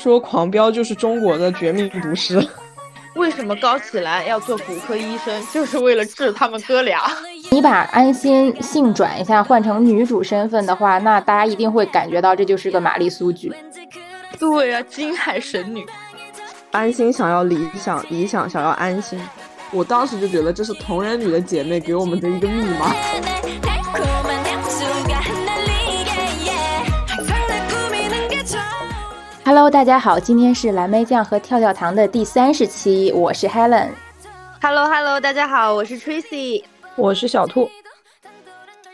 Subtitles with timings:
[0.00, 2.40] 说《狂飙》就是中国的《绝命毒师》。
[3.16, 7.02] 为什么高启兰要做骨科医生，就是为了治他们哥俩？
[7.50, 13.52] 你把安心性转一下，换成女主身份的话，那大家一定会感觉到这就是个玛丽苏剧。
[14.38, 15.84] 对啊，金海神女，
[16.70, 19.20] 安心想要理想，理想想要安心。
[19.72, 22.94] 我当时就觉得这是同人女的姐妹给我们的一个密码。
[29.52, 33.88] Hello，大家好，今天是蓝莓酱和跳跳糖的第三十期，我是 Helen。
[34.62, 36.62] Hello，Hello，大家好，我是 Tracy，
[36.94, 37.68] 我是小兔。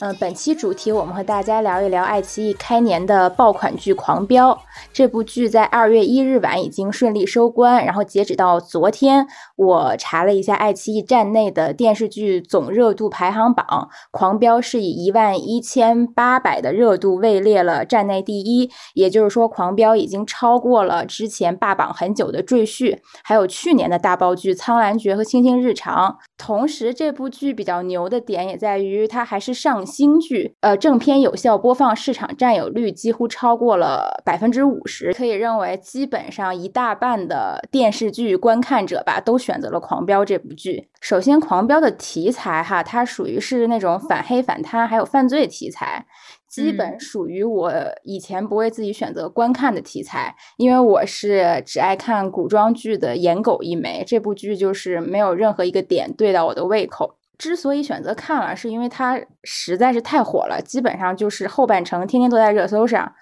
[0.00, 4.54] 嗯，本期主题我们和大家聊一聊爱奇艺开年的爆款剧《狂飙》。
[4.92, 9.26] 这部剧在二月一日晚已经顺利收官，然后截止到昨天，
[9.56, 13.66] 我查了一下爱奇艺站内的电视剧总热度排行榜，
[14.10, 18.70] 《狂飙》是以一万一千八百的热度位列了站内第一。
[18.94, 26.10] 也就是说，《狂飙》已经超过了之前霸榜很久的《赘婿》，还有去年的大爆剧《苍兰诀》和《卿卿日常》。
[26.36, 29.86] 同时，这部剧比较牛的点也在于它还是上。
[29.86, 40.88] 新剧，呃，正片有效播放市场占有率几乎超过了百分之五十，可以认为基本上一大半的电视剧观看者吧，都选择了《狂飙》这部剧。
[41.00, 46.04] 首先，《狂飙》的题材哈，它属于是那种反黑反贪还有犯罪题材，
[46.48, 47.72] 基本属于我
[48.02, 57.16] 以前不会自己选择观看的题材，因为我是只爱看古装剧的颜狗一枚，这部剧就是没有任何一个点对到我的胃口。
[57.38, 63.12] 之所以选择看了，是因为它实在是太火了，基本上就是后半程天天都在热搜上，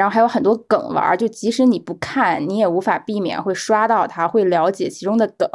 [0.00, 5.46] 然后还有很多梗玩，就即使你不看，你也无法避免会刷到它，会了解其中的梗，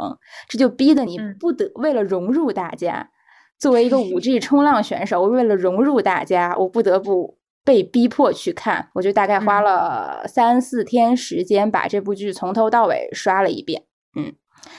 [0.48, 3.10] 这就逼得你不得为了融入大家，
[3.58, 13.82] 作为一个五 G 冲浪选手，为了融入大家，我不得不被逼迫去看，我就大概花了三四天时间把这部剧从头到尾刷了一遍，
[14.14, 14.32] 嗯。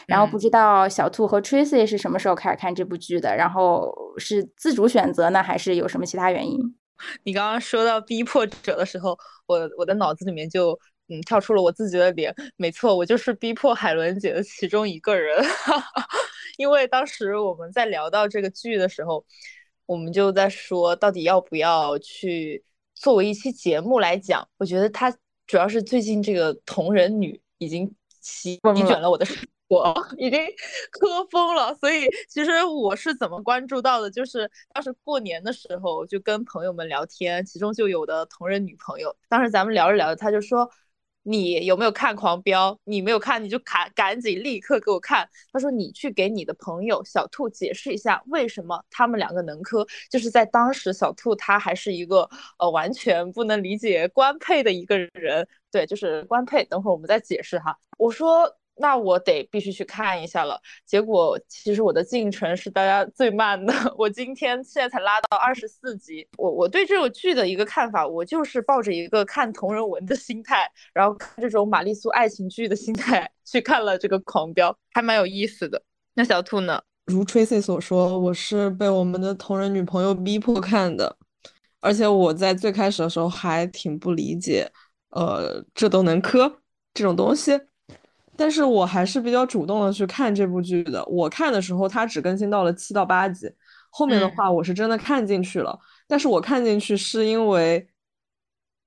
[0.05, 3.35] 然后不知道小兔和 Tracy 是什么时候开始看这部剧的？
[3.35, 6.57] 然后是自主选择呢，还是有什么其他原因？
[7.24, 10.78] 你刚刚说到逼迫者的时候，我我的脑子里面就
[11.09, 12.34] 嗯跳出了我自己的脸。
[12.56, 15.44] 没错，我就是逼迫海伦姐的其中一个人。
[16.58, 19.24] 因为当时我们在聊到这个剧的时候，
[19.85, 22.63] 我们就在说到底要不要去
[22.96, 24.47] 作为一期节目来讲。
[24.58, 25.16] 我觉得它
[25.46, 29.25] 主要是最近这个同人女已经席卷了我的。
[29.67, 30.39] 我 已经
[30.91, 34.09] 磕疯了，所以其实我是怎么关注到的？
[34.09, 39.13] 就是当时过年的时候，就跟朋友们聊天，其中就有的同人女朋友。
[39.28, 40.69] 当时咱们聊着聊着，他就说
[41.23, 42.72] ：“你有没有看《狂飙》？
[42.85, 49.85] 你没有看，你就赶赶紧立刻给我看。”他说：“你去给你的朋友小兔解释一下，为什么他们两个能磕？
[50.09, 55.45] 就是在当时，小兔他还是一个呃完全不能理解官配的一个人。
[55.69, 56.63] 对，就是官配。
[56.63, 58.57] 等会儿我们再解释哈。”我说。
[58.79, 60.59] 那我得必须去看一下了。
[60.85, 66.27] 结果其实我的进程是大家最慢的， 我今天现在才拉到二十四集。
[66.38, 75.81] 我我对这个剧的一个看法，我就是抱着一个看同人文的心态，然后看这种玛丽苏爱情剧的心态 去看了这个《狂飙》，还蛮有意思的。
[76.13, 76.81] 那小兔呢？
[77.05, 81.16] 如 Tracy 所说，我是被我们的同人女朋友逼迫看的，
[81.79, 84.69] 而且我在最开始的时候还挺不理解，
[85.11, 86.59] 呃，这都能磕
[86.93, 87.57] 这种东西。
[88.37, 91.03] 但是我还是比较主动的去看这部剧的。
[91.05, 93.49] 我看的时候，它只更新到了七到八集，
[93.89, 95.77] 后面的话我是真的看进去了。
[96.07, 97.85] 但是我看进去是因为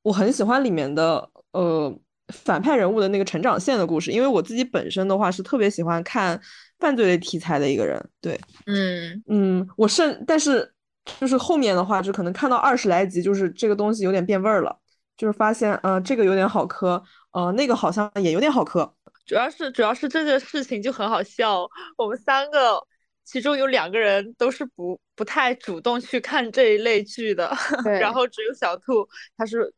[0.03, 1.93] 我很喜欢里面的呃
[2.29, 4.13] 反派人物的那个成长线的故事。
[4.13, 6.41] 因为我自己本身的话是特别喜欢看
[6.79, 8.03] 犯罪类题材的一个人。
[8.21, 10.73] 对，嗯嗯，我甚但是
[11.19, 14.79] 就是后面的话，就可能看到二十来集，就是这个东西有点变味儿了，
[15.17, 18.95] 就是发现呃这个有点好磕，呃那个好像也有点好磕。
[19.27, 22.85] 主要是主要是这个事情就很好笑，我们三个
[23.25, 27.49] 其中有两个人都是不不太主动去看这一类剧的，
[28.01, 29.73] 然后只有小兔他是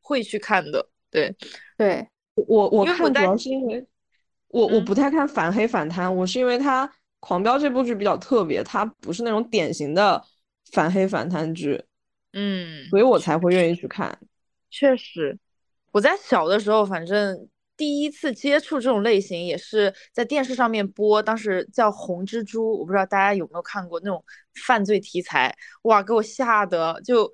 [0.00, 0.88] 会去看的。
[1.10, 1.34] 对
[1.76, 3.86] 对，我我看主要是因为
[4.48, 6.86] 我我不太看反黑反贪，我是因为他
[7.20, 10.22] 《狂飙》这部剧比较特别，它不是那种典型的
[10.72, 11.84] 反黑反贪剧，
[12.32, 14.18] 嗯，所以我才会愿意去看。
[14.70, 15.38] 确实，
[15.92, 17.48] 我在小的时候反正。
[17.76, 24.24] 第一次接触这种类型也是在电视上面播，当时叫《红蜘蛛》，我不知道大家有没有看过那种
[24.64, 27.28] 犯罪题材，哇，给我吓得就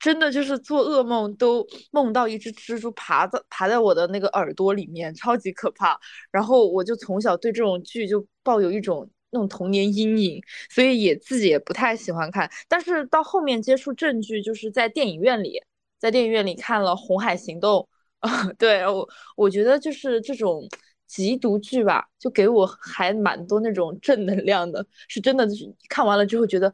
[0.00, 5.98] 真的就是做噩梦都梦到一只蜘蛛爬在爬在我的那个耳朵里面，超级可怕。
[6.32, 12.50] 然后我就从小对这种剧就抱有一种那种童年阴影，所以也自己也不太喜欢看。
[12.68, 15.62] 但是到后面接触正剧，就是在电影院里，
[15.98, 17.88] 在电影院里看了《红海行动》。
[18.20, 20.66] 啊，对我我觉得就是这种
[21.08, 26.72] 缉毒剧吧，就给我还蛮多那种正能量的，是真的，就是看完了之后觉得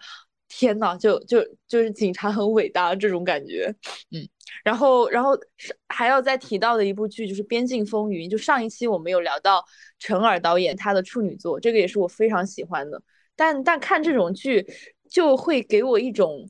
[0.49, 3.75] 天呐，就就就是警察很伟大这种感觉，
[4.13, 4.27] 嗯，
[4.65, 5.37] 然后然后
[5.89, 9.63] 还要再提到的一部剧就是《边境风云》，就上一期我们有聊到
[9.99, 13.03] 陈耳导演他的处女作，这个也是我非常喜欢的，
[13.37, 14.65] 但但看这种剧
[15.11, 16.47] 就会给我一种。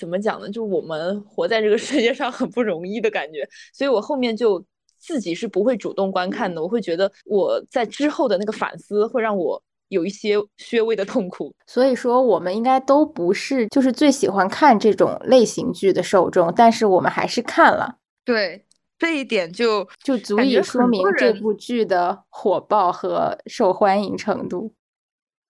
[0.00, 0.48] 怎么讲呢？
[0.48, 4.64] 就我们活在这个世界上很不容易的感觉，所以我后面就
[4.98, 6.62] 自己是不会主动观看的。
[6.62, 10.36] 我会觉得我在之后的那个反思会让我有一些
[10.70, 11.54] 略微的痛苦。
[11.66, 17.98] 所以说，我们应该都不是就是最喜欢看这种类型剧的受众，但是我们还是看了。
[18.24, 18.64] 对
[18.98, 24.72] 这一点就就足以说明这部剧的火爆和受欢迎程度。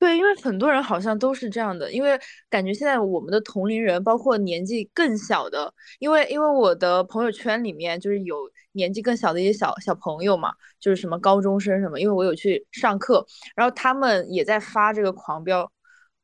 [0.00, 2.18] 对，因为很多人好像都是这样的，因为
[2.48, 8.34] 感觉现在我们的同龄人，包括年纪更小的，因为因为我的朋友圈里面就是有
[8.72, 15.70] 年纪更小的一些小小朋友嘛，就是什么高中生什么，因为我有去上课，然后他们也在发这个狂飙，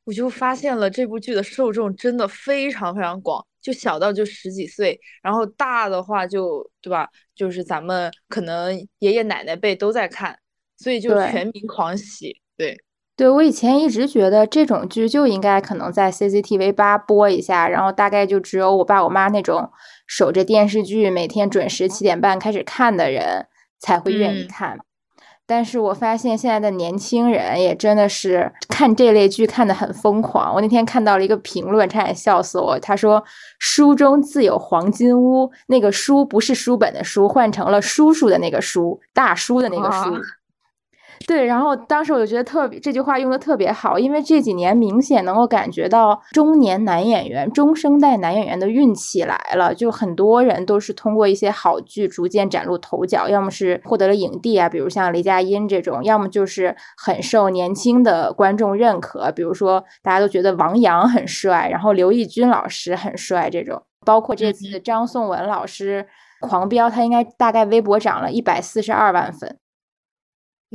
[0.05, 10.39] 我就发现了这部剧的受众真的非常非常广，就小到就十几岁，然后大的话就对吧，就是咱们可能爷爷奶奶辈都在看，
[10.79, 12.73] 所以就全民狂喜，对。
[12.73, 12.86] 对
[13.31, 19.71] 我以前一直觉得这种剧就应该可能在 CCTV 八播一下，然后大概就只有我爸我妈那种
[20.07, 23.47] 守着电视剧每天准时七点半开始看的人
[23.79, 24.79] 才会愿意看。
[25.49, 30.53] 但是我发现现在的年轻人也真的是看这类剧看得很疯狂。
[30.53, 32.77] 我那天看到了一个评论，差点笑死我。
[32.81, 33.23] 他说
[33.61, 40.21] ：“书中自有黄金屋，那个书不是书本的书，换成了叔叔的那个叔，大叔的那个叔。”
[41.27, 66.07] 对，然后当时我就觉得特别这句话用的特别好，因为这几年明显能够感觉到中年男演员、中生代男演员的运气来了，就很多人都是通过一些好剧逐渐崭露头角，要么是获得了影帝啊，比如像雷佳音这种，要么就是很受年轻的观众认可，比如说大家都觉得王阳很帅，然后刘奕君老师很帅这种，包括这次张颂文老师
[66.41, 69.57] 狂飙，他应该大概微博涨了一百四十二万粉。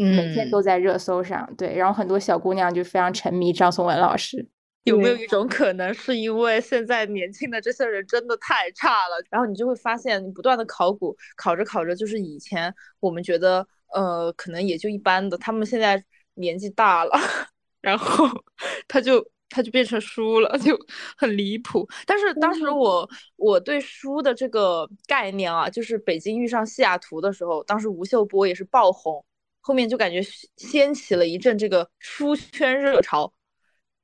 [0.03, 4.47] 每天都在热搜上，对，然后很多小姑娘就非常沉迷张颂文老师。
[4.85, 9.23] 有没有一种可能，是因为现在年轻的这些人真的太差了？
[9.29, 13.63] 然后你就会发现，你不断的考古，考着考着，就是以前我们觉得，
[13.93, 16.03] 呃，可能也就一般的，他们现在
[16.33, 17.11] 年纪大了，
[17.79, 18.25] 然后
[18.87, 20.75] 他就他就变成书了， 就
[21.15, 21.87] 很离谱。
[22.07, 29.23] 但是当时我我对书的这个概念啊，就是北京遇上西雅图的时候，当时吴秀波也是爆红。
[29.61, 30.21] 后面就感觉
[30.57, 33.31] 掀起了一阵这个书圈热潮，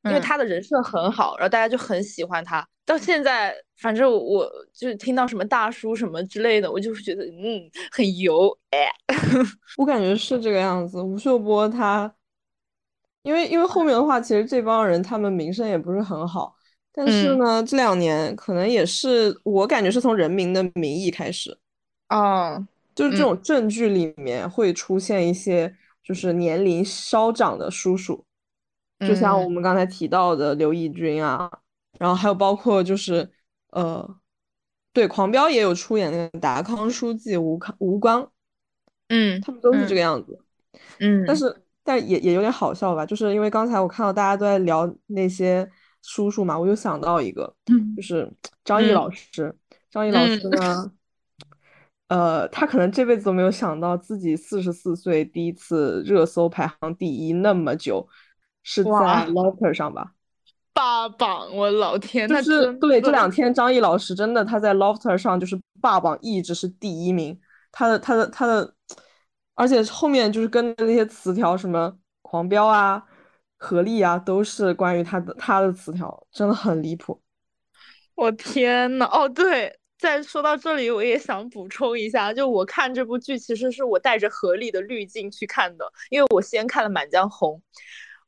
[0.04, 2.65] 因为他的人设很好，然后大家就很喜欢他。
[2.86, 8.88] 到现在，反正我就听到什么大叔什么之类的，我就觉得嗯很油哎。
[9.77, 11.01] 我感觉是这个样子。
[11.01, 12.10] 吴秀波他，
[13.24, 16.56] 因为因为后面的话，其实这帮人他们名声也不是很好，
[16.94, 21.57] 但是呢，这两年可能也是我感觉是从《人民的名义》开始
[22.07, 22.65] 啊。
[22.98, 25.72] 就是这种证据里面会出现一些
[26.04, 28.26] 就是年龄稍长的叔叔，
[29.02, 31.48] 就像我们刚才提到的刘奕君啊，
[32.00, 33.30] 然后还有包括就是
[33.70, 34.18] 呃，
[34.94, 38.32] 对《狂飙》也有出演那个达康书记吴康吴刚，
[39.10, 40.39] 嗯，他们都是这个样子，
[41.00, 45.70] 嗯，但是但也也有点好笑吧，就是因为刚才我看到大家都在聊那些
[46.01, 47.54] 叔叔嘛，我就想到一个，
[47.96, 48.27] 就是
[48.66, 49.56] 张译老师，
[49.92, 50.92] 张译老师呢。
[52.08, 58.08] 呃，他可能这辈子都没有想到自己四十四岁第一次热搜排行第一那么久，
[58.64, 60.14] 是在 Lofter 上吧？
[60.72, 61.54] 霸榜！
[61.54, 67.38] 我老天，就是对这两天张译老师真的他在 Lofter 上就是霸榜，一直是第一名。
[67.72, 68.74] 他的他的他的，
[69.56, 73.04] 而且后面就是跟那些词条什么狂飙啊、
[73.58, 77.22] 合力啊，都是关于他的他的词条，真的很离谱。
[78.16, 79.78] 我天呐，哦对。
[79.98, 87.56] 再说到这里，我也想补充一下，就我看这部剧，其实是我带着合力的滤镜去看的，因为我先看了《满江红》，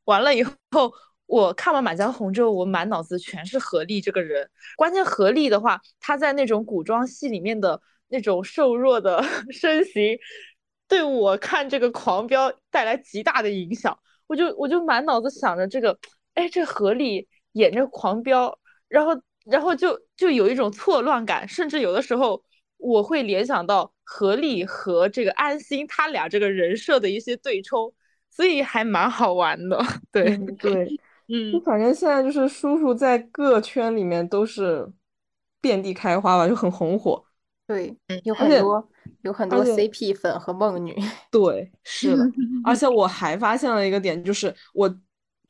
[0.04, 0.92] 完了以后，
[1.26, 4.50] 我看完《满江红》之后，我满脑子全是何力这个人。
[4.76, 9.22] 关键何力的话，他在那种古装戏里面的那种瘦弱的
[9.52, 10.18] 身形，
[10.88, 13.96] 对我看这个《狂飙》带来极大的影响。
[14.26, 15.96] 我就我就满脑子想着这个，
[16.34, 18.48] 哎，这何力演这《狂飙》，
[18.88, 19.12] 然后。
[19.44, 22.42] 然后就就有一种错乱感，甚至有的时候
[22.76, 27.92] 我会联想到何丽和这个安心他俩这个人设的一些对冲，
[28.30, 29.78] 所以还蛮好玩的。
[30.12, 34.88] 对对，嗯，就反正现在就是叔叔在各圈里面都是
[35.60, 37.24] 遍地开花吧，就很红火。
[37.66, 38.88] 对，有很多
[39.22, 40.96] 有很多 CP 粉和梦女。
[41.30, 42.24] 对，是的。
[42.64, 44.92] 而且我还发现了一个点，就是我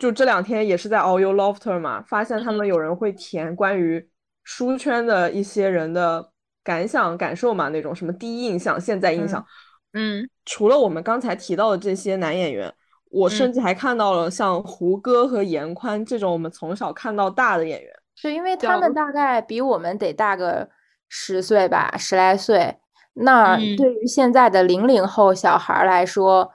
[0.00, 4.08] 就这两天也是在 All You Lofter 嘛，发现他们有人会填关于
[4.42, 6.30] 书圈的一些人的
[6.64, 9.44] 感想、感受嘛，那种什么第一印象、现在印象。
[9.92, 12.72] 嗯，除了我们刚才提到的这些男演员，
[13.10, 17.92] 我甚至还看到了像胡歌和严宽这种我们从小看到大的演员。
[18.16, 20.68] 是因为他们大概比我们得大个
[21.10, 22.76] 十岁吧，十来岁。
[23.12, 26.50] 那对于现在的零零后小孩来说，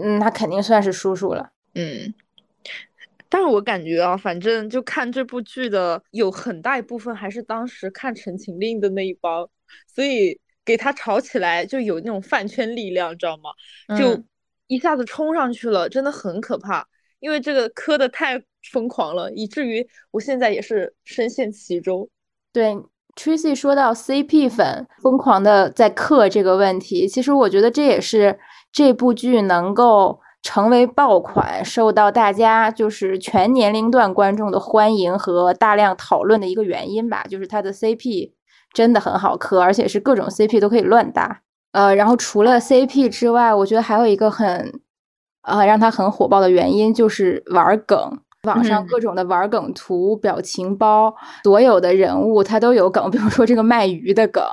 [0.00, 1.50] 嗯，他肯定算是叔叔了。
[1.74, 2.14] 嗯，
[3.28, 9.48] 但是我感觉啊，反正就看这部剧的有很大一部分还是当时看《陈情令》的那一帮，
[9.94, 10.40] 所以。
[10.68, 13.48] 给他炒起来就有那种饭圈力量，知道吗？
[13.96, 14.22] 就
[14.66, 16.86] 一下子冲上去了，真的很可怕。
[17.20, 18.38] 因为这个磕的太
[18.70, 22.06] 疯狂了，以至于我现在也是深陷其中。
[22.52, 22.76] 对
[23.16, 28.38] ，Tracy 说到 CP 粉疯狂的在磕这个问题，其实我觉得这也是
[28.70, 38.32] 这部剧能够成为爆款、受到大家就是全年龄段观众的欢迎和大量讨论的一个原因吧，就是它的 CP。
[38.74, 41.40] 真的很好磕，而且是各种 CP 都可以乱搭。
[41.72, 44.80] 呃，然后除了 CP 之外，我觉得还有一个很，
[45.40, 51.14] 呃，让它很火爆的原因就是玩梗，网上各种的玩梗图、表情包，
[51.44, 53.10] 所有的人物他都有梗。
[53.10, 54.44] 比如说这个卖鱼的梗，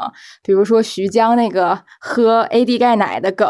[0.42, 3.46] 比如说徐江那个喝 AD 钙奶的梗。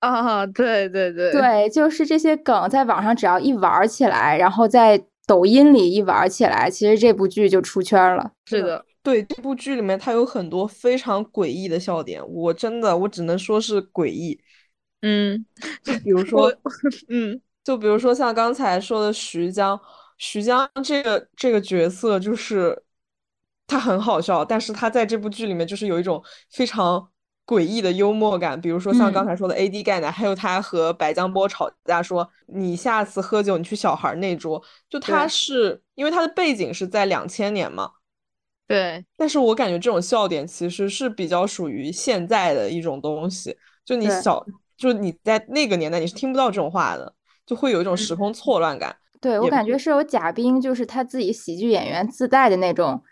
[0.08, 8.32] 啊，对对对，对，就是这些梗在网上只要一玩起来，然后在抖音里一玩起来，其实这部剧就出圈了。
[8.46, 8.84] 是的。
[9.02, 14.38] 对这部剧里面，它有很多非常诡异的笑点，我真的我只能说是诡异。
[15.00, 15.42] 嗯，
[15.82, 16.52] 就比如说，
[17.08, 19.80] 嗯，就比如说像刚才说的徐江，
[20.18, 22.82] 徐江这个这个角色就是
[23.66, 27.09] 他很好笑，但是他在这部剧里面就是有一种非常
[27.50, 28.60] 诡异的幽默感。
[28.60, 37.90] 比如说像刚才说的 AD 钙奶，还有他和白江波吵架说你下次喝酒你去小孩那桌，就他是因为他的背景是在两千年嘛。
[38.68, 47.12] 对，但是我感觉这种笑点其实是比较属于现在的一种东西，就你小，就你在那个年代你是听不到这种话的，
[47.44, 48.94] 就会有一种时空错乱感。
[49.20, 53.02] 对我感觉是有贾冰，就是他自己喜剧演员自带的那种。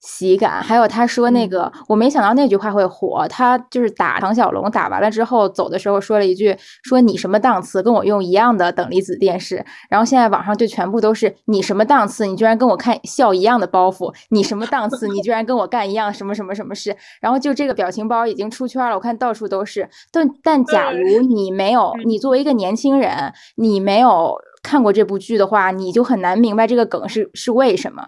[0.00, 3.26] 喜感，还有他说那个，我没想到那句话会火。
[3.28, 16.96] 他就是打唐小龙，打完了之后走的时候说了一句：“说你什么档次，跟我用一样的等离子电视。”然后现在网上就全部都是你什么档次，你居然跟我看笑一样的包袱，你什么档次，你居然跟我干一样什么什么什么事。
[17.20, 19.88] 然后就这个表情包已经出圈了，我看到处都是。
[20.12, 28.06] 但但假如你没有，你作为一个年轻人，你没有看过这部剧的话，你就很难明白这个梗是是为什么。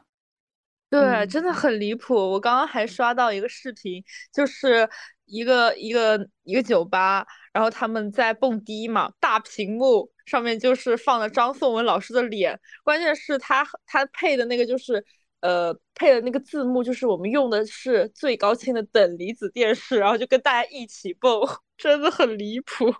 [0.91, 2.15] 对，真的很离谱。
[2.15, 4.89] 我刚刚还刷到一个视频，就是
[5.25, 15.05] 一个一个一个酒吧，然后他们在蹦迪嘛，大屏幕上面就是放了张颂文老师的脸，关键是他他配的那个就是
[15.41, 21.41] 呃配的那个字幕，就是我们用的是最高清的等离子电视，然后就跟大家一起蹦，
[21.79, 22.93] 真的很离谱。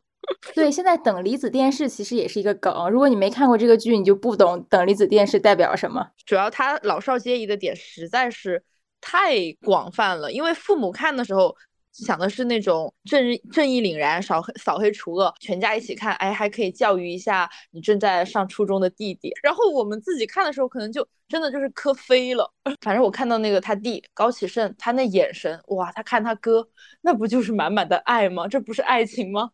[0.55, 2.91] 对，现在等离子电视其实也是一个梗。
[2.91, 6.07] 如果你没看过这个剧，你就不懂等离子电视代表什么。
[6.27, 8.63] 主要它老少皆宜的点实在是
[9.01, 10.31] 太广泛了。
[10.31, 11.57] 因为父母看的时候
[11.93, 13.23] 想的是那种正
[13.53, 19.33] 正义凛然、扫黑扫黑除恶，全家一起看，哎，还可以教育一下你正在上初中的弟弟。
[19.43, 22.53] 然后我们自己看的时候，可能就真的就是磕飞了。
[22.83, 26.69] 反正我看到那个他弟高启盛，他那眼神，哇，他看他哥，
[27.01, 28.47] 那不就是满满的爱吗？
[28.47, 29.51] 这不是爱情吗？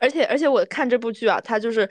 [0.00, 1.88] 而且而且我看这部剧啊，它就是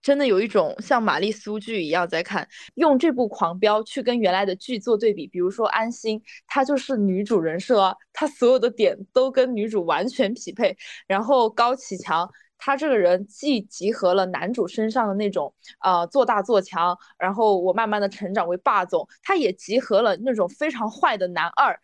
[0.00, 5.28] 真的有一种像玛丽苏剧一样在看，用这部《狂飙》去跟原来的剧做对比。
[5.28, 10.76] 比如说安心，她就是女主人设，她所有的点都跟女主完全匹配。
[11.06, 12.28] 然后高启强，
[12.58, 21.78] 他这个人既集合了男主身上的那种呃做大做强，然后我慢慢的成长为霸总，他也集合了那种非常坏的男二，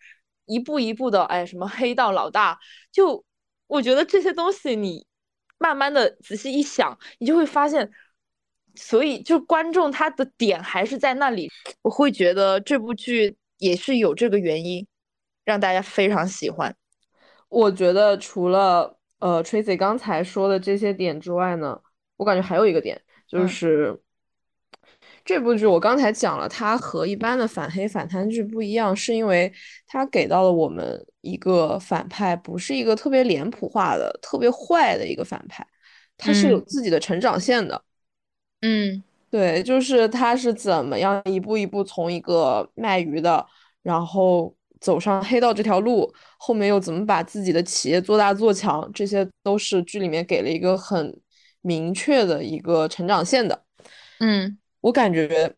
[0.45, 2.59] 一步一步的哎什么黑道老大，
[2.91, 3.23] 就
[3.67, 5.07] 我觉得这些东西你。
[5.59, 7.91] 慢慢的仔细一想，你就会发现，
[8.73, 11.47] 所以就观众他的点还是在那里。
[11.83, 14.87] 我会觉得这部剧也是有这个原因，
[15.45, 16.75] 让大家非常喜欢。
[17.47, 21.79] 我觉得除了呃 Tracy 刚才说的这些点之外呢，
[22.17, 24.01] 我感觉还有一个点就是。
[25.29, 29.53] 这部剧我刚才讲了，它和一般的反黑反贪剧不一样，是因为
[29.85, 35.63] 它给到了我们一个反派，不是一个特别脸谱化的、特别坏的一个反派，
[36.17, 37.79] 他是有自己的成长线的。
[38.61, 43.45] 嗯，对，就是他是怎么样一步一步从一个卖鱼的，
[43.83, 51.15] 然后走上黑道这条路，后面又怎么把自己的企业做大做强，这些都是剧里面给了一个很
[51.61, 53.63] 明确的一个成长线的。
[54.19, 55.55] 嗯，我感觉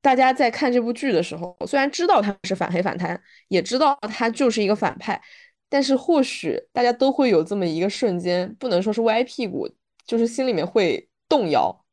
[0.00, 5.20] 大家在看这部剧的时候，虽然知道他是反黑反贪，也知道他就是一个反派，
[5.68, 9.68] 但是或许大家都会有这么一个瞬间，不能说是歪屁股，
[10.06, 11.84] 就是心里面会动摇。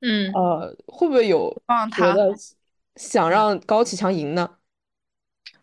[0.00, 1.50] 嗯，呃，会不会有
[1.96, 2.34] 觉得
[2.96, 4.58] 想让高启强赢呢？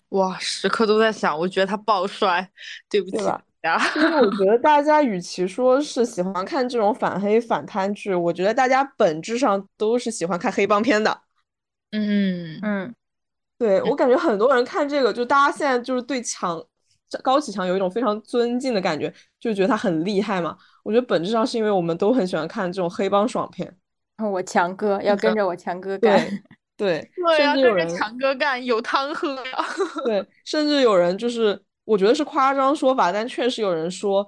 [0.09, 2.51] 哇，时刻都在想，我觉得他暴帅，
[2.89, 3.45] 对不起吧？
[3.61, 3.79] 呀。
[3.95, 11.21] 因 为我觉得大家与其说是喜欢看这种反黑反贪剧，我觉得大家本质上都是喜欢看黑帮片的。
[11.91, 12.95] 嗯嗯，
[13.57, 16.63] 对我感觉很多人看这个，就大家现在就是对强
[17.21, 20.57] 高启强有一种非常尊敬的感觉，就觉得他很厉害嘛。
[20.83, 23.75] 我觉得本质上是因为我们都很喜欢看这种黑帮爽片。
[24.17, 26.19] 我强哥要跟着我强哥干。
[26.77, 29.65] 对，对甚至有人强哥干有汤喝呀。
[30.05, 31.61] 对，甚至有人就是，
[31.91, 34.25] 我觉得是夸张说法，但确实有人说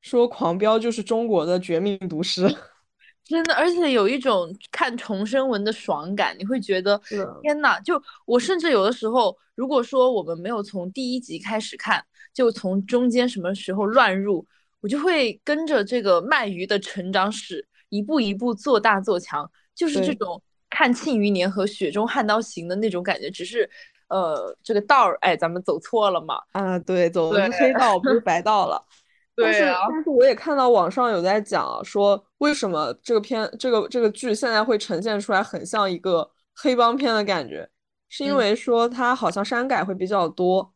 [0.00, 2.46] 说《狂飙》就是中国的《绝命毒师》，
[3.26, 7.00] 真的，而且有一种看重生文的爽感，你会觉得
[7.42, 14.46] 天呐，就我甚至有的时候，如果说我们没有从第一集开始看，就从中间什么时候乱入，
[14.80, 20.40] 我就会跟着这个鳗鱼的成长史一步一步做大做强，就是这种。
[20.72, 23.68] 看《庆余年》和《雪中悍刀行》的那种感觉，只是，
[24.10, 26.38] 呃，这个道儿，哎，咱们走错了嘛？
[26.52, 28.84] 啊，对，走的是黑道，不是白道了。
[29.34, 29.86] 对啊。
[29.88, 37.70] 但是我也看到网上有在讲说，为什么这个片、这个这个剧现在会呈现出来很像一个黑帮片的感觉，
[38.08, 40.74] 是因为说它好像删改会比较多。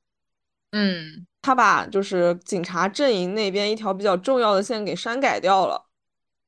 [0.73, 1.26] 嗯。
[1.43, 5.85] 他把就是警察阵营那边一条比较重要的线给删改掉了。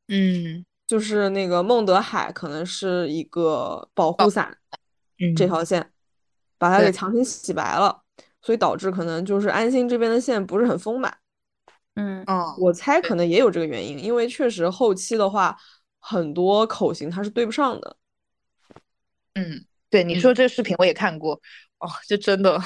[0.08, 0.64] 嗯。
[0.86, 4.56] 就是那个孟德海可能是一个保护伞，
[5.36, 5.90] 这条线
[6.58, 8.02] 把它给强行洗白了，
[8.42, 11.16] 所以导致可能就是安心这边的线不是很丰满。
[11.94, 12.24] 嗯，
[12.58, 15.56] 我猜可能也有这个原因，因为确实后期的话
[15.98, 17.96] 很多口型它是对不上的。
[19.34, 21.34] 嗯，对你说这个视频我也看过，
[21.78, 22.60] 哦，就真的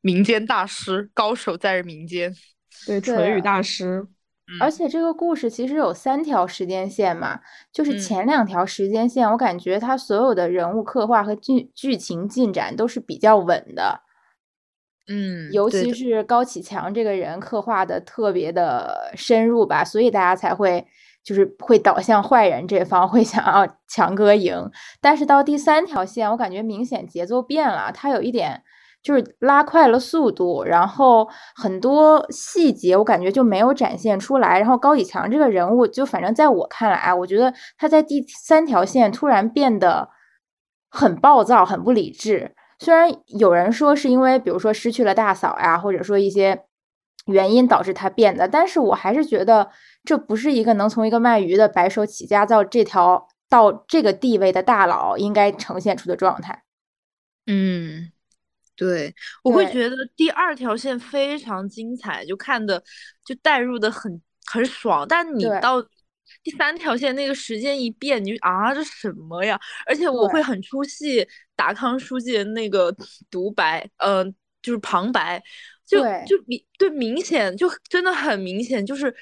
[0.00, 2.34] 民间大师，高手在民间，
[2.86, 4.06] 对，唇语大师。
[4.60, 7.40] 而且这个故事其实有三条时间线嘛，
[7.72, 14.00] 就是前两条时间线，我感觉它所有的人物刻画和剧剧情进展都是比较稳的。
[15.06, 20.86] 嗯，尤其是高启强这个人刻画的特别的深入吧，所以大家才会
[21.22, 24.70] 就是会导向坏人这方，会想要强哥赢。
[25.00, 28.62] 但是到第三条线，我感觉明显节奏变了，他有一点。
[29.02, 34.58] 就是拉快了速度，然后很多细节我感觉就没有展现出来。
[34.58, 40.10] 然后高以强这个人物，就反正在我看来，我觉得他在第三条线突然变得
[40.90, 42.54] 很暴躁、很不理智。
[42.80, 46.64] 虽然有人说是因为，比如说失去了大嫂呀，或者说一些
[47.26, 49.70] 原因导致他变的，但是我还是觉得
[50.04, 56.62] 这不是一个能从一个卖鱼的白手起家到这条到这个地位的大佬应该呈现出的状态。
[57.46, 58.12] 嗯。
[58.78, 59.12] 对，
[59.42, 62.82] 我会觉得第二条线非常精彩，就看的
[63.24, 65.04] 就带入的很很爽。
[65.08, 65.82] 但你到
[66.42, 69.60] 第三条线那个时间一变，你就啊这什么呀？
[69.84, 72.94] 而且我会很出戏达康书记的那个
[73.28, 75.42] 独白，嗯，就是旁白，
[75.84, 79.14] 就就明对明显就真的很明显就是。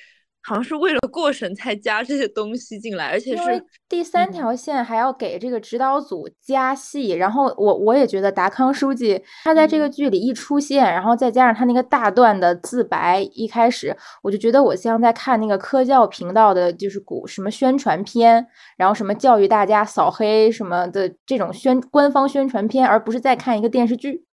[0.46, 7.10] 好像是为了过审才加这些东西进来，而且是第三条线还要给这个指导组加戏。
[7.10, 24.24] 然后我我也觉得达康书记他在这个剧里一出现，然后再加上他那个大段的自白，一开始我就觉得我像在看那个科教频道的，就是古什么宣传片，然后什么教育大家扫黑什么的这种宣官方宣传片，而不是在看一个电视剧。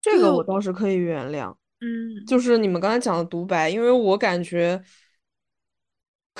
[0.00, 1.50] 这个我倒是可以原谅，
[1.82, 4.80] 嗯，就是你们刚才讲的独白，因为我感觉。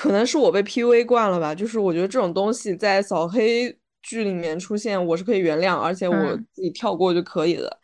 [0.01, 7.79] 可能是我被 PUA 惯了吧，就是我觉得这种东西在扫黑剧里面出现，我是可以原谅，而且我自己跳过就可以了。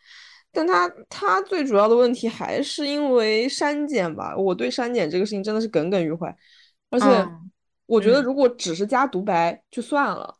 [0.52, 6.36] 但他他最主要的问题还是因为删减吧，我对删减这个事情真的是耿耿于怀。
[6.90, 7.06] 而且
[7.86, 10.36] 我觉得如果只是加独白就算了，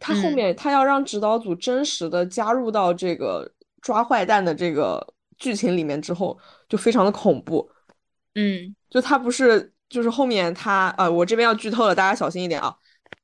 [0.00, 3.46] 他后面他要让指导组真实的加入到这个
[3.82, 6.38] 抓坏蛋的这个剧情里面之后，
[6.70, 7.70] 就非常的恐怖。
[8.34, 9.70] 嗯，就他不是。
[9.92, 12.74] 就是后面他呃，我这边要剧透了，大家小心一点啊。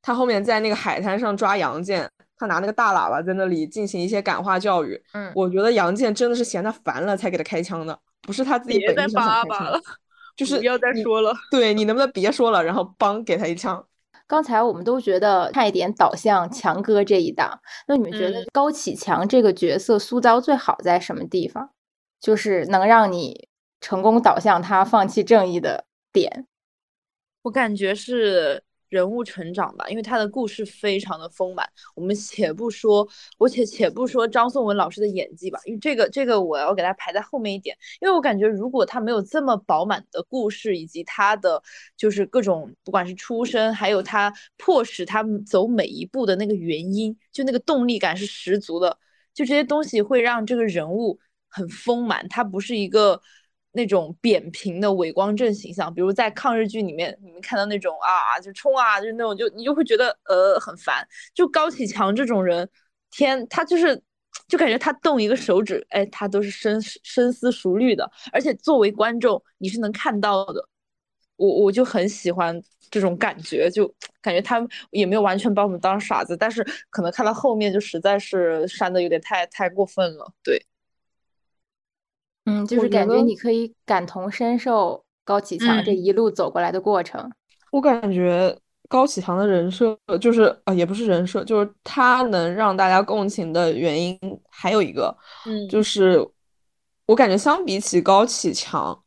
[0.03, 5.01] 他后面在那个海滩上抓杨建，他拿那个大喇叭在那里进行一些感化教育。
[5.13, 9.81] 嗯，我觉得杨建真的是嫌他烦了才给他开枪的，不是他自己本意想开枪。
[10.37, 13.83] 就是 不要再说了，对你能不能别说了，然后帮给他一枪。
[14.27, 21.71] 刚才我们都觉得差一点倒向强哥这一档，那你们觉得高启强这个角色塑造最好在什么地方？
[22.21, 23.49] 就是能让你
[23.81, 26.45] 成功导向他放弃正义的点？
[27.41, 28.63] 我感觉是。
[28.89, 31.69] 人物成长吧，因为他的故事非常的丰满。
[31.93, 37.77] 我们且不说，我且且不说张颂文老师的演技吧，因为这个这个我要给他排在后面一点。
[38.01, 41.61] 因为我感觉如果他没有这么饱满的故事，以及他的
[41.95, 48.97] 就是各种不管是出身，还有他迫使他走每一步的那个原因，就那个动力感是十足的。
[49.35, 53.21] 就这些东西会让这个人物很丰满，他不是一个。
[53.71, 61.07] 那种扁平的伪光正形象，比如在抗日剧里面，你们看到那种啊，就冲啊，就是那种，就你就会觉得呃很烦。
[61.33, 62.67] 就高启强这种人，
[63.11, 64.01] 天，他就是，
[64.47, 70.67] 就感觉他动一个手指，哎，他都是深深思熟虑的，而且作为观众你是能看到的。
[71.37, 73.87] 我我就很喜欢这种感觉，就
[74.21, 80.61] 感觉他也没有完全把我们当傻子，但是可能看到后面就实在是删的有点太太过分了，对。
[82.49, 87.29] 嗯，就是感觉你可以感同身受高启强这一路走过来的过程。
[87.71, 88.57] 我感觉
[88.87, 94.17] 高启强的人设就是啊，也不是人设，就是他能让大家共情的原因
[94.49, 96.27] 还有一个，嗯，就是
[97.05, 98.99] 我感觉相比起高启强，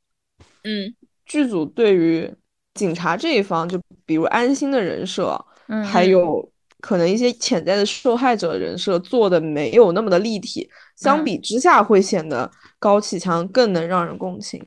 [0.63, 0.95] 嗯，
[1.27, 2.33] 剧组对于
[2.75, 6.49] 警察这一方，就比如安心的人设，嗯，还有
[6.83, 12.51] 可能一些潜在的受害者人设做的没有那么的立体，相比之下会显得。
[12.83, 14.61] 高启强更能让人共情，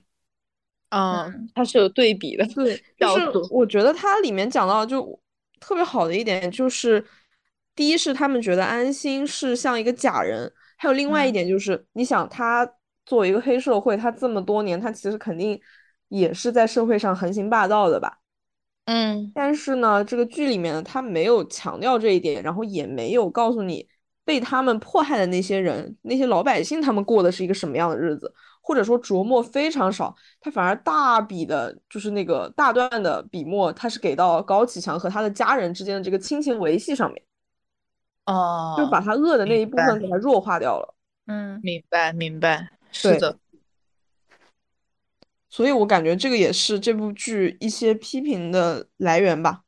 [0.87, 5.19] 嗯，他是有对比的，对， 就是我觉得他里面讲到就
[5.59, 7.05] 特别好的一点，就是
[7.75, 12.65] 第一是他们觉得安心是像一个假人，还有另外一点就是，你想他
[13.05, 15.59] 作为一个黑社会，他这么多年，他其实肯定
[16.07, 18.19] 也是在社会上横行霸道的吧，
[18.85, 23.87] 嗯，但是呢，这个剧里面呢他没有强调这一点，然后也没有告诉你。
[24.25, 28.33] 被他们迫害的那些人，那些老百姓，他们过的是一个什么样的日子？
[28.59, 37.21] 或者说着墨非常少，他反而大笔的，就是那个大段的笔墨，他是给到高启强和他的家人之间的这个亲情维系上面，
[38.25, 40.95] 哦，就把他恶的那一部分给他弱化掉了。
[41.27, 43.37] 嗯，明白明白，是的。
[45.55, 49.61] 所以我感觉这个也是这部剧一些批评的来源吧。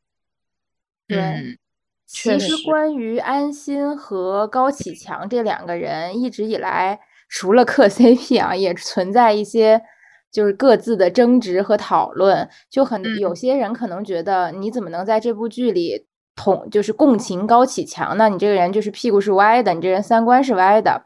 [1.08, 1.58] 对。
[2.06, 9.82] 其实，关于安心和高启强这两个人，一直以来除了磕 CP 啊，也存在一些
[10.30, 12.50] 就是各自的争执和讨论。
[12.69, 18.28] 就很有些人可能觉得，你怎么能在这部剧里同就是共情高启强呢？
[18.28, 21.06] 你这个人就是屁股是歪的，你这人三观是歪的。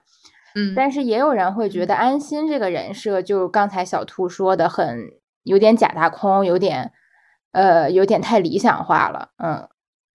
[0.55, 5.09] 嗯，但是也有人会觉得安心这个人设，就刚才小兔说的，很
[5.43, 6.91] 有点假大空，有点
[7.51, 9.29] 呃，有点太理想化了。
[9.37, 9.67] 嗯。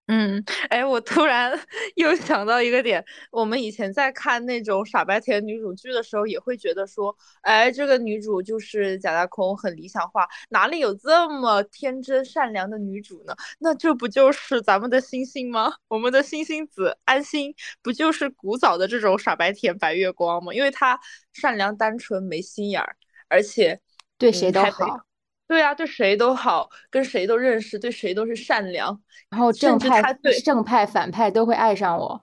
[0.09, 1.51] 嗯，哎，我突然
[1.97, 13.35] 又想到一个点，我们以前在看那种傻白甜女主剧的时候，也会觉得说，哎，这个女主就是假大空，很理想化，哪里有这么天真善良的女主呢？
[13.59, 15.73] 那这不就是咱们的星星吗？
[15.88, 20.55] 我们的星星子安心，不就是古早的这种傻白甜白月光吗？
[20.55, 21.01] 因为她
[21.33, 22.97] 善良单纯，没心眼儿，
[23.29, 23.81] 而且
[24.16, 25.06] 对谁都好。
[25.48, 29.00] 对啊，对谁都好，跟谁都认识，对谁都是善良。
[29.30, 32.22] 然后正派对正派反派都会爱上我。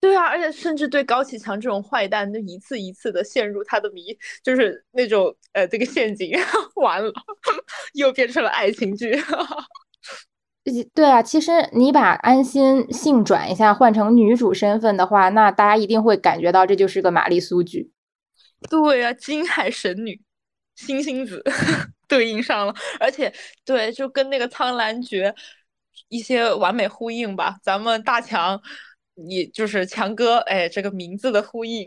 [0.00, 6.32] 对啊，而且甚至对高启强这种坏蛋，就一次一次的陷入他的迷，就是那种呃这个陷阱。
[6.76, 7.12] 完了，
[7.94, 9.14] 又变成了爱情剧。
[10.94, 17.90] 对啊，其实你把安心性转一下，换成女主身份的话，那大家一定会感觉到这就是个玛丽苏剧。
[18.70, 20.20] 对啊，金海神女，
[20.74, 21.42] 星星子。
[22.14, 23.32] 对应上了，而且
[23.64, 25.34] 对，就跟那个苍兰诀
[26.08, 27.56] 一些完美呼应吧。
[27.60, 28.60] 咱们大强，
[29.16, 31.84] 你就是强哥，哎，这个名字的呼应。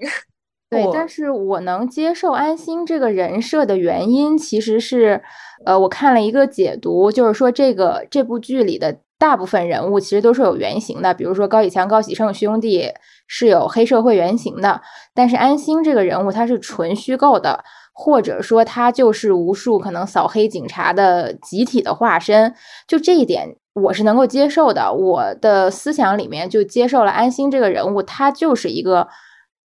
[0.70, 5.24] 对，但是我能接受安心这个人设的原因，其实是，
[5.66, 12.92] 呃，我看了一个解读，就是说这个这部剧里的大部分人物其实都是有原型的，比如说高启强、高启盛兄弟
[13.28, 14.82] 是有黑社会原型的，
[15.14, 17.64] 但是安心这个人物他是纯虚构的。
[18.00, 22.54] 或者说他就是无数可能扫黑警察的集体的化身，
[22.88, 24.94] 就这一点我是能够接受的。
[24.94, 29.08] 我的思想里面就接受了安心这个人物，他就是一个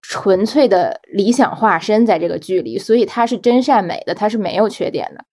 [0.01, 5.25] 纯粹的理想化身，在这个剧里，所以他是真善美的，他是没有缺点的。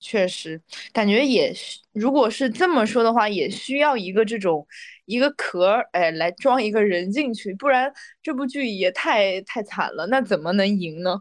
[0.00, 0.60] 确实，
[0.92, 1.54] 感觉也，
[1.92, 4.66] 如果是这么说的话，也需要一个这种
[5.06, 11.20] 一个壳，哎，来装一个人进去，不然这部剧也太太惨了，那怎么能赢呢？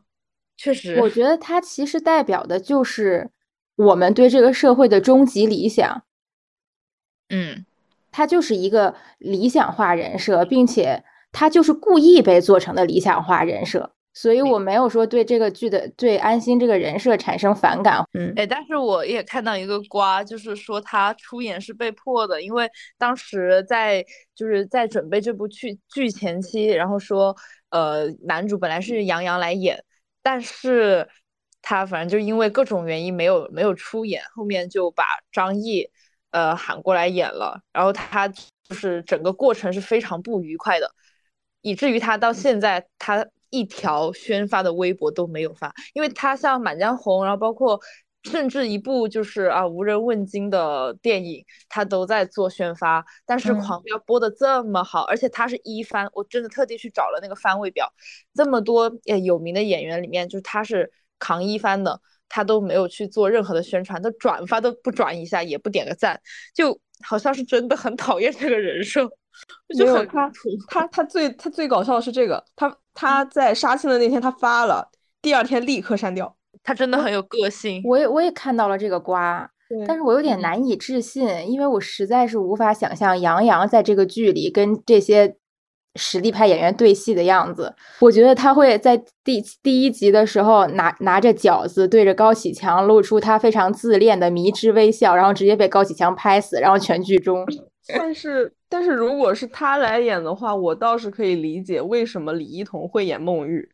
[0.59, 3.29] 确实，我觉得它其实代表的就是
[3.77, 6.03] 我们对这个社会的终极理想。
[7.29, 7.65] 嗯，
[8.11, 13.93] 他就是一个理想化人设，并且他就是故意被做成的理想化人设。
[14.11, 24.03] 所以我没有说对这个剧的对安心这个人设产生反感，嗯，哎，但是我也看到一个瓜，就是说他出演是被迫的，因为当时在
[24.35, 27.33] 就是在准备这部剧剧前期，然后说，
[27.69, 29.81] 呃，男主本来是杨洋来演，
[30.21, 31.07] 但是
[31.61, 35.89] 他反正就因为各种原因没有没有出演，后面就把张译
[36.31, 40.91] 呃喊过来演了，然后他就是整个过程是非常不愉快的，
[41.61, 43.25] 以至于他到现在他。
[43.51, 47.81] 一条宣发的微博都没有发，因为他像《满江红》，然后包括
[48.23, 53.05] 甚至一部就是啊无人问津的电影，他都在做宣发。
[53.25, 57.91] 但是《狂飙》播的这么好，而且他是一番，我真的特地去找了那个番位表，
[58.33, 58.91] 这么多
[59.23, 66.19] 有名的演员里面，就是他是扛一番的，他都没有去做任何的宣传，他转发都不转一下，也不点个赞，
[66.53, 69.09] 就好像是真的很讨厌这个人设。
[69.77, 70.29] 就很他，
[70.67, 77.81] 他他最他最搞笑的是这个，他他在杀青的那天他发了，第二天立刻删掉，他真的很有个性。
[77.85, 79.49] 我也我也看到了这个瓜，
[79.87, 85.35] 但是我有点难以置信，因为我实在是无法想象杨洋在这个剧里跟这些
[85.95, 87.75] 实力派演员对戏的样子。
[87.99, 97.45] 我觉得他会在第第一集的时候拿拿着饺子对着高启强露出他非常自恋的迷之微笑，然后直接被高启强拍死，然后全剧终。
[97.91, 103.67] 但是，但是如果是他来演的话，我倒是可以理解为什么李一桐会演孟玉。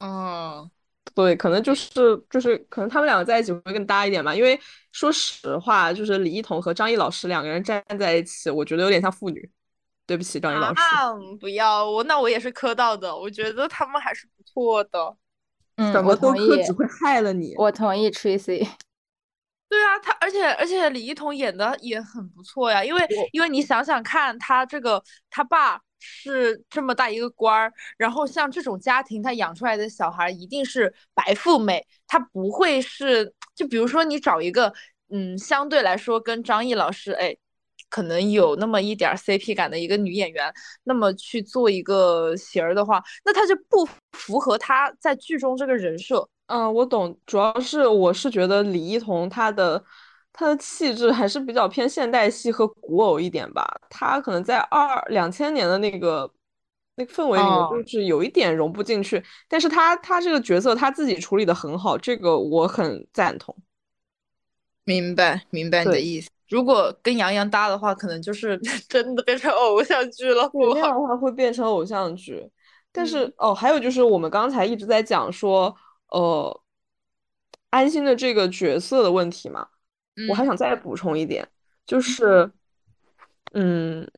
[0.00, 0.70] 嗯，
[1.14, 1.90] 对，可能就是
[2.30, 4.34] 就是可能他们两个在一起会更搭一点吧。
[4.34, 4.58] 因为
[4.92, 9.50] 说实话，就是李一桐和张译老师两个人站在一起，我觉得有点像父女。
[10.06, 10.80] 对不起，张译老师。
[10.80, 13.14] 啊，不要我，那我也是磕到的。
[13.14, 15.14] 我觉得他们还是不错的。
[15.76, 16.64] 嗯，我同意。
[16.64, 17.54] 只会害了你。
[17.58, 18.66] 我同意，Tracy。
[19.68, 34.72] 对啊，他而且而且李一桐演的也很不错呀，因为因为你想想看，他这个他爸是这么大一个官儿，然后像这种家庭，他养出来的小孩一定是白富美，他不会是就比如说你找一个
[35.10, 37.36] 嗯相对来说跟张译老师哎
[37.90, 40.52] 可能有那么一点 CP 感的一个女演员，
[40.84, 46.28] 那么去做一个型儿的话，那他就不符合他在剧中这个人设。
[46.46, 49.82] 嗯，我懂，主要是我是觉得李一桐她的
[50.38, 56.30] 她的气质还是比较偏现代系和古偶一点吧，他可能在二两千年的那个
[56.94, 63.52] 那个氛围里面就是有一点融不进去，但是他他这个角色他自己处理的很好，这个我很赞同。
[64.84, 68.56] 明白明白你的意思，如果跟杨洋搭的话，可能就是
[68.88, 70.48] 真的变成偶像剧了。
[70.54, 72.48] 那样的话会变成偶像剧，
[72.92, 75.74] 但是哦，还有就是我们刚才一直在讲说。
[76.10, 76.60] 呃，
[77.68, 79.68] 安心的这个角色的问题嘛，
[80.28, 81.46] 我还想再补充一点，
[81.86, 82.50] 就是，
[83.52, 84.10] 嗯，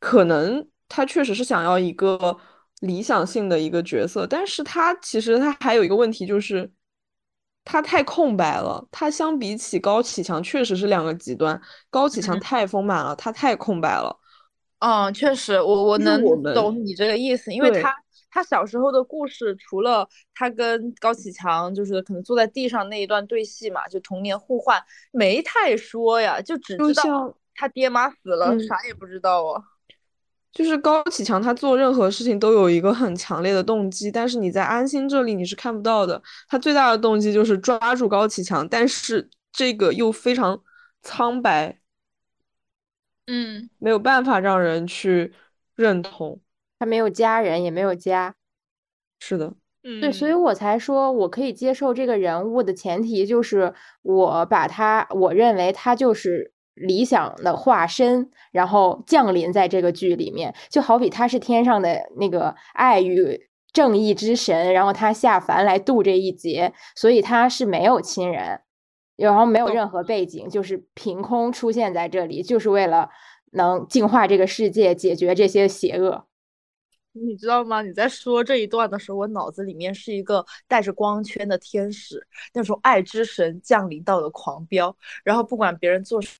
[0.00, 2.36] 可能他确实是想要一个
[2.80, 6.70] 理想性的一个角色，但是他其实他还有一个问题，就是
[7.64, 8.86] 他太空白了。
[8.90, 11.60] 他相比起高启强，确实是两个极端。
[11.90, 14.14] 高启强太丰满了，他太空白了。
[14.80, 16.22] 嗯，确实，我我能
[16.54, 17.94] 懂你这个意思，因为他。
[18.30, 29.62] 他小时候的故事，除了他跟高启强就是可能坐在地上那一段对戏嘛，就童年互换，没太说呀，就只知道他爹妈死了，啥也不知道啊。
[30.52, 36.20] 就是高启强他做任何事情都有一个很强烈的动机，但是你在安心这里你是看不到的。
[36.48, 40.60] 他最大的动机就是抓住高启强，但是这个又非常
[41.02, 41.78] 苍白，
[43.28, 45.32] 嗯，没有办法让人去
[45.76, 46.40] 认同。
[46.80, 48.34] 他没有家人，也没有家，
[49.20, 49.54] 是的，
[50.00, 68.62] 对，所以我才说我可以接受这个人物的前提就是我把他，我认为他就是理想的化身，然后降临在这个剧里面，就好比他是天上的那个爱与正义之神，然后他下凡来渡这一劫，所以他是没有亲人，
[69.16, 70.02] 然后没有任何。
[70.02, 73.10] 背景，就是凭空出现在这里，就是为了
[73.52, 76.26] 能净化这个世界，解决这些邪恶。
[77.12, 77.82] 你知道吗？
[77.82, 84.94] 你在说这一段的时候，我脑子里面是一个带着光圈的天使，那种爱之神降临到的狂飙，
[85.24, 86.30] 然后不管别人做什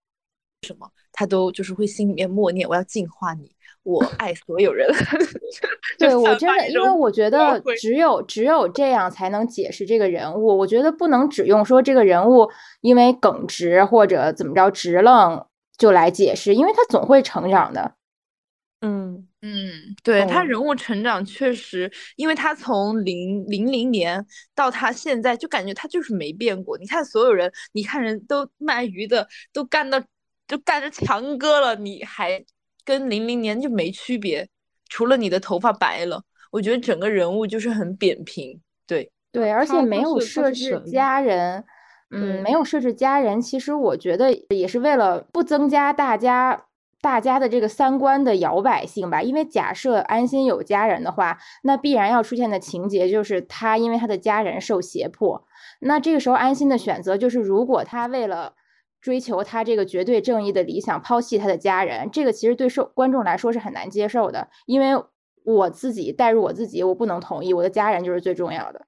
[0.78, 3.50] 么，他都就是会心里面默念：“我要净化你，
[3.82, 4.88] 我爱所有人。
[5.98, 10.56] ”对我真的，因为我觉得只有只有这样才能解释这个人物。
[10.56, 12.48] 我觉得不能只用说这个人物
[12.80, 15.44] 因为耿直或者怎么着直愣
[15.76, 17.94] 就来解释，因为他总会成长的。
[18.80, 19.26] 嗯。
[19.42, 24.22] 嗯，对他人物成长确实，因为他从零零零年
[24.54, 26.76] 到他现在，就感觉他就是没变过。
[26.76, 29.98] 你看所有人，你看人都卖鱼的，都干到
[30.46, 32.44] 就干着强哥了，你还
[32.84, 34.46] 跟零零年就没区别，
[34.90, 38.60] 除了你的头发白了，我觉得整个人物就是很扁平。
[38.86, 41.64] 对对，而且没有设置家人，
[42.10, 46.66] 嗯，没有设置家人，其实我觉得也是为了不增加大家。
[47.02, 55.46] 大家的这个三观的摇摆性吧，因为假设安心有家人的话，那必然要出现的情节就是他因为他的家人受胁迫。
[55.80, 58.52] 那这个时候安心的选择就是，如果他为了
[59.00, 64.48] 追求他这个绝对正义的理想，抛弃他的家人，这个其实对受观众来说是很难接受的。
[64.66, 65.02] 因为
[65.44, 68.84] 我自己代入我自己，我不能同意，我的家人就是最重要的。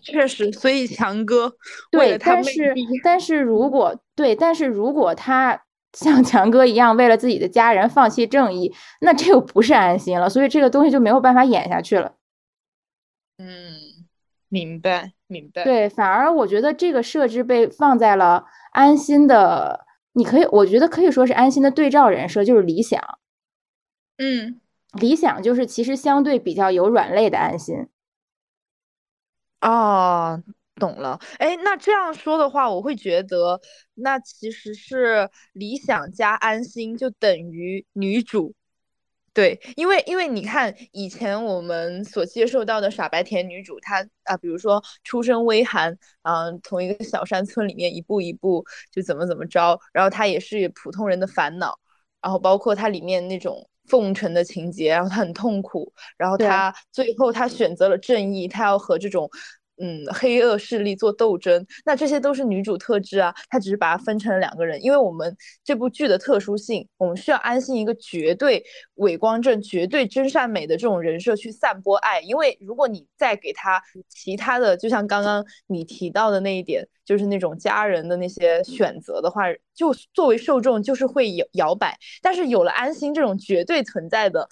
[0.00, 1.52] 确实，所以强哥
[1.90, 5.63] 对，但是但是如果对，但是如果他。
[5.94, 12.14] 像强哥一样为了自己的家人放弃正义，那这又不是安心了，所以这个东西就没有办法演下去了。
[13.38, 14.06] 嗯，
[14.48, 15.64] 明白明白。
[15.64, 23.00] 对，反而我觉得这个设置被放在了安心的，你可以，我觉得可以说是安心的对照人设，就是理想。
[24.18, 24.60] 嗯，
[24.92, 27.86] 理想就是其实相对比较有软肋的安心。
[29.60, 30.42] 哦。
[30.76, 33.60] 懂了，哎，那这样说的话，我会觉得
[33.94, 38.52] 那其实是理想加安心就等于女主，
[39.32, 51.78] 对，因为因为你看以前我们所接受到的傻白甜女主，她啊，比如说出身微寒，嗯，从一个小山村里面一步一步就怎么怎么着，然后她也是普通人的烦恼，
[52.20, 59.30] 然后包括它里面那种奉承的情节，然后她很痛苦，然后她最后她选择了正义，她要和这种。
[59.78, 63.34] 嗯，黑恶势力做斗争，那这些都是女主特质啊。
[63.48, 72.20] 她只是把它分成了两个人，因为我们这部剧的特殊性，我们需要安心一个绝对伪光正、绝对真善美的这种人设去散播爱。
[72.20, 79.42] 因为如果你再给他其他的，就像刚刚你提到的那一点，就是那种家人的那些选择的话，
[79.74, 81.98] 就作为受众就是会摇摇摆。
[82.22, 84.48] 但是有了安心这种绝对存在的。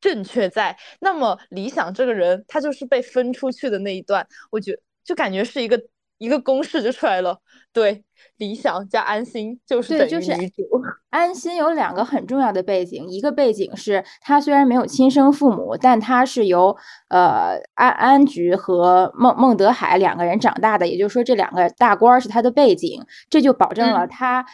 [0.00, 5.80] 正确在，那么理想这个人，他就是被分出去的那一段，我觉就感觉是一个
[6.18, 7.38] 一个公式就出来了。
[7.72, 8.02] 对，
[8.38, 10.62] 理想加安心就是等于女主。
[11.10, 16.76] 安心有两个很重要的背景，一个背景是他虽然没有亲生父母，但他是由
[17.08, 24.44] 呃安安菊和孟孟德海两个人长大的，也就是说这两个大官是他的背景，这就保证了他。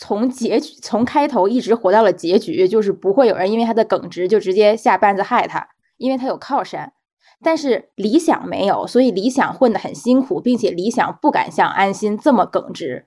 [0.00, 6.92] 从结局从开头一直活到了结局，就是不会有人因为他的耿直就直接下绊子害他，因为他有靠山。
[7.42, 13.06] 但是理想没有，所以理想混得很辛苦，并且理想不敢像安心这么耿直。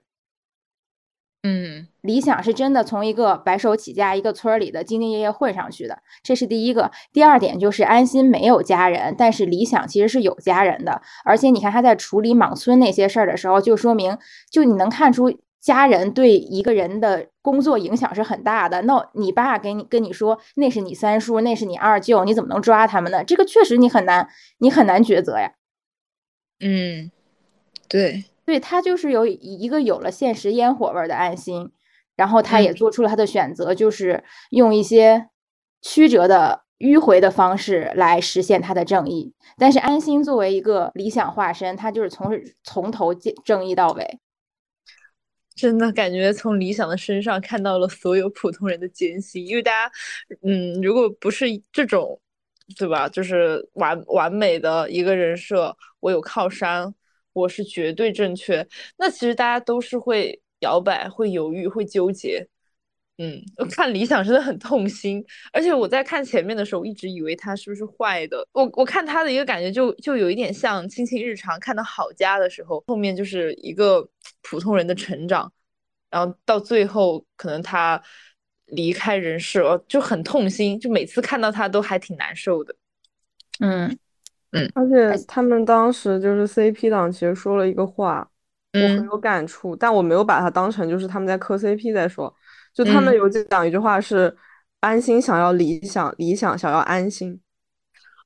[1.43, 6.91] 嗯，理想是真的从一个白手起家、一个村里的兢兢业业混上去的，这是第一个。
[7.13, 14.17] 第二点就是安心没有家人，但是理想其实是有家人的，而且你看他在处理莽村那些事儿的时候，就说明
[14.51, 15.39] 就你能看出。
[15.61, 18.81] 家人对一个人的工作影响是很大的。
[18.81, 23.23] 那你爸给你跟你说，那是你三叔，那是你二舅，你怎么能抓他们呢？
[23.23, 25.53] 这个确实你很难，你很难抉择呀。
[26.59, 27.11] 嗯，
[27.87, 31.71] 对，对他就是有一个有了现实烟火味的安心，
[32.15, 35.29] 然后他也做出了他的选择，就是用一些
[35.81, 39.33] 曲折的迂回的方式来实现他的正义。
[39.57, 42.31] 但是安心作为一个理想化身，他就是从
[42.63, 44.19] 从头正义到尾。
[45.55, 49.91] 真的感觉从理想的身上看到了所有普通人的艰辛，因为大家，
[50.43, 52.19] 嗯，如果不是这种，
[52.77, 53.07] 对吧？
[53.09, 56.93] 就是完完美的一个人设，我有靠山，
[57.33, 58.65] 我是绝对正确。
[58.97, 62.47] 那其实大家都是会摇摆、会犹豫、会纠结。
[63.17, 68.47] 嗯， 看理想真的很痛心，而且我在看前面的时候，一直以为他是不是坏的。
[68.53, 74.07] 我我看他的一个感觉，就就有一点像《亲亲日常》看到郝家的时候，后面就是一个
[74.41, 75.51] 普通人的成长，
[76.09, 78.01] 然后到最后可能他
[78.67, 82.75] 离开人世，就很痛心，就每次看到他都还挺难受的。
[83.59, 83.97] 嗯
[84.51, 88.29] 嗯，而且他们当时就是 CP 党，其实说了一个话，
[88.73, 92.33] 我很有感触，但我没有把它当成就是他们在磕 CP 在说。
[92.73, 94.35] 就他们有讲一句话是，
[94.79, 97.39] 安心想要理想，理想想要安心。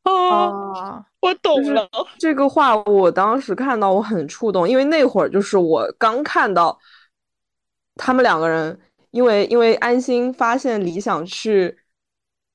[0.06, 1.88] 哦，我懂了。
[2.18, 6.78] 这个话我当时看到我很触动，因为那会儿就是我刚看到
[7.96, 8.80] 他们两个人，
[9.12, 11.78] 因为因为安心发现理想去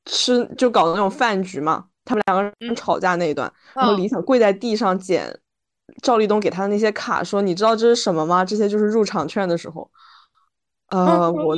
[0.06, 5.38] 吃就搞的那种饭局嘛，他们两个人吵架那一段，然后理想跪在地上捡
[6.02, 8.44] 赵立东给他的那些卡，说你知道这是什么吗？
[8.44, 9.90] 这些就是入场券的时候。
[10.90, 11.56] 呃，我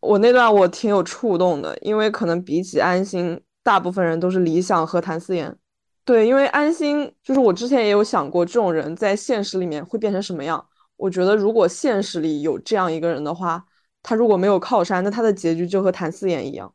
[0.00, 5.56] 我那段我挺有触动的，因为可能比起安心，大部分人都是理想和谭思妍。
[6.04, 10.66] 对，因为安心就是我之前也有想过，这种人在现实里面会变成什么样。
[10.96, 13.64] 我觉得如果现实里有这样一个人的话，
[14.02, 16.74] 他如果没有靠山，那他的结局就和谭思妍一样。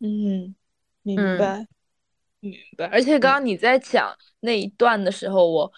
[0.00, 0.54] 嗯，
[1.02, 1.66] 明白，
[2.40, 2.86] 明白。
[2.86, 5.72] 而且刚刚你在讲那一段的时候，我。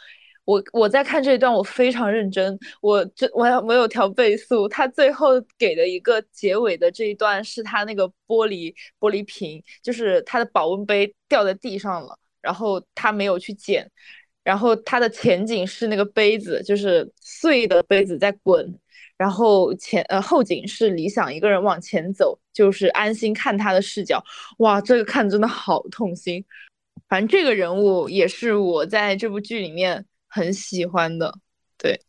[0.51, 4.67] 我我在看这一段，我非常认真，我这我我有调倍速。
[4.67, 13.89] 他最后给的一个结尾的这一段，是他那个玻璃玻璃瓶，就是他的保温杯掉在地上了，然后他没有去捡，
[14.43, 18.77] 然后他的前景是那个杯子，就是碎的杯子在滚，
[19.17, 24.21] 然后前呃后景是理想一个人往前走，就是安心看他的视角。
[24.59, 26.45] 哇，这个看真的好痛心。
[27.09, 30.05] 反正这个人物也是我在这部剧里面。
[30.31, 31.35] 很喜欢的，
[31.77, 32.01] 对。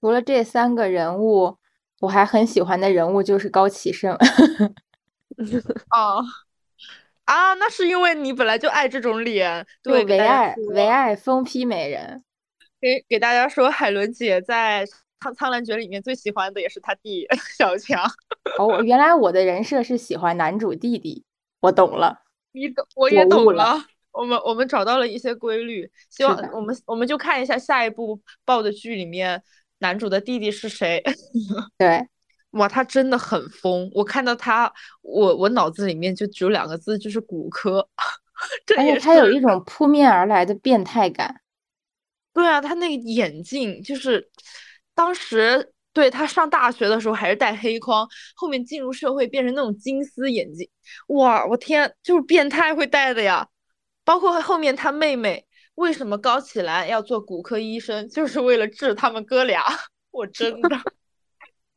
[0.00, 1.58] 除了这三个人物，
[2.00, 4.16] 我还很喜欢的人物就是高启盛。
[5.90, 6.24] 哦，
[7.24, 12.24] 啊，那是因为你本来就爱这种脸， 对，唯爱唯爱疯批美人。
[12.80, 14.84] 给给大家说，海伦姐在
[15.20, 18.04] 《苍苍兰诀》里面最喜欢的也是她弟 小强。
[18.58, 21.24] 哦，原来我的人设是喜欢男主弟弟，
[21.60, 22.22] 我懂了。
[22.50, 23.84] 你懂，我也懂了。
[24.12, 29.42] 我们我们找到了一些规律，希望我们我们就看一下下一部爆的剧里面
[29.78, 31.02] 男主的弟弟是谁。
[31.78, 32.06] 对，
[32.50, 37.88] 哇，他真的很疯，我看到他，我我脑子里面就只有两个字，就是骨科。
[38.76, 41.40] 而且他有一种扑面而来的变态感。
[42.34, 44.28] 对啊，他那个眼镜就是，
[44.94, 50.68] 当时对他上大学的时候还是戴黑框，后面进入社会变成那种金丝眼镜，
[51.08, 53.46] 哇，我天，就是变态会戴的呀。
[54.04, 55.46] 包括后面他妹妹
[55.76, 59.64] 为什么高启兰要做骨科医生，就是为了治他们哥俩。
[60.10, 60.76] 我真的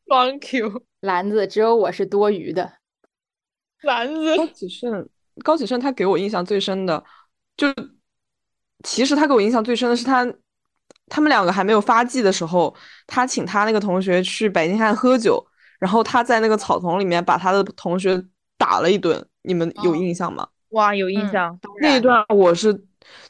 [0.06, 2.74] ，Thank you，兰子，只有我是多余的。
[3.82, 5.08] 兰子，高启盛，
[5.42, 7.02] 高启盛，他给我印象最深的，
[7.56, 7.66] 就
[8.84, 10.26] 其实他给我印象最深的是他，
[11.06, 12.74] 他们两个还没有发迹的时候，
[13.06, 15.42] 他请他那个同学去白金汉喝酒，
[15.78, 18.22] 然后他在那个草丛里面把他的同学
[18.58, 20.46] 打了一顿，你们有印象吗？
[20.76, 21.58] 哇，有印象！
[21.80, 22.72] 那一段我是，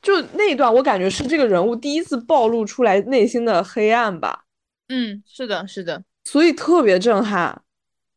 [0.02, 4.44] 就那一段我感觉是这个人物第一次暴露出来内心的黑暗吧。
[4.88, 7.62] 嗯，是的，是的，所以特别震撼。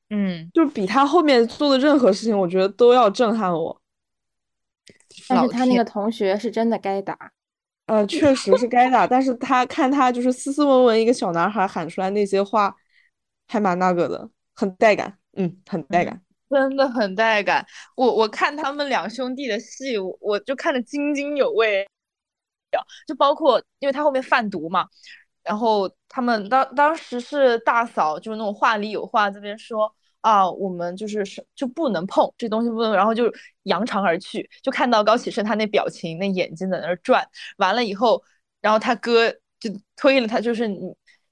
[0.10, 3.80] 嗯，就比他后面做的任何事情，我觉得都要震撼我。
[5.28, 7.32] 但是他那个同学是真的该打。
[7.86, 12.76] 呃，确实是该打，但是他看他就是斯斯文文一个小男孩喊出来那些话，
[13.48, 15.16] 还蛮那个的，很带感。
[15.34, 16.20] 嗯，很带感。
[16.50, 21.88] 真的很带感，我我看他们两兄弟的戏，我就看得津津有味。
[23.08, 24.88] 就包括因为他后面贩毒嘛，
[25.44, 29.92] 然后他们当当时是大嫂，就是那种话里有话这边说
[30.22, 33.32] 啊，我们就是是就不能碰这东西不能，然后就
[33.64, 37.28] 扬长而去，就看到高启盛他那表情，那眼睛在那转，
[37.58, 38.22] 完了以后，
[38.62, 40.80] 然后他哥就推了他，就是你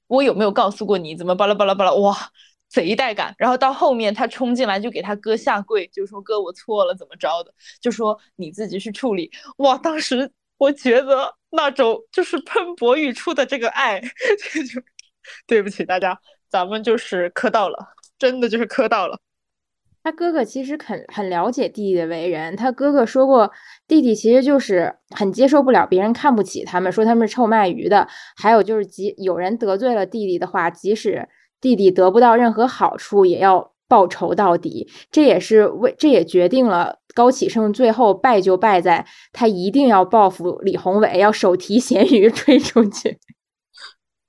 [0.08, 2.16] 我有没有告诉过你怎么巴拉巴拉巴拉哇。
[2.68, 9.30] 贼带感，然后到后面他冲进来就给他哥下跪，就说哥我错了怎么着的，就说你自己去处理。
[9.58, 14.00] 哇，当时我觉得那种就是喷薄欲出的这个爱，
[14.70, 14.82] 就
[15.46, 16.18] 对不起大家，
[16.50, 19.18] 咱们就是磕到了，真的就是磕到了。
[20.02, 23.50] 他哥哥其实很很了解弟弟的为人，他哥哥说过
[23.86, 28.06] 弟弟其实就是很接受不了别人看不起他们，说他们是臭卖鱼的，
[28.36, 31.28] 还有就是即有人得罪了弟弟的话，即使。
[31.60, 34.88] 弟弟得不到任何好处，也要报仇到底。
[35.10, 43.18] 这也是为，这也决定了高启盛最后败就败在他一定要报复李宏伟，要手提咸鱼 追出去。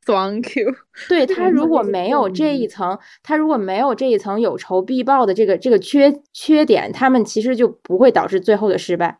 [0.05, 0.73] Thank you。
[1.07, 9.19] 对他如果没有这一层，他如果没有这一层有仇必报的这个这个缺缺点，他们其实就不会导致最后的失败。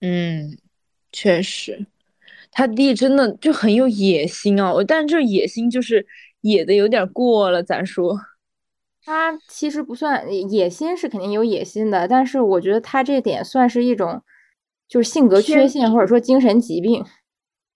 [0.00, 0.58] 嗯，
[1.12, 1.86] 确实，
[2.50, 4.74] 他弟真的就很有野心啊！
[4.86, 6.06] 但这野心就是。
[6.40, 8.18] 野的有点过了，咱说，
[9.04, 14.22] 他其实不算野心，是肯定有野心的，但是我觉得他这点算是一种，
[14.88, 17.04] 就是性格缺陷或者说精神疾病，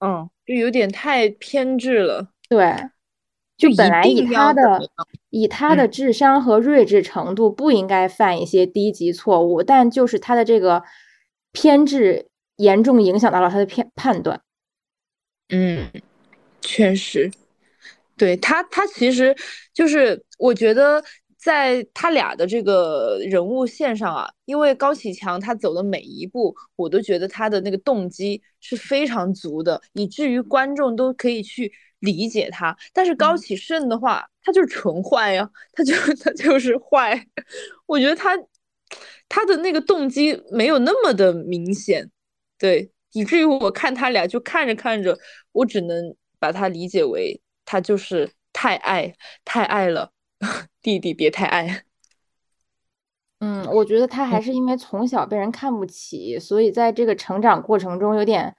[0.01, 2.29] 嗯，就有点太偏执了。
[2.49, 2.75] 对，
[3.57, 4.91] 就本来以他的
[5.31, 10.83] 以他的智商和睿智程度，不应该犯一些低级错误，但就是他的这个
[11.53, 14.43] 偏执严重影响到了他的判判断。
[15.49, 15.91] 嗯，
[16.61, 17.31] 确实。
[18.17, 19.35] 对他，他其实
[19.73, 21.03] 就是我觉得
[21.37, 32.77] 在他俩的这个人物线上啊，因为高启强他走的每一步，我都觉得他的那个动机是非常足的，以至于观众都可以去理解他。
[32.93, 37.27] 但是高启盛的话，他就是纯坏呀，他就他就是坏。
[37.87, 38.39] 我觉得他
[39.29, 42.09] 他的那个动机没有那么的明显，
[42.59, 45.19] 对，以至于我看他俩就看着看着，
[45.53, 50.11] 我只能把他理解为他就是太爱太爱了，
[50.83, 51.83] 弟弟别太爱。
[53.41, 58.55] 嗯，我觉得他还是因为从小被人看不起，所以在这个成长过程中有点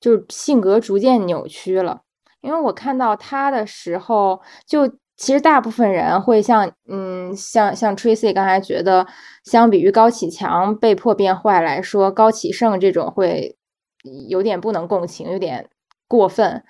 [0.00, 2.02] 就是性格逐渐扭曲了。
[2.40, 9.06] 因为我看到他的时候，就其实大部分人会像嗯像像 Tracy 刚才觉得，
[9.44, 13.56] 相比于高启强被迫变坏来说，高启盛这种会
[14.28, 15.68] 有点不能共情，有点
[16.08, 16.64] 过分。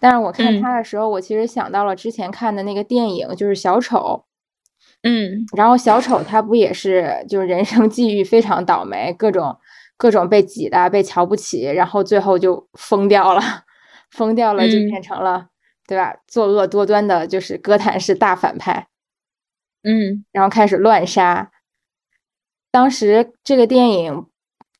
[0.00, 4.24] 但是我看他的时候，我其实想到了之前看的那个电影，就是小丑。
[5.02, 9.56] 嗯，然后小丑他不也是就是人生际遇非常倒霉，各种
[9.96, 13.40] 各种被挤的，被瞧不起，然后最后就疯掉了，
[14.10, 15.48] 疯掉了就变成了
[15.86, 16.16] 对吧？
[16.26, 18.88] 作恶多端的，就是哥谭市大反派。
[19.82, 21.50] 嗯，然后开始乱杀。
[22.70, 24.29] 当时这个电影。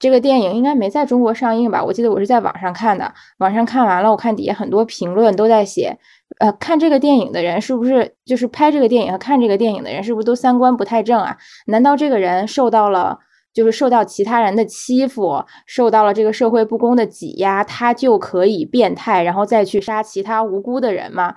[0.00, 1.84] 这个电影应该没在中国上映吧？
[1.84, 5.98] 我记得我是在网上看的，网上看完了，我看底下很多评论都在写，
[6.38, 11.36] 呃，看这个电影的人是不是就是拍这个电影和看这个电影的人是不是都三观不太正啊？
[11.66, 13.18] 难道这个人受到了
[13.52, 21.34] 就是受到其他人的欺负，受到了这个社会不公的挤压，他就可以变态，然后再去杀其他无辜的人吗？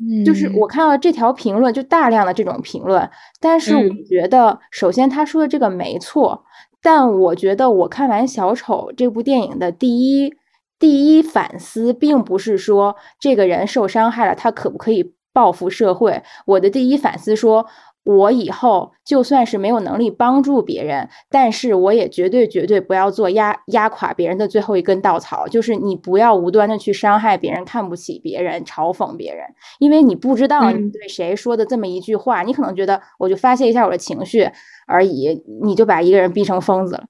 [0.00, 6.42] 嗯，就是我看到这条评论，就大量的这种评论，但是我觉得，首先他说的这个没错。
[6.82, 10.34] 但我觉得，我看完《小丑》这部电影的第一
[10.78, 16.22] 第一反思，并不是说这个人受伤害了，他可不可以报复社会。
[16.46, 17.66] 我的第一反思说。
[18.04, 25.46] 我以后就算是没有能力帮助别人，但是我也绝对绝对不要做压压垮别人的最后一根稻草。
[25.46, 29.46] 就是你不要无端的去伤害别人、看不起别人、嘲讽别人，
[29.78, 34.50] 因为你不知道你对谁说的这么一句话，你可能觉得我就发泄一下我的情绪
[34.86, 37.04] 而已，你就把一个人逼成疯子了。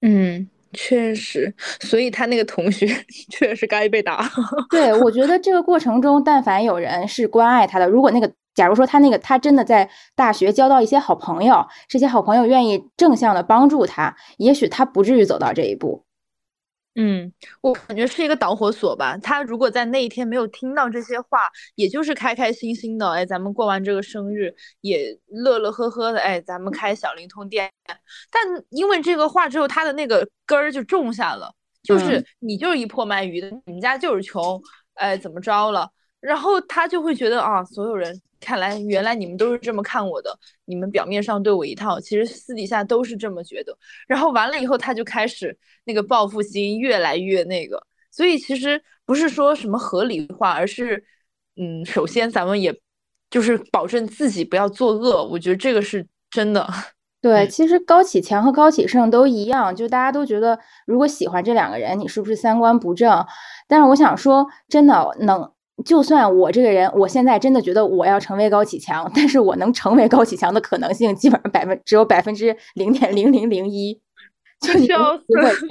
[0.00, 2.86] 嗯，确实，所以他那个同学
[3.30, 4.30] 确实该被打。
[4.70, 8.32] 对，我觉得这个过程中，但凡有人是关爱他的，如果那个。
[8.54, 16.04] 假如说他那个他真的在大学交到一些好朋友，这些好朋友愿意正向的帮助他，也许他不至于走到这一步。
[16.94, 17.32] 嗯，
[17.62, 19.16] 我感觉是一个导火索吧。
[19.16, 27.72] 他如果在那一天没有听到这些话，也就是开开心心的，哎，咱们过完这个生日也乐乐呵呵的，哎，咱们开小灵通店。
[28.30, 31.50] 但因为这个话之后，他的那个根儿就种下了，
[31.82, 34.62] 就是你就是一破卖鱼的，你们家就是穷，
[34.94, 35.90] 哎，怎么着了？
[36.22, 38.18] 然后他就会觉得啊，所有人。
[38.44, 43.72] 看来原来你们都是这么看我的，你们表面上对我一套，其实私底下都是这么觉得。
[44.08, 47.80] 然后完了以后，他就开始那个报复心越来越那个。
[48.10, 51.04] 所以其实不是说什么合理化，而是，
[51.56, 52.76] 嗯，首先咱们也
[53.30, 55.24] 就是保证自己不要作恶。
[55.24, 56.68] 我觉得这个是真的。
[57.22, 63.24] 对，其实高启强和高启盛都一样，就大家都觉得如果喜欢这两个人，你是不是三观不正？
[63.68, 65.52] 但是我想说，真的能。
[65.84, 73.98] 就算我这个人，我现在真的觉得我要成为高启强，但是我能成为高启强的可能性，基本上百分只有百分之零点零零零一，
[74.60, 75.68] 就你不会成。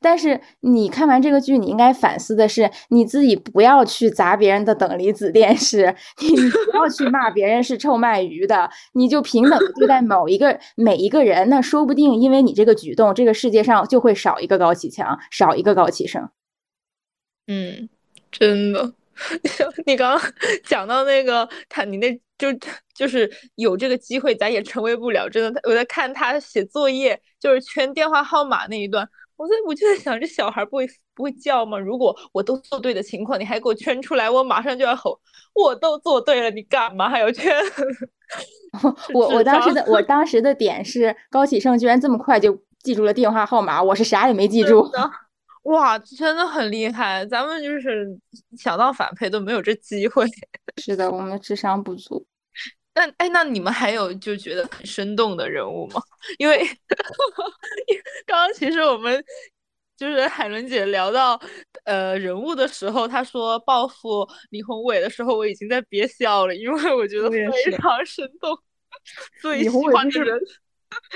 [0.00, 11.48] 但是你看完这个剧，你应该反思的是，你自己不要去砸别人的等离子电视， 你不要去骂别人是臭卖鱼的，你就平等的对待某一个每一个人。
[11.50, 16.30] 那说不定因为你这个举动，这个世界上就会少一个高启强，少一个高启盛。
[17.46, 17.88] 嗯，
[18.30, 18.94] 真的。
[19.86, 20.32] 你刚刚
[20.64, 22.48] 讲到那个他，你那就
[22.94, 25.28] 就是有这个机会，咱也成为不了。
[25.28, 31.78] 真的，我在看他写作业，就是圈电话号码那一段，我在我就在想，这小孩不会不会叫吗？
[31.78, 35.20] 如果我都做对的情况，你还给我圈出来，我马上就要吼，
[35.54, 37.54] 我都做对了，你干嘛还要圈？
[39.12, 44.88] 我我当时的我当时的点是，高启盛居然这么快就记住了电话号码，我是啥也没记住。
[45.64, 47.24] 哇，真的很厉害！
[47.26, 48.06] 咱们就是
[48.56, 50.26] 想当反派都没有这机会。
[50.82, 52.26] 是的，我们智商不足。
[52.94, 56.02] 那哎，那你们还有就觉得很生动的人物吗？
[56.38, 56.58] 因为
[58.26, 59.22] 刚刚其实我们
[59.96, 61.40] 就是海伦姐聊到
[61.84, 68.58] 呃人物的时候，她说报复李宏伟的时候，我已经在憋笑了，因为我觉得非常生动。
[69.40, 70.40] 最喜欢的人，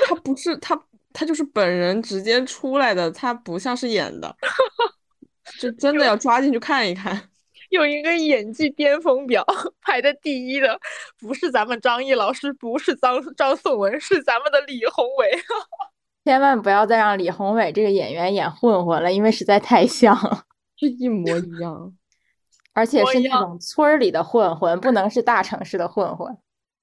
[0.06, 0.80] 他不是他。
[1.14, 4.36] 他就是本人直接出来的，他不像是演的，
[5.58, 7.30] 就真的要抓进去看一看。
[7.70, 9.44] 有一个演技巅峰表
[9.80, 10.78] 排在第一的，
[11.18, 15.30] 不是咱们张译老师，不是张张颂文，是咱们的李宏伟。
[16.24, 20.44] 千万不要再让李宏伟这个演员演混混了，因为实在太像了，
[20.76, 21.92] 是一模一样，
[22.72, 26.36] 而且是那种村里的混混，不能是大城市的混混。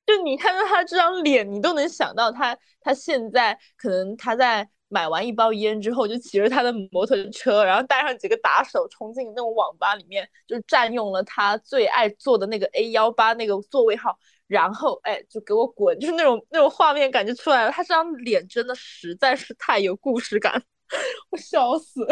[0.06, 17.72] 就你看到他这张脸，你都能想到他，他现在可能他在买完一包烟之后，就骑着他的摩托车，然后带上几个打手冲进那种网吧里面，就占用了他最爱坐的那个 A 幺八那个座位号，然后哎，就给我滚，就是那种那种画面感就出来了。
[17.72, 20.62] 他这张脸真的实在是太有故事感，
[21.32, 22.06] 我笑死。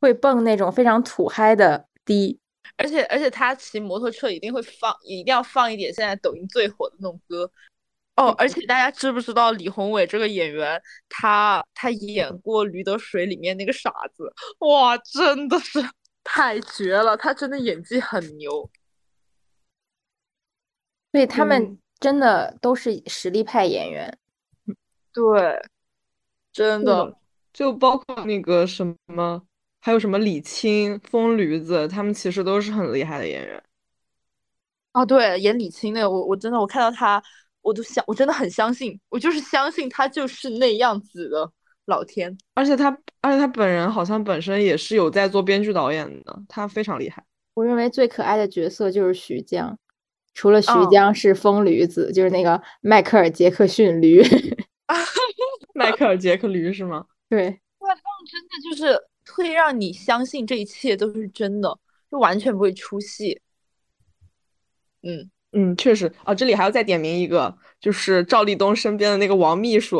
[0.00, 2.38] 会蹦那种非常土嗨的迪，
[2.76, 7.50] 而且而且他骑摩托车一定会放，一定要放一点现在抖音最火的那种歌。
[8.16, 15.80] 哦，而且大家知不知道李宏伟这个演员，他他演过《驴得水》里面那个傻子，哇，真的是
[16.22, 18.70] 太绝了，他真的演技很牛。
[21.12, 24.18] 所以他们真的都是实力派演员。
[25.12, 25.62] 对，
[26.52, 27.16] 真的，
[27.52, 29.42] 就包括那个什么，
[29.80, 33.62] 还有什么李青、疯驴子，他们其实都是很厉害的演员。
[34.92, 37.22] 哦，对，演李青那个，我我真的我看到他。
[37.62, 41.52] 我都想，我真的很相信，我就是相信他就是那样子的
[41.84, 42.34] 老天。
[42.54, 42.88] 而且他，
[43.20, 47.22] 而且他本人好像本身也是有在做编剧导演的，他非常厉害。
[47.52, 49.78] 我认为最可爱的角色就是徐江，
[50.32, 54.22] 除了徐江是疯驴子，就是那个迈克尔杰克逊驴。
[55.74, 57.04] 迈克尔杰克驴是吗？
[57.28, 58.98] 对，哇，他们真的就是
[59.34, 61.78] 会让你相信这一切都是真的，
[62.10, 63.40] 就完全不会出戏。
[65.02, 65.30] 嗯。
[65.52, 69.98] 嗯，确实啊，这里还要再点名一个，就是赵立东身边的那个王秘书。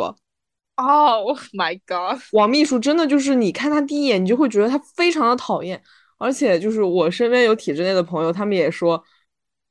[0.75, 5.83] Oh my god，王秘书真的就是你看他第一眼，你就会觉得他非常的讨厌，
[6.17, 9.03] 而且就是我身边有体制内的朋友，他们也说，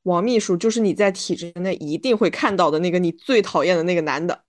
[0.02, 4.44] 王秘书就是你在体制内一定会看到的那个你最讨厌的那个男的。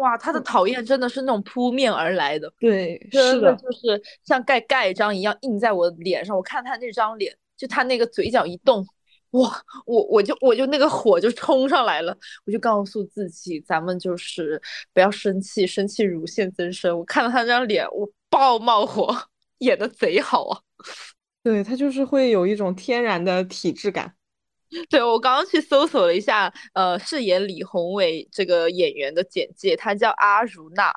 [0.00, 6.34] 哇，他的讨厌真的是那种扑面而来的，对，真的就是像盖盖章一样印在我脸上。
[6.34, 8.84] 我看他那张脸，就他那个嘴角一动。
[9.32, 14.60] 哇，我我就我就那个火就冲上来了，我就告诉自己，咱们就是
[14.92, 16.98] 不要生气，生气乳腺增生。
[16.98, 19.14] 我看到他那张脸，我爆冒火，
[19.58, 20.58] 演的贼好啊！
[21.44, 24.12] 对他就是会有一种天然的体质感。
[24.88, 30.92] 对我刚刚去搜索了一下，呃，饰演李宏伟这个演员的简介，他叫阿如娜，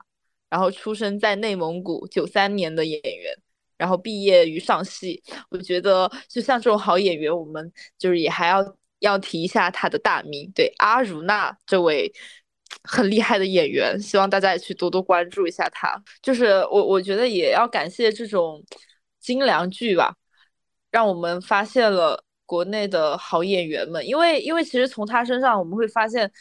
[0.50, 3.36] 然后出生在内蒙古，九三年的演员。
[3.76, 8.64] 然后毕业于上戏，我觉得就像这种好演员，我们就是也还要
[9.00, 12.10] 要提一下他的大名，对阿如娜这位
[12.84, 16.02] 很厉害的演员，希望大家也去多多关注一下他。
[16.22, 18.64] 就是我我觉得也要感谢这种
[19.20, 20.16] 精良剧吧，
[20.92, 26.32] 让我们发现了国内的好演员们，因为因为其实从他身上我们会发现，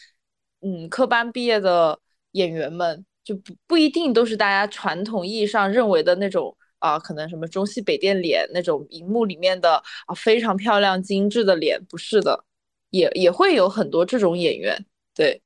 [0.60, 1.98] 嗯，科班毕业的
[2.32, 6.56] 演员们就不不一定都是大家传统意义上认为的那种。
[6.82, 12.44] 啊，可能什么中西北电脸那种荧幕里面的啊非常漂亮精致的脸，不是的，
[12.90, 14.84] 也也会有很多这种演员，
[15.14, 15.40] 对。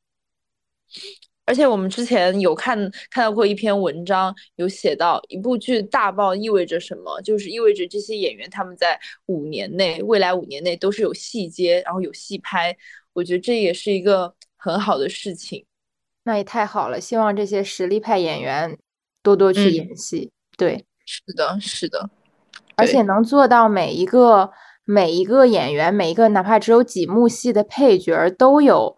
[1.46, 2.76] 而且我们之前有看
[3.10, 12.76] 看到过一篇文章，有写到一部剧大爆意味着什么，就是意味着这些演员他们在五年内，未来五年内都是有戏接，然后有戏拍。
[13.12, 15.64] 我觉得这也是一个很好的事情。
[16.24, 18.76] 那也太好了，希望这些实力派演员
[19.22, 20.84] 多多去演戏，对。
[21.08, 22.10] 是的，是的，
[22.74, 24.50] 而且能做到每一个
[24.84, 28.96] 每一个演员，每一个哪怕只有几幕戏的配角都有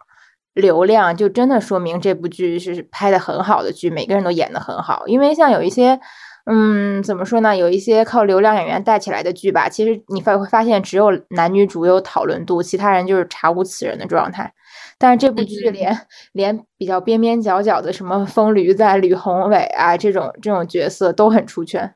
[0.58, 5.06] 流量，就真的说明这部剧是拍的很好的剧，每个人都演的很好。
[5.06, 5.98] 因为像有一些，
[6.46, 7.56] 嗯，怎么说呢？
[7.56, 14.52] 有一些靠流量演员带起来的剧吧，其实你发会发现只有男女主有讨论度，其他人就是查无此人的状态。
[14.98, 15.96] 但是这部剧连
[16.32, 21.94] 连比较边边角角的什么风驴子、吕宏伟啊这种这种角色都很出圈。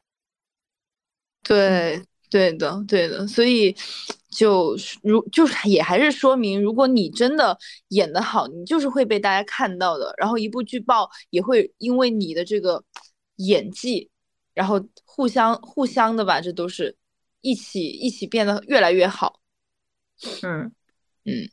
[1.42, 2.00] 对，
[2.30, 3.74] 对的，对的，所以
[4.32, 7.56] 就如就是也还是说明，如果你真的
[7.88, 10.12] 演得好，你就是会被大家看到的。
[10.16, 12.82] 然后一部剧爆也会因为你的这个
[13.36, 14.08] 演技，
[14.54, 16.96] 然后互相互相的吧，这都是
[17.42, 19.38] 一起一起变得越来越好。
[20.42, 20.72] 嗯
[21.24, 21.48] 嗯，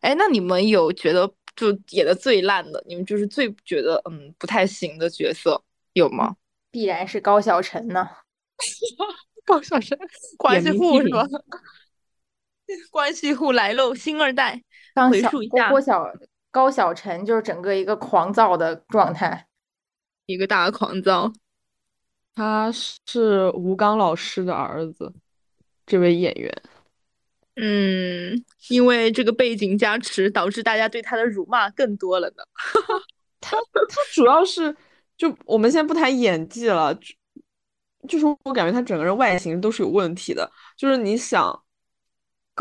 [0.00, 5.62] 哎，那你们有觉得就演的最烂的，你们就是最觉得嗯不太行的角色
[5.92, 6.36] 有吗？
[6.70, 8.08] 必然是高晓晨呢。
[9.44, 9.98] 高晓晨，
[10.38, 11.26] 关系户是吧？
[12.90, 14.62] 关系户来喽，星二代。
[15.10, 16.06] 回述一下，郭小
[16.50, 19.46] 高小晨就是整个一个狂躁的状态，
[20.26, 21.32] 一个大狂躁。
[22.34, 25.12] 他是吴刚老师的儿子，
[25.86, 26.62] 这位演员。
[27.56, 32.42] 嗯，因为这个背景加持，导致大家对他的辱骂更多了呢。
[33.40, 34.74] 他他主要是，
[35.16, 36.98] 就我们先不谈演技了。
[38.08, 40.50] 就是我感觉他整个人外形都是有问题的。
[40.76, 41.62] 就是你想，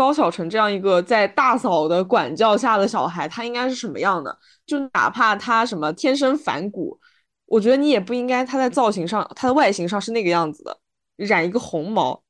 [0.01, 4.35] 高晓晨这样一个在大嫂的管教下的小孩，他应该是什么样的？
[4.65, 6.99] 就哪怕他什么天生反骨，
[7.45, 10.75] 我觉得你也不应该他在造型上，他的外形上是那个样子的，
[11.17, 12.23] 染一个红毛，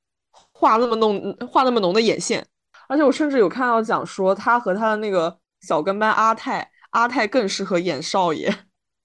[0.52, 2.46] 画那么浓，画那么浓的眼线。
[2.90, 8.54] 而且我甚至有看到讲说，他和他的那个小跟班阿泰，阿泰更适合演少爷。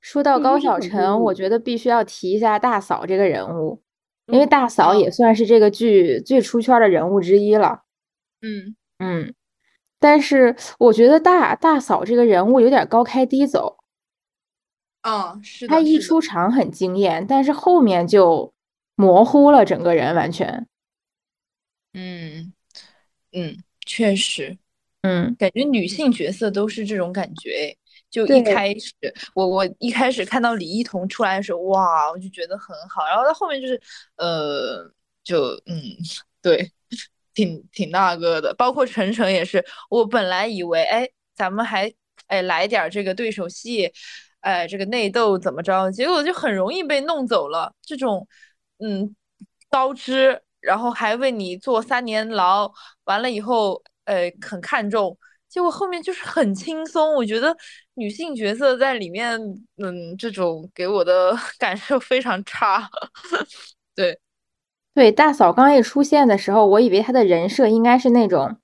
[0.00, 3.80] 说到高晓晨，我觉得必须要提一下大嫂这个人物，
[4.26, 7.82] 因为大嫂也算是这个剧最出圈的人物之一了。
[8.42, 9.34] 嗯嗯，
[9.98, 13.78] 但是我觉得大大嫂这个人物有点高开低走。
[15.02, 15.74] 嗯，是的。
[15.74, 18.52] 他一出场很惊艳，但是后面就
[18.94, 20.66] 模糊了整个人，完全。
[21.94, 22.52] 嗯
[23.32, 23.56] 嗯。
[23.88, 24.58] 确实，
[25.02, 27.72] 嗯，感觉女性角色都是这种感觉。
[28.10, 28.92] 就一开始，
[29.32, 33.06] 我我一开始看到李一桐出来的时候，哇，我就觉得很好。
[33.06, 33.80] 然后到后面就是，
[34.16, 34.90] 呃，
[35.22, 35.80] 就嗯，
[36.42, 36.68] 对，
[37.36, 38.52] 挺挺那个的。
[38.54, 41.92] 包括陈晨也是，我本来以为，哎，咱们还
[42.26, 43.92] 哎来点这个对手戏，
[44.40, 45.90] 哎，这个内斗怎么着？
[45.92, 47.72] 结果就很容易被弄走了。
[47.82, 48.26] 这种，
[48.78, 49.14] 嗯，
[49.70, 50.42] 高知。
[50.60, 52.68] 然后还为你坐三年牢，
[53.04, 55.16] 完了以后，呃，很看重，
[55.48, 57.14] 结果后面就是很轻松。
[57.14, 57.56] 我觉得
[57.94, 59.38] 女性角色在里面，
[59.76, 62.90] 嗯，这种给我的 感受非常差。
[63.94, 64.18] 对，
[64.96, 68.56] 对，大嫂刚一出现的时候，我以为她的人设应该是那种，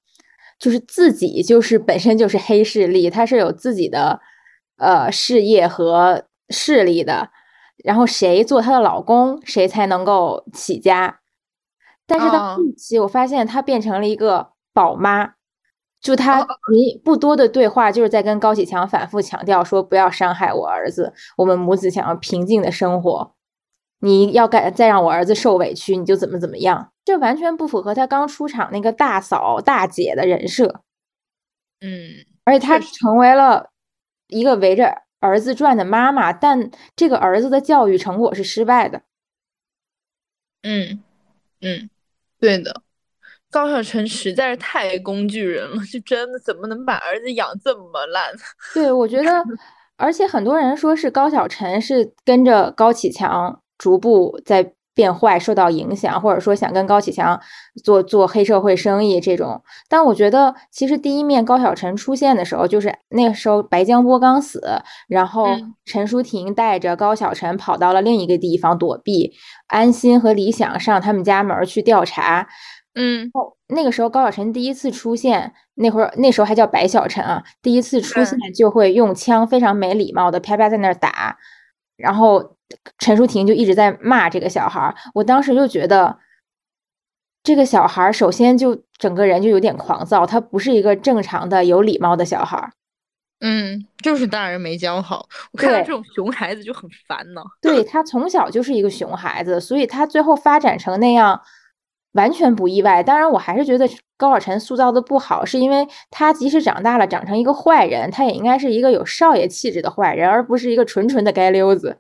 [0.58, 4.18] 就是自己就是本身就是黑势力，她是有自己的
[4.78, 7.28] 呃事业和势力的，
[7.84, 11.20] 然后谁做她的老公，谁才能够起家。
[12.06, 15.34] 但是到后期，我发现她变成了一个宝妈，
[16.00, 16.40] 就她
[16.72, 23.34] 你不多的对话，就是在跟高启强反复强调说不要伤害我儿子，我们母子想要平静的生活，
[24.02, 30.82] 你要敢再让我儿子受委屈，你就怎么怎么样，这完全不符合他刚出场那个大嫂大姐的人设。
[31.80, 33.70] 嗯，而且他成为了
[34.26, 39.02] 一个围着儿子转的妈妈，但这个儿子的教育成果是失败的。
[40.62, 41.02] 嗯
[41.60, 41.88] 嗯。
[42.40, 42.82] 对的，
[43.52, 48.32] 高晓晨实在是太工具人了，就真的怎么能把儿子养这么烂？
[48.74, 49.30] 对，我觉得，
[49.96, 54.72] 而且很多人说是高晓晨是跟着高启强逐步在。
[54.94, 57.40] 变坏，受到影响，或者说想跟高启强
[57.82, 59.62] 做做黑社会生意这种。
[59.88, 64.60] 但我觉得，其实第一面高晓晨出现的时候，就是那个时候白江波刚死，
[65.08, 65.46] 然后
[65.86, 69.32] 陈淑婷带着高晓晨跑到了另一个地方躲避，
[69.68, 72.46] 安心和李想上他们家门去调查。
[72.94, 73.30] 嗯，
[73.68, 81.38] 那个时候高晓晨第一次出现，那会儿那时候还叫白晓晨啊，第一次出现就会用枪非常没礼貌的啪啪在那儿打，
[81.96, 82.56] 然后。
[82.98, 86.18] 陈淑婷就一直在骂这个小孩儿，我当时就觉得，
[87.42, 92.70] 这个小孩儿首先就整个人就有点狂躁，他不是一个正常的有礼貌的小孩儿。
[93.44, 95.26] 嗯，就是大人没教好。
[95.50, 97.42] 我看到这种熊孩子就很烦呢。
[97.60, 101.40] 对他从小就是一个熊孩子，所以他最后发展成那样，
[102.12, 103.02] 完全不意外。
[103.02, 111.98] 当然，我还是觉得高晓晨塑造的不好，是因为他即使长大了长成一个坏人，他也应该是一个有少爷气质的坏人，而不是一个纯纯的街溜子。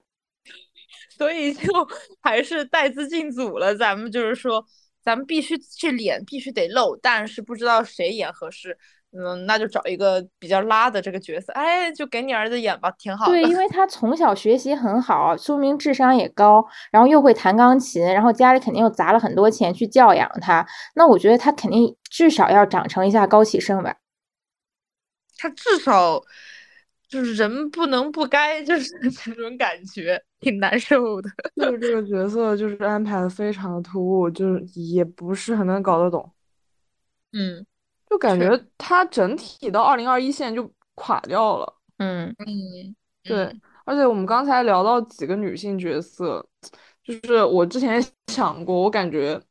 [1.16, 1.68] 所以就
[2.20, 3.74] 还是带资进组了。
[3.74, 4.64] 咱们就是说，
[5.02, 8.76] 咱们必须这脸必须得露，但是不知道谁演合适，
[9.12, 13.32] 嗯，那就找一个比较拉的这个角色，哎，就给你儿子演吧，挺好的。
[13.32, 23.96] 对，因为他从小学习很好，说明智商也高，然后又会弹钢琴，然后家里肯定又砸了很多钱去教养他，那我觉得他肯定至少要长成一下高启盛吧。
[25.36, 26.22] 他至少。
[27.12, 28.90] 就是人不能不该，就是
[29.28, 31.28] 那种感觉，挺难受的。
[31.54, 36.32] 就是这个角色，就是安排的非常的突兀，就是也不是很能搞得懂。
[37.32, 37.66] 嗯，
[38.08, 41.74] 就感觉他整体到二零二一线就垮掉了。
[41.98, 43.54] 嗯嗯，对。
[43.84, 46.42] 而且我们刚才聊到几个女性角色，
[47.04, 49.36] 就是我之前想过，我感觉《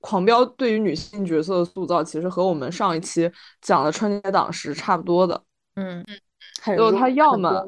[0.00, 3.32] 狂飙》对于女性角色的塑造，其实和我们上一期
[3.62, 5.42] 讲的春节档是差不多的。
[5.76, 6.20] 嗯嗯。
[6.76, 7.64] 就他要么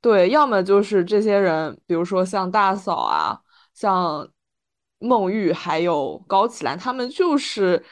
[0.00, 3.38] 对，要么就是这些人，比如说像大嫂啊，
[3.74, 4.28] 像
[5.00, 7.84] 孟玉，还有高启兰，他们就是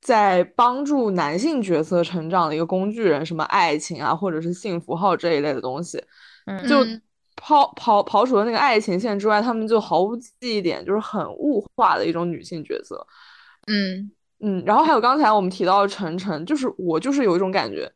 [0.00, 6.02] 在帮助男性角色成长的一个工具人，什么爱情啊，或者是幸福号这一类的东西。
[6.46, 6.84] 嗯，就
[7.34, 13.04] 抛抛刨除了那个爱情线之外，他们就毫无记忆点，就是很物化的一种女性角色。
[13.66, 17.90] 嗯嗯，然后还有刚才我们提到的晨晨，就是我就是有一种感觉。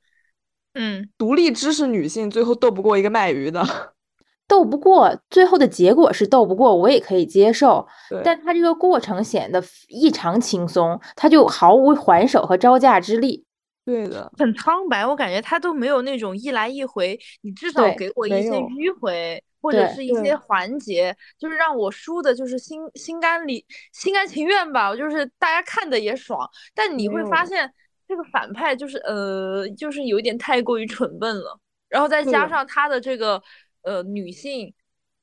[0.75, 3.63] 嗯，独立知识女性最后斗不过一个卖鱼的，
[4.47, 7.87] 斗不过，最后的结果是斗不过，我也可以接受。
[8.25, 13.45] 但他这个过程显得异常轻松，他就毫无还手和招架之力。
[13.85, 23.65] 对的，很苍白，我感觉他都没有那种一来一回，你至少给我一些迂回，或者对对是一些环节，就是让我输的，就是心心甘里
[23.95, 26.47] 心甘情愿吧，就是大家看的也爽。
[26.75, 27.73] 但你会发现，
[28.09, 33.41] 这个反派就是呃，就是有点太过于蠢笨了，然后再加上他的这个
[33.83, 34.73] 呃女性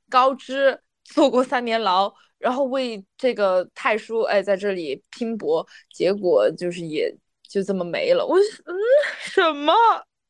[0.10, 2.14] 高知坐过三年牢。
[2.38, 7.12] 然后为这个太叔哎在这里拼搏，结果就是也
[7.50, 8.24] 就这么没了。
[8.24, 8.76] 我嗯
[9.20, 9.74] 什么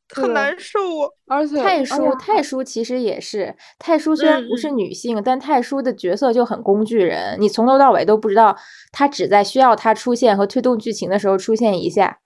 [0.08, 1.10] 很难受啊。
[1.26, 8.56] 而且太叔，太叔其实也是，太叔虽然不嗯是女性，但太叔的角色就很工具人，你从头到尾都不知道
[8.92, 12.20] 他只在需要他出现和推动剧情的时候出现一下。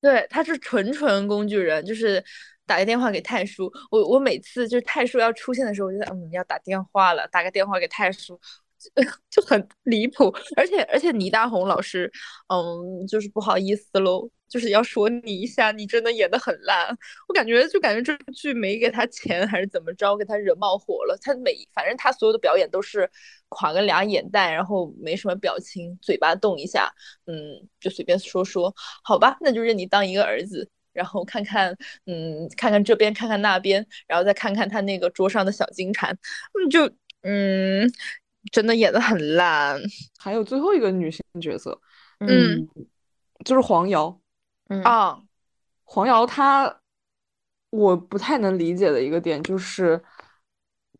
[0.00, 2.22] 对，他是纯纯工具人，就是
[2.64, 3.70] 打个电话给泰叔。
[3.90, 8.38] 我我每次就是泰叔要出现的时候，我就在嗯要打电话了，打个电话给泰叔。
[9.30, 12.10] 就很离谱，而且而且倪大红老师，
[12.48, 16.88] 嗯，就是不好意思喽，就是要说你一下，你真的演的很烂，
[17.28, 21.18] 我感觉就感觉这部剧没给他钱还是怎么着，给他惹冒火了。
[21.20, 23.08] 他每反正他所有的表演都是
[23.48, 26.92] 垮个俩眼袋，然后没什么表情，嘴巴动一下，
[27.26, 30.70] 嗯，就随便说说，好吧，那就认你当一个儿子。
[30.92, 31.76] 然后看看，
[32.06, 36.10] 嗯，看看这边，看看那边，然后再看看他那个桌上的小金蝉，
[36.54, 36.90] 嗯，就
[37.22, 37.92] 嗯。
[38.52, 39.80] 真的演的很烂，
[40.18, 41.78] 还有最后一个女性角色，
[42.20, 42.68] 嗯，
[43.44, 44.18] 就是黄瑶
[44.68, 45.20] 嗯啊，
[45.84, 46.80] 黄瑶她，
[47.70, 50.02] 我不太能理解的一个点就是，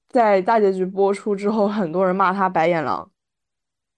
[0.09, 3.11] 在大结局播出之后，很多人骂她白眼狼。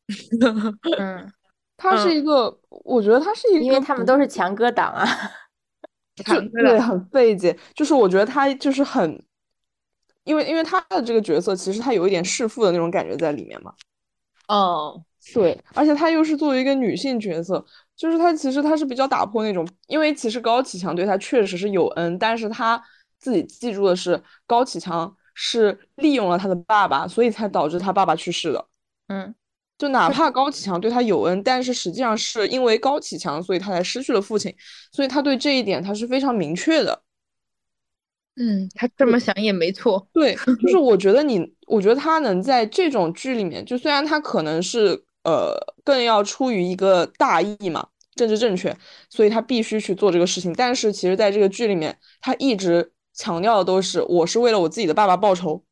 [0.98, 1.32] 嗯，
[1.76, 5.06] 她是一个，我觉得她是一个，因为他们都是强哥党啊。
[6.24, 7.56] 就对，很费解。
[7.74, 9.24] 就是我觉得她就是很，
[10.28, 13.72] 因为因为他的这个角色，其实他有一点弑父的那种感觉在里面嘛。
[14.48, 15.02] 嗯，
[15.32, 17.64] 对，而且他又是作为一个女性角色，
[17.96, 22.82] 就是他其实他是比较打破那种，因为其实高启强对他确实是有恩，但是他
[23.18, 28.66] 自己记住的是高启强是利用了他的爸爸，所以才导致他爸爸去世的。
[29.08, 29.34] 嗯，
[29.76, 34.54] 就哪怕高启强对他有恩，但是实际上是因为高启强，所以他才失去了父亲，
[34.92, 37.02] 所以他对这一点他是非常明确的。
[38.38, 40.06] 嗯，他这么想也没错。
[40.12, 48.76] 对，就是我觉得你， 我觉得他能在这种剧里面，就虽然他可能是呃更要出于一个大义嘛，政治正确，
[49.10, 55.64] 所以他必须去做这个事情，但是其实在这个剧里面，他一直强调的都是我是为了我自己的爸爸报仇。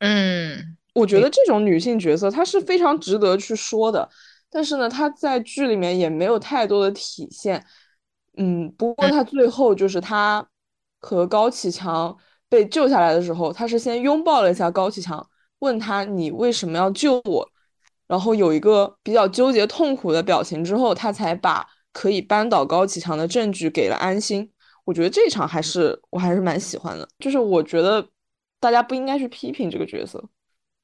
[0.00, 4.06] 嗯，我觉得这种女性角色她是非常值得去说的，
[4.50, 7.64] 但是呢，她在剧里面也没有太多的体现。
[8.36, 10.46] 嗯，不过她最后就是她
[11.04, 12.16] 和高启强
[12.48, 15.24] 被救下来的时候，他是先拥抱了一下高启强，
[15.58, 17.46] 问他你为什么要救我，
[18.06, 24.50] 然后有一个比较纠结痛苦的表情之后，他才把可以扳倒高启强的证据给了安心。
[24.86, 28.06] 我觉得这场还是我还是蛮喜欢的，就是我觉得
[28.58, 30.22] 大家不应该去批评这个角色。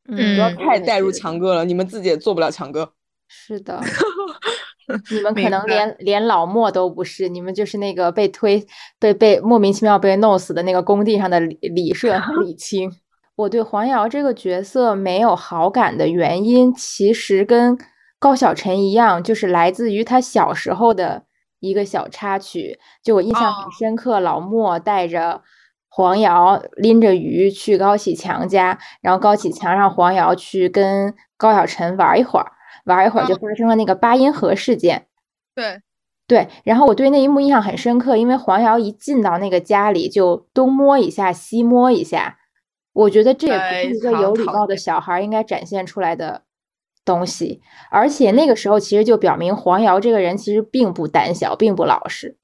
[0.09, 2.93] 嗯，不要太带入强哥了，你们自己也做不了强哥。
[3.29, 3.81] 是的，
[5.11, 8.67] 你们可能连连老莫都不是，你们就是那个被推
[8.99, 12.91] 被被莫名其妙被弄死的那个工地上的李李 顺和李青。
[13.37, 17.79] 我对黄瑶这个角色没有好感的原因，其实跟
[18.19, 21.23] 高晓晨一样，就是来自于他小时候的
[21.61, 22.79] 一个小插曲。
[23.03, 25.41] 就我印象很哦深刻，老莫带着
[25.89, 32.53] 黄瑶拎着鱼去高启强家，然后高启强让黄瑶去跟高晓晨玩一会儿，
[32.85, 35.07] 玩一会儿就发生了那个八音盒事件。
[35.55, 35.81] 对，
[36.27, 42.39] 对，然后我对那一幕印象很深刻，因为黄瑶一进到那个家里就东摸一下西摸一下，
[42.93, 46.45] 我觉得这也不是一个有礼貌的小孩儿应该展现出来的
[47.05, 47.61] 东西。
[47.91, 52.37] 而且那个时候其实就表明黄瑶这个人其实并不胆小，并不老实。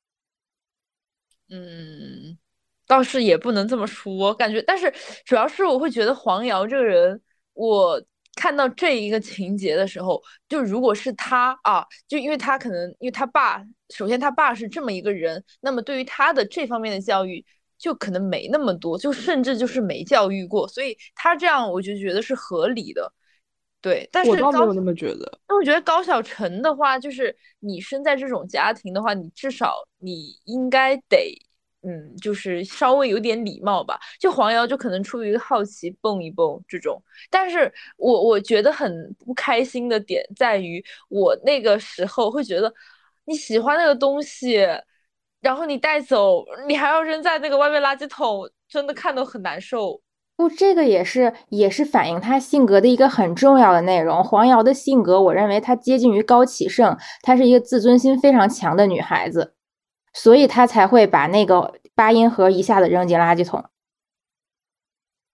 [1.49, 2.37] 嗯，
[2.89, 4.93] 倒是也不能这么说，感觉，但是
[5.25, 7.21] 主要是我会觉得黄瑶这个人，
[7.55, 8.03] 我
[8.37, 17.45] 看到这一个情节的时候，就如果是他啊，就因为他可能因为他爸，首先他爸是这么一个人，那么对于他的这方面的教育。
[17.79, 23.13] 就可能没那么多，就甚至就是没教育过，所以他这样我就觉得是合理的，
[23.83, 24.09] 对。
[24.11, 25.41] 但是高我倒没有那么觉得。
[25.47, 31.39] 那我觉得高晓晨的话，就是你生在这种家庭的话，你至少你应该得，
[31.89, 33.97] 嗯，就是稍微有点礼貌吧。
[34.19, 42.73] 就黄瑶就可能出于好奇蹦一蹦这种，但是我我觉得很不开心的点在于，我那个时候会觉得
[43.25, 44.67] 你喜欢那个东西，
[45.41, 50.01] 然后你带走，你还要扔在那个外面垃圾桶，真的看得很难受。
[50.37, 54.23] 不，这个也是也是反映她性格的一个很重要的内容。
[54.23, 59.55] 黄瑶的性格，我认为她接近于高启盛，她是一个自尊心非常强的女孩子，
[60.17, 63.63] 所以他才会把那个八音盒一下子扔进垃圾桶。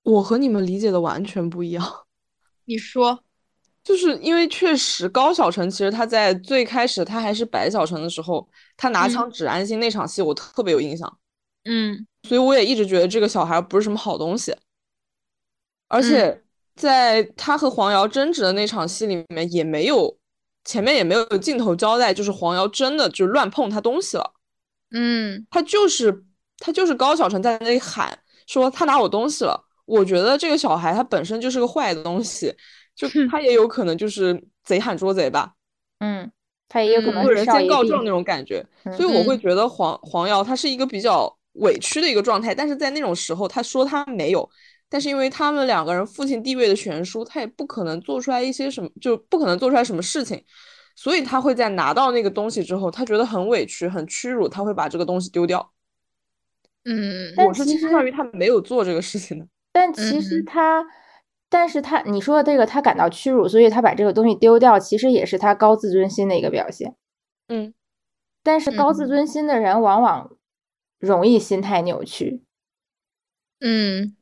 [0.03, 2.07] 我和你们理解的完全不一样。
[2.67, 3.23] 你说，
[3.85, 11.19] 就是因为确实高晓晨其实他在最开始他还是白晓晨的时候，他拿枪指安心那场戏我特别有印象。
[11.65, 14.53] 嗯，所以我也一直觉得这个小孩不是什么好东西。
[15.87, 16.43] 而且
[16.75, 20.19] 在他和黄瑶争执的那场戏里面，也没有
[20.65, 24.33] 前面也没有镜头交代，就是黄瑶真的就乱碰他东西了。
[24.93, 26.25] 嗯，他就是
[26.59, 29.69] 他就是高晓晨在那里喊说他拿我东西了。
[29.85, 32.55] 我觉得这个小孩他本身就是个坏的东西，
[32.95, 35.53] 就他也有可能就是贼喊捉贼吧。
[35.99, 36.31] 嗯，
[36.69, 38.65] 他也有可能有人先告状那种感觉。
[38.85, 44.49] 嗯所以我会觉得黄黄瑶他是一个比较委屈的一个状态，但是在那种时候他说他没有，
[44.89, 50.43] 但是因为他们两个人父亲地位的悬殊，他也不可能做出来一些什么，就不可能做出来什么事情，
[50.95, 55.73] 所以他会在拿到那个东西之后，他觉得很委屈、很屈辱，他会把这个东西丢掉。
[56.85, 59.47] 嗯，我是倾向于他没有做这个事情的。
[59.73, 60.85] 但其实嗯他，
[61.49, 66.95] 但是他你说的这个，他感到屈辱，所以他把这个东西丢掉，其实也是他高自尊心的一个表现。
[67.49, 67.73] 嗯，
[68.43, 70.31] 但是高自嗯尊心的人往往
[70.99, 72.43] 容易心态扭曲。
[73.61, 74.17] 嗯，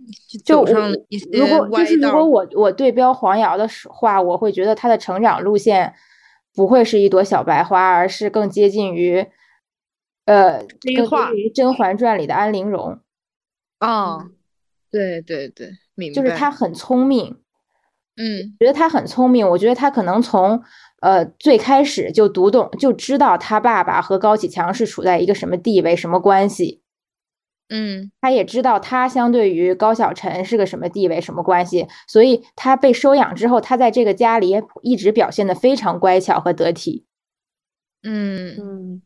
[0.45, 0.75] 就如
[1.47, 5.95] 果就是如果我我对标黄瑶的时话，我会觉得他的成长路线
[6.55, 9.27] 不会是一朵小白花，而是更接近于，
[10.25, 12.99] 呃，更接化近于《甄嬛传》里的安陵容，
[13.79, 14.29] 啊，
[14.91, 17.39] 对对对，明白，就是她很聪明，
[18.17, 20.63] 嗯觉得她很聪明，我觉得她可能从
[21.01, 26.80] 呃最开始就读懂，就知道他爸爸和高启强是处在一个什么地位、什么关系。
[27.71, 28.11] 嗯。
[28.21, 37.07] 他也知道他相对于高晓晨是个什么地位、什么关系，所以他被收养之后，他在这个家里也一直表现得非常乖巧和得体。
[38.03, 38.57] 嗯。
[38.59, 39.03] 嗯。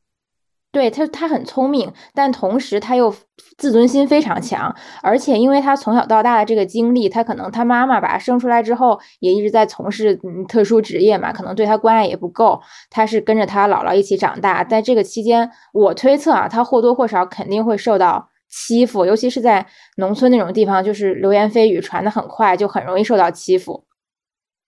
[0.72, 3.14] 对他，他很聪明，但同时他又
[3.56, 12.60] 自尊心非常强，而且因为他从小到大的这个经历，他可能他妈妈把他生出来之后，也一直在从事嗯特殊职业嘛，可能对他关爱也不够，
[12.90, 23.84] 他是跟着他姥姥一起长大，在这个期间，我推测啊，他或多或少肯定会受到欺负，尤其是在农村那种地方，就是流言蜚语传的很快，就很容易受到欺负。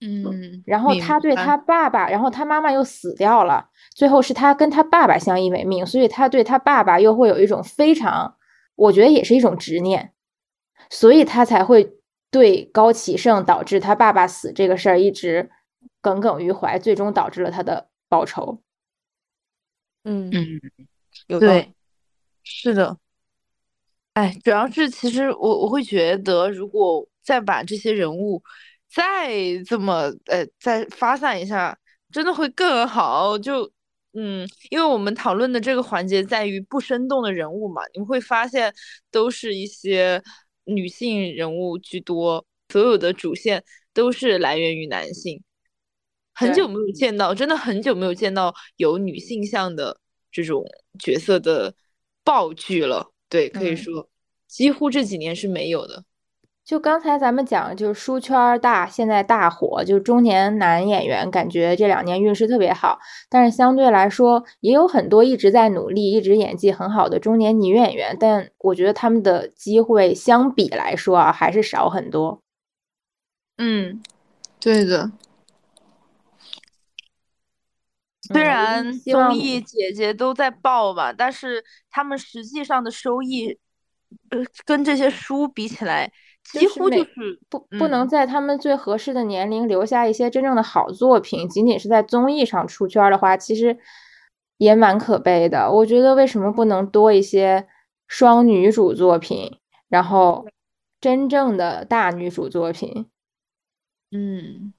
[0.01, 8.37] 嗯，然后他对他爸爸，然后他妈妈又死掉了，最后是他跟他爸爸相依为命，所以他对他爸爸又会有一种非常，
[8.75, 10.13] 我觉得也是一种执念，
[10.91, 11.95] 所以他才会
[12.31, 15.49] 对高启盛导致他爸爸死这个事儿一直
[16.01, 18.61] 耿耿于怀，最终导致了他的报仇。
[20.03, 20.61] 嗯嗯，
[21.29, 21.73] 有对，
[22.43, 22.99] 是的。
[24.17, 28.43] 哎，主要是其实我我会觉得，如果再把这些人物
[28.89, 29.29] 再
[29.67, 31.79] 这么呃再发散一下，
[32.11, 33.37] 真的会更好。
[33.39, 33.71] 就
[34.15, 38.73] 嗯，因为我们讨论的这个环节在于不生动的人物嘛，你们会发现
[39.11, 40.23] 都是一些
[40.65, 43.63] 女性人物居多，所有的主线
[43.93, 45.43] 都是来源于男性。
[46.33, 50.01] 很久没有见到，真的很久没有见到有女性向的
[50.33, 50.65] 这种
[50.99, 51.75] 角色的
[52.25, 53.13] 爆剧了。
[53.29, 54.09] 对，可以嗯说
[54.47, 56.05] 几乎这几年是没有的。
[56.65, 62.99] 就刚才咱们讲，就是书圈儿大，现在大火，就中年男演员，感觉这两年运势特别好。
[63.31, 72.43] 但是相对来说，也有很多一直在努力、一直演技很好的中年女演员，但我觉得他们的机会相比来说啊，还是少很多。
[73.59, 74.03] 嗯，
[74.59, 75.13] 对的。
[78.23, 83.57] 虽然综艺姐姐都在爆吧，但是他们实际上的收益，
[84.31, 86.11] 呃，跟这些书比起来，
[86.45, 93.79] 几就是每乎就是不不能嗯在他们最合适的年龄留下一些真正的好作品，仅仅是在综艺上出圈儿的话，其实
[94.59, 95.71] 也蛮可悲的。
[95.71, 97.69] 我觉得为什么不能多一些
[98.09, 99.59] 双女主作品，
[99.89, 100.47] 然后
[101.01, 103.07] 真正的大女主作品？
[104.13, 104.73] 嗯，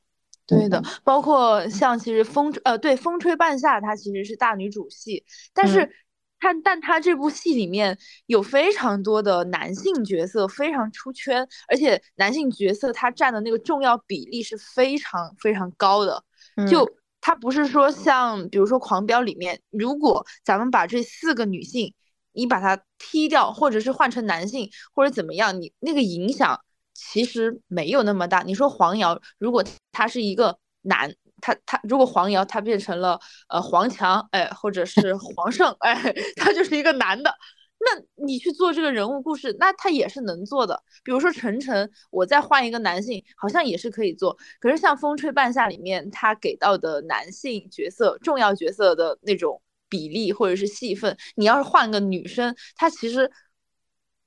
[0.47, 5.23] 对的，包括像其实风呃对风吹半夏，它其实是大女主戏，
[5.53, 5.91] 但是嗯
[6.39, 16.23] 它但它这部戏里面有非常多的男性角色非常出圈，而且男性角色他占的那个重要比例是非常非常高的。
[16.55, 16.89] 嗯就
[17.19, 21.93] 它不是说像比如说《狂飙》里面，如果咱们把这四个女性
[22.31, 26.61] 你把它踢掉，或者是换成男性或者怎么样，你那个影响
[26.97, 28.41] 其实没有那么大。
[28.41, 33.19] 你说黄瑶，如果他是一个男，他他如果黄瑶他变成了
[33.49, 35.93] 呃黄强，哎，或者是黄胜，哎，
[36.35, 37.31] 他就是一个男的。
[37.79, 40.81] 那你去做这个人物故事，那他也是能做的。
[41.03, 44.35] 比如说晨晨，我再换一个男性，好像也是可以做。
[44.59, 53.31] 可是像《风吹半夏》里面，他给到的男性角色、重要角色的那种比例或者是戏份，你要是换个女生，她其实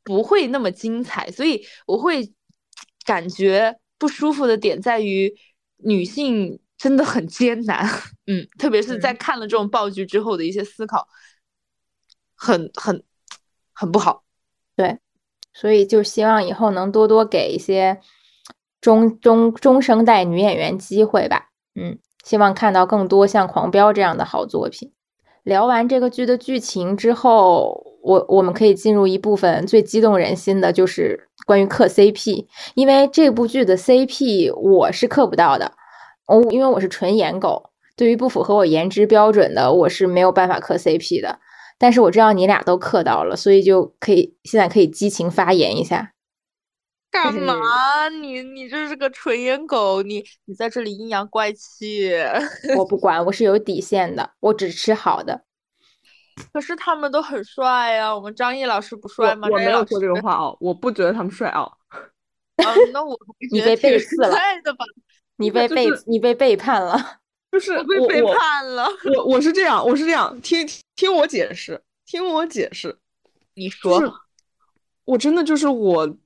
[0.04, 1.28] 不会那么精彩。
[1.32, 2.32] 所以我会
[3.10, 5.34] 感觉不舒服的点在于
[5.78, 7.84] 女性真的很艰难，
[8.28, 11.08] 嗯，特别是在看了这种爆剧之后的一些思考，
[12.36, 13.02] 很很
[13.72, 14.22] 很不好。
[14.76, 15.00] 对，
[15.52, 17.98] 所以就希望以后能多多给一些
[18.80, 21.50] 中中中生代女演员机会吧。
[21.74, 24.92] 嗯，希望看到更多像《狂飙》这样的好作品。
[25.42, 32.46] 聊完这个剧的剧情之后，我我们可以进入一部分最激动人心的，就是关于磕 CP。
[32.74, 35.72] 因为这部剧的 CP 我是磕不到的，
[36.26, 41.38] 哦，因为我是纯颜狗，对于不符合我颜值标准的，我是没有办法磕 CP 的。
[41.78, 46.12] 但是我知道你俩都磕到了，所以就可以现在可以激情发言一下。
[47.10, 47.54] 干嘛？
[48.20, 52.12] 你你这是个纯颜狗，你你在这里阴阳怪气。
[52.76, 55.42] 我不管，我是有底线的，我只吃好的。
[56.52, 59.48] 可是他们都很帅呀，我们张译老师不帅吗？
[59.50, 61.70] 我没有说这个话哦，我不觉得他们帅哦。
[62.56, 63.18] 啊，那我
[63.52, 64.84] 你被背刺了，吧？
[65.36, 67.18] 你被背你被背叛了。
[67.50, 68.86] 就是我被背叛了。
[69.16, 70.64] 我我是这样，我是这样，听
[70.94, 72.96] 听我解释，听我解释。
[73.54, 74.00] 你说，
[75.04, 76.16] 我真的就是我，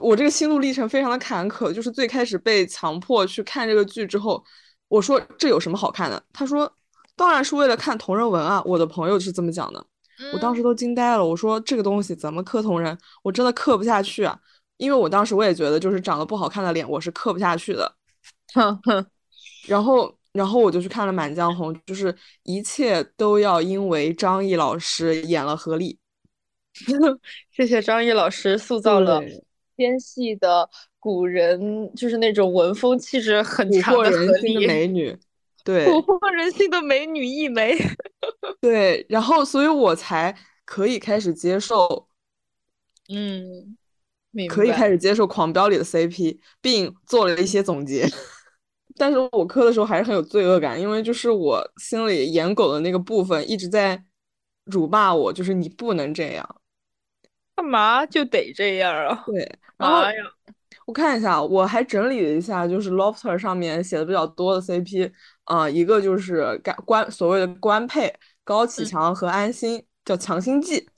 [0.00, 1.72] 我这个心路历程非常的坎坷。
[1.72, 4.42] 就是最开始被强迫去看这个剧之后，
[4.88, 6.20] 我说这有什么好看的？
[6.32, 6.70] 他说
[7.16, 8.62] 当然是为了看同人文啊。
[8.64, 9.84] 我的朋友是这么讲的，
[10.32, 11.24] 我当时都惊呆了。
[11.24, 12.96] 我说这个东西怎么磕同人？
[13.22, 14.38] 我真的磕不下去啊！
[14.76, 17.92] 因为我当时我也觉得，就是长得不好看的脸，我是磕不下去的。
[18.54, 19.06] 哼哼，
[19.66, 20.14] 然后。
[20.36, 25.98] 然后我就去看了《满江红》，就是一切都要因为张译老师演了何丽。
[27.50, 29.22] 谢谢张译老师塑造了
[29.78, 35.18] 纤细的古人，就是那种文风气质很强的人心的 美女。
[35.66, 37.76] 对，蛊惑人心的美女一枚。
[38.62, 40.32] 对，然后所以我才
[40.64, 42.08] 可以开始接受，
[43.08, 43.76] 嗯，
[44.48, 48.08] 可以开始接受《狂飙》里的 CP，并做了一些总结。
[48.96, 54.04] 但是我磕的时候还是很有罪恶感，因为就是我心里演狗的那个部分一直在
[54.66, 56.60] 辱骂我，就是你不能这样，
[57.56, 59.24] 干嘛就得这样啊？
[59.26, 60.04] 对，然后
[60.86, 65.12] 我看一下，我还整理了一下，就是 Lofter 上面写的比较多的 CP
[65.44, 68.14] 啊，一个就是官所谓的官配
[68.44, 70.88] 高启强和安心，叫强心剂。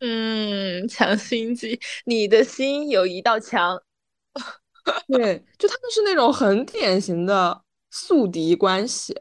[0.00, 3.80] 嗯，强心剂，你的心有一道墙。
[5.06, 9.14] 对，就他们是那种很典型的宿敌关系，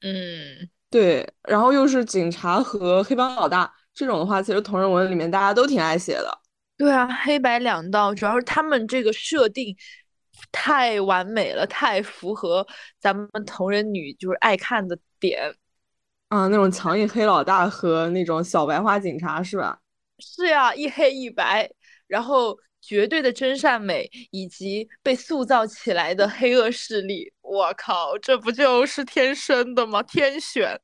[0.00, 6.39] 嗯，对，然后又是警察和黑帮老大这种的话，其实同人文里面大家都挺爱写的。
[6.80, 9.76] 对啊，黑白两道，主要是他们这个设定
[10.50, 12.66] 太完美了，太符合
[12.98, 15.54] 咱们同人女就是爱看的点。
[16.28, 19.78] 啊，那种强硬黑老大和那种小白花警察是吧？
[20.20, 21.70] 是呀，一黑一白，
[22.06, 22.56] 然后。
[22.82, 30.02] 绝对的真善美以及被塑造起来的黑恶势力，我靠，这不就是天生的吗？
[30.02, 30.80] 天选。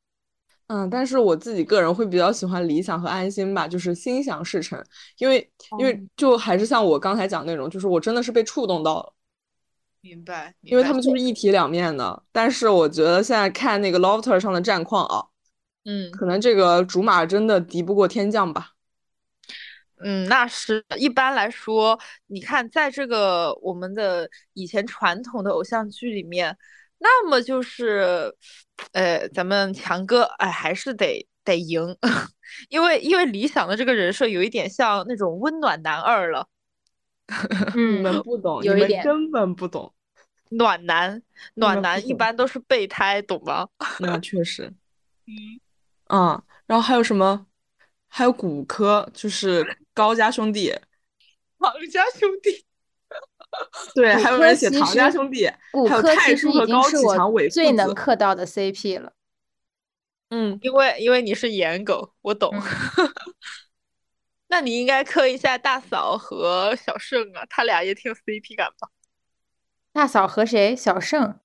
[0.68, 4.82] 嗯，但是我自己个人会比较喜欢理想和安心吧，就是心想事成，
[5.18, 5.48] 因为
[5.78, 9.12] 因为就还是像我刚才讲那种，就是我真的是被触动到了。
[10.00, 10.54] 明白。
[10.62, 15.24] 因为他们就是一体两面的，但是我觉得现在看那个 Lofter 上的战况啊，
[15.84, 18.72] 嗯，可能这个竹马真的敌不过天降吧。
[19.98, 26.54] 嗯，那是一般来说，你看，在这个我们的以前传统的偶像剧里面，
[26.98, 28.34] 那么就是，
[28.92, 31.96] 呃，咱们强哥，哎，还是得得赢，
[32.68, 36.48] 因为因为理想的这个人设有一点像那种温暖男二了。
[37.74, 39.92] 你们不懂，你们根本不懂。
[40.50, 41.20] 暖男，
[41.54, 43.68] 暖男一般都是备胎，懂吗？
[43.98, 44.72] 那确实。
[45.26, 45.60] 嗯。
[46.08, 47.46] 嗯，然后还有什么？
[48.08, 50.72] 还有骨科，就是高家兄弟，
[51.58, 52.64] 王家兄弟，
[53.94, 59.12] 对，还有人写唐家兄弟，骨科其实已经是我最能磕到的 CP 了。
[60.30, 62.52] 嗯，因为因为你是颜狗，我懂。
[64.48, 68.88] 那你应该磕一下大嫂和小盛啊，他俩也挺有 CP 感吧？
[69.92, 70.76] 大嫂和谁？
[70.76, 71.40] 小盛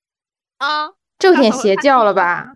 [0.58, 2.54] 啊，这有点邪教了吧？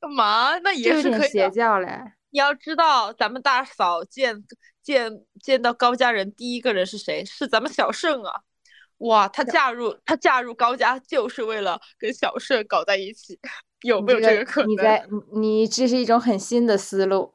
[0.00, 0.58] 干嘛？
[0.58, 2.12] 那也是可以邪教嘞。
[2.30, 4.42] 你要知道，咱们大嫂见
[4.82, 7.24] 见见到高家人第一个人是谁？
[7.24, 8.40] 是咱们小盛啊！
[9.02, 13.38] 哇，她嫁入她嫁入高家就是为了跟小盛搞在一起，
[13.82, 14.70] 有没有这个可能？
[14.70, 17.32] 你在你这是一种很新的思路。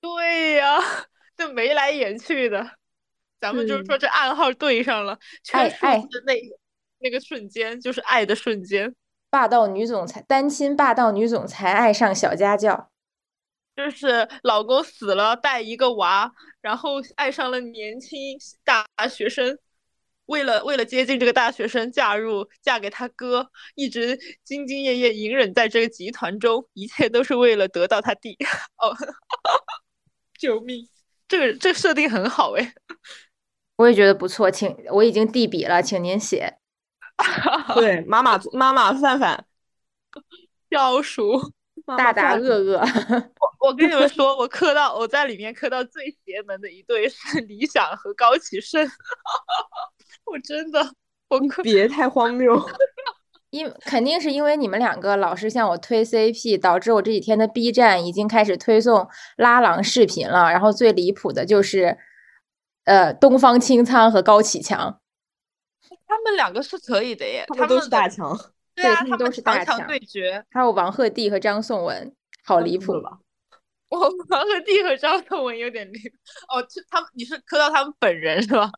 [0.00, 0.78] 对呀，
[1.36, 2.70] 这眉来眼去的，
[3.40, 6.34] 咱们就是说这暗号对上了，全数字那
[6.98, 8.94] 那个瞬间就是爱的瞬间。
[9.28, 12.90] 霸道女总裁单亲霸道女总裁爱上小家教。
[13.76, 16.30] 就是老公死了带一个娃，
[16.60, 19.56] 然后爱上了年轻大学生，
[20.30, 24.16] 为了为了接近这个大学生，嫁入嫁给他哥，一直
[24.46, 28.36] 兢兢业业隐忍在这个集团中，一切都是为了得到他弟。
[28.78, 28.94] 哦，
[30.38, 30.88] 救命！
[31.26, 32.72] 这个这个设定很好哎，
[33.76, 36.58] 我也觉得不错，请我已经递笔了，请您写。
[37.74, 39.44] 对，妈妈妈妈范范，
[40.70, 41.52] 教书。
[41.96, 42.78] 大大恶恶，
[43.40, 48.86] 我我跟你们说，我磕到我在里面磕到最邪门的一对是李想和高启盛，
[50.30, 50.80] 我真的
[51.28, 52.54] 崩溃别太荒谬，
[53.50, 61.98] 因肯定是因为你们两个老是向我推 CP，导致我这几天的 B 站已经开始推送拉郎视频了，然后最离谱的就是
[62.84, 65.00] 呃东方青苍和高启强，
[66.06, 68.36] 他们两个是可以的耶，他们都是大强。
[68.72, 73.18] 对啊，他们都是大强对决，还有王鹤棣和张颂文，好离谱吧？
[73.90, 73.98] 我
[74.30, 75.98] 王鹤棣和张颂文有点离
[76.48, 78.70] 哦，他们你是磕到他们本人是吧？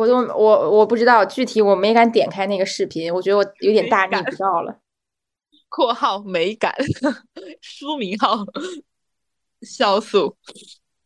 [0.00, 4.80] 我都我我不知道具体，我没敢点开那个视频，我觉得我有点大逆不道了。
[5.68, 6.74] 括号美感，
[7.60, 8.38] 书名号
[9.60, 10.36] 酵素。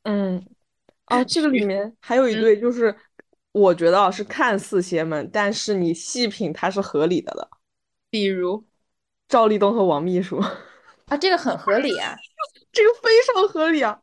[0.04, 0.46] 嗯，
[1.06, 2.94] 哦，这个里 面还有一对就是。
[3.50, 7.48] 我觉得是看似邪门，但是你细品它是合理的了。
[8.10, 8.64] 比如
[9.28, 10.38] 赵立东和王秘书
[11.06, 12.16] 啊，这个很合理啊，
[12.72, 14.00] 这个非常合理啊。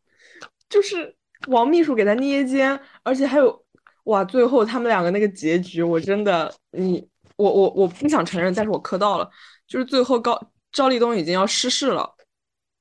[0.70, 1.14] 就是
[1.48, 3.61] 王秘书给他捏肩，而且还有
[4.04, 7.06] 哇，最后他们两个那个结局，我真的你
[7.36, 9.30] 我我我不想承认，但是我磕到了。
[9.66, 10.38] 就是最后高
[10.70, 12.14] 赵立东已经要失势了，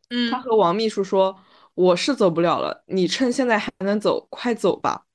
[0.10, 1.38] 嗯，他和王秘书说
[1.74, 5.06] ：“我是走不了了，你趁现在还能走，快走吧。”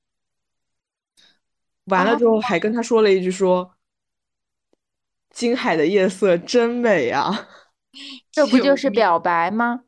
[1.86, 3.74] 完了之后还跟他说了一句说
[5.30, 7.48] ：“金海的夜色真美啊！
[8.30, 9.85] ”这不就是表白吗？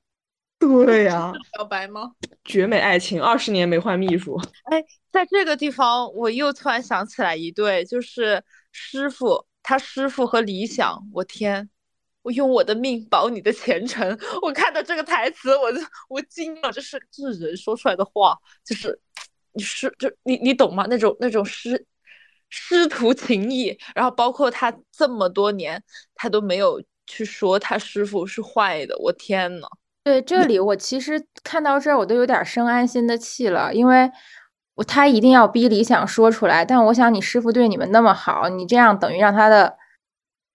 [0.86, 2.12] 对呀， 表白吗？
[2.44, 4.40] 绝美爱情，二十年没换秘书。
[4.70, 11.00] 哎，在这个地方我又突然想起来一对，就是师傅，他师傅和理想。
[11.12, 11.68] 我天，
[12.22, 14.18] 我用我的命保你的前程。
[14.42, 19.00] 我看到这个台词，我就我惊了，这是这是人说出来的话，就是。
[19.54, 20.86] 你是就你你懂吗？
[20.88, 21.84] 那种那种师
[22.48, 25.82] 师徒情谊，然后包括他这么多年，
[26.14, 28.96] 他都没有去说他师傅是坏的。
[28.98, 29.66] 我天呐，
[30.08, 34.10] 对，这里我其实看到这儿，我都有点生安心的气了，因为
[34.76, 36.64] 我他一定要逼李想说出来。
[36.64, 39.76] 但我想，你师傅对你们那么好，你这样等于让他的，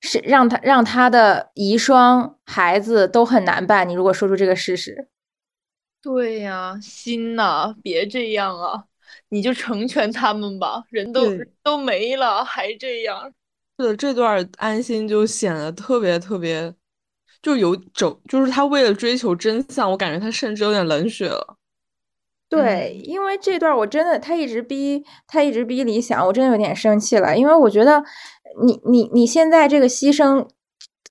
[0.01, 3.88] 是让他让他的遗孀孩子都很难办。
[3.88, 5.07] 你如果说出这个事实。
[6.01, 8.85] 对呀，心呐，别这样啊！
[9.30, 11.21] 你就成全他们吧，人都
[11.61, 13.31] 都没了，还这样。
[13.77, 16.73] 是的，这段安心就显得特别特别，
[17.44, 21.57] 就有种，就是他为了追求真相，我感觉他甚至有点冷血了。
[22.49, 28.03] 对，因为这段我真的，他一直逼他一直逼李想，我真的有点生气了，因为我觉得
[28.65, 30.48] 你你你现在这个牺牲。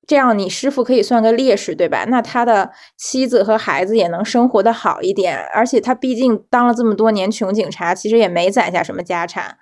[0.05, 2.05] 这样，你师傅可以算个烈士，对吧？
[2.09, 5.39] 那他的妻子和孩子也能生活的好一点。
[5.55, 9.57] 而且他毕竟当了这么多年穷警察，其实也没攒下什么家产。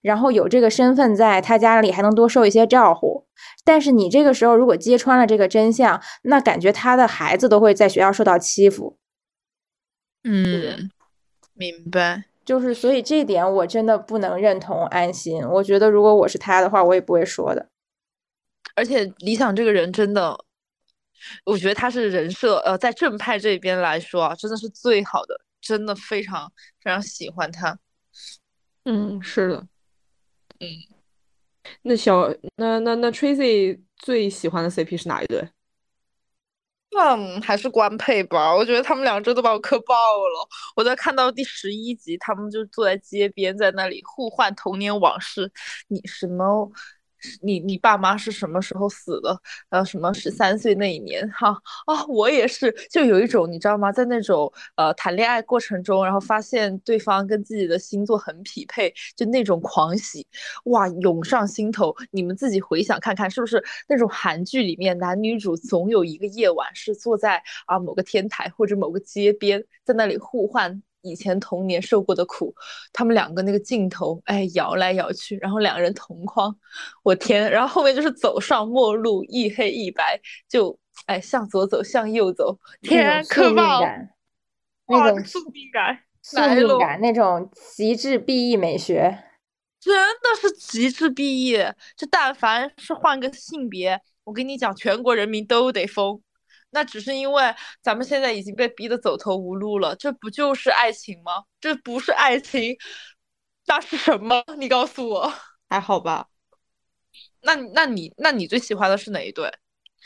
[0.00, 3.26] 然后有这个身份，在他家里还能多受一些照顾。
[3.64, 8.98] 但是你这个时候如果揭穿了这个真相，那感觉他的孩子都会在学校受到欺负。
[10.24, 10.90] 嗯，
[11.54, 12.24] 明白。
[12.44, 15.46] 就是，所以这点我真的不能认同安心。
[15.46, 17.68] 我觉得如果我是他的话，我也不会说的。
[18.74, 20.36] 而且理想这个人真的，
[21.44, 26.50] 我觉得他是人设，呃，在正派这边来说啊，真的是最好的，真的非常
[26.82, 27.78] 非常喜欢他。
[28.84, 29.66] 嗯，是的，
[30.60, 30.66] 嗯。
[31.82, 35.48] 那小那那那 Tracy 最喜欢的 CP 是哪一对？
[36.98, 38.54] 嗯，还是官配吧。
[38.54, 40.48] 我觉得他们两真的把我磕爆了。
[40.74, 45.50] 我在看到第十一集，他们就坐在街边，在那里互换童年往事。
[45.88, 46.70] 你什么？
[47.42, 49.40] 你你爸妈是什么时候死的？
[49.70, 51.28] 呃，什么十三岁那一年？
[51.30, 51.50] 哈
[51.86, 53.92] 啊，我也是，就有一种你知道吗？
[53.92, 60.26] 在那种呃谈恋爱过程中，然后发现对方跟自己的星座很匹配，就那种狂喜，
[60.64, 61.94] 哇，涌上心头。
[62.10, 70.82] 你们自己回想看看，是不是那种韩剧里面男女主总有一个夜晚是坐在啊某个天台或者某个街边，在那里互换。
[71.02, 72.54] 以前童年受过的苦，
[72.92, 76.54] 他们两个那个镜头，哎，摇来摇去，然后两个人同框，
[77.02, 77.50] 我天！
[77.50, 84.10] 然后后面就是走上末路，一黑一白，就哎向左走，向右走，天，宿命感，
[84.86, 89.24] 那种宿命感，宿命感，那种极致 BE 美学，
[89.80, 91.74] 真的是极致 BE。
[91.96, 96.20] 就但凡是换个性别，我跟你讲，全国人民都得疯。
[96.70, 97.42] 那只是因为
[97.82, 99.94] 咱们现在已经被逼得走投无路了。
[99.96, 101.44] 这不就是爱情吗？
[101.60, 102.76] 这不是爱情，
[103.66, 104.44] 那是什么？
[104.56, 105.32] 你告诉我。
[105.68, 106.28] 还好吧？
[107.42, 109.50] 那那你那你最喜欢的是哪一对？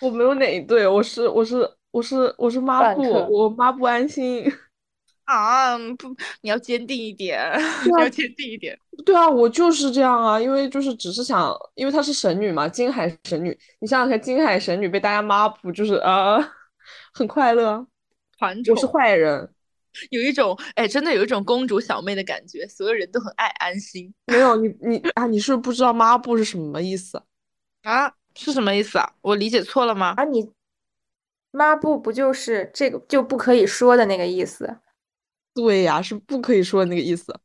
[0.00, 4.44] 我没有哪一对，我是我是我是我是抹布，我抹布安心。
[5.24, 7.40] 啊，不，你要坚定一点，
[7.84, 8.78] 你要坚定一点。
[9.04, 13.56] 对啊，我就是这样啊，因为就是只是想，因为她是神女嘛，金海神女。
[13.80, 16.38] 你想想看，金海神女被大家抹布，就是啊，
[17.12, 17.86] 很快乐。
[18.38, 18.74] 团宠。
[18.74, 19.48] 我是坏人，
[20.10, 24.12] 有一种哎，真的有一种公主小妹的感觉，所有人都很爱安心。
[24.26, 27.22] 没有你你啊，你是不是不知道抹布是什么意思
[27.82, 28.12] 啊？
[28.34, 29.12] 是什么意思啊？
[29.20, 30.14] 我理解错了吗？
[30.16, 30.50] 啊，你
[31.52, 34.78] 抹布不就是这个就不可以说的那个意思？
[35.54, 37.38] 对呀，是不可以说的那个意思。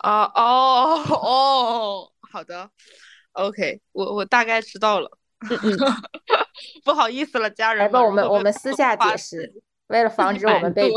[0.00, 2.70] 啊哦哦，好的
[3.32, 5.10] ，OK，我我大概知道了。
[6.84, 7.84] 不好意思了，家人。
[7.84, 10.94] 来吧，我们我们私下解释，为了防止我们被逼。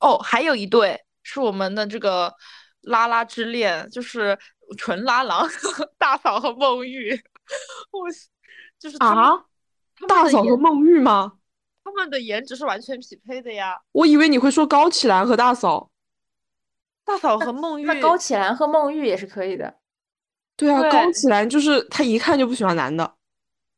[0.00, 2.34] 哦，还有一对是我们的这个
[2.82, 4.38] 拉拉之恋，就是
[4.76, 5.46] 纯拉郎
[5.98, 7.12] 大嫂和孟玉。
[7.90, 8.08] 我
[8.78, 9.44] 就是啊，
[10.06, 11.32] 大嫂和孟玉吗？
[11.82, 13.80] 他们的颜值是完全匹配的呀！
[13.92, 15.90] 我以为你会说高启兰和大嫂，
[17.08, 19.74] 大嫂和孟玉，那高启兰和孟玉也是可以的。
[20.56, 23.14] 对啊，高启兰就是她一看就不喜欢男的。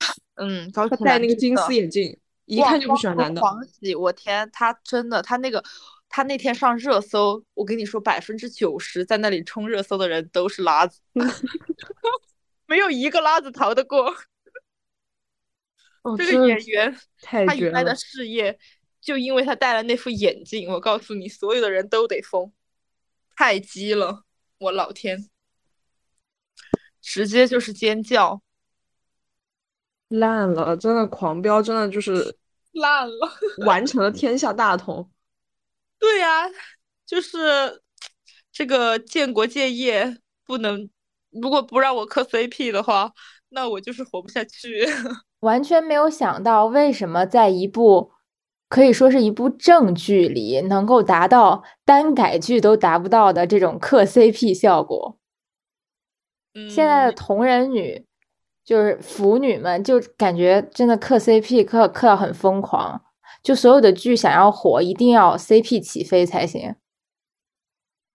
[0.35, 3.41] 嗯，他戴那个金丝眼镜，一看就不喜欢男的。
[3.41, 5.63] 黄喜，我天，他真的，他那个，
[6.09, 11.01] 他那天上热搜，我跟你说，百分之九十在那里冲热搜的人都是拉子，
[12.67, 14.13] 没有一个拉子逃得过。
[16.17, 18.59] 这个演员，他原来的事业
[19.03, 22.51] 就因为他戴了那副眼镜，我告诉你，所有的人都得疯，
[23.41, 24.25] 太鸡了，
[24.59, 25.31] 我老天，
[27.01, 28.43] 直接就是尖叫，
[30.09, 32.37] 烂了，真的狂飙，真的就是
[32.73, 33.33] 烂了，
[33.65, 35.11] 完成了天下大同。
[35.99, 36.51] 对呀，
[37.07, 37.81] 就是
[38.53, 40.91] 这个建国建业不能，
[41.31, 43.11] 如果不让我磕 CP 的话，
[43.49, 44.87] 那我就是活不下去。
[45.41, 48.13] 完全没有想到，为什么在一部
[48.71, 55.19] 可以说是一部正剧里，能够达到单改剧都达不到的这种克 CP 效果。
[56.69, 58.07] 现在的同人女，
[58.65, 63.03] 就是腐女们，就感觉真的克 CP 磕磕到很疯狂，
[63.43, 66.77] 就所有的剧想要火，一定要 CP 起飞才行。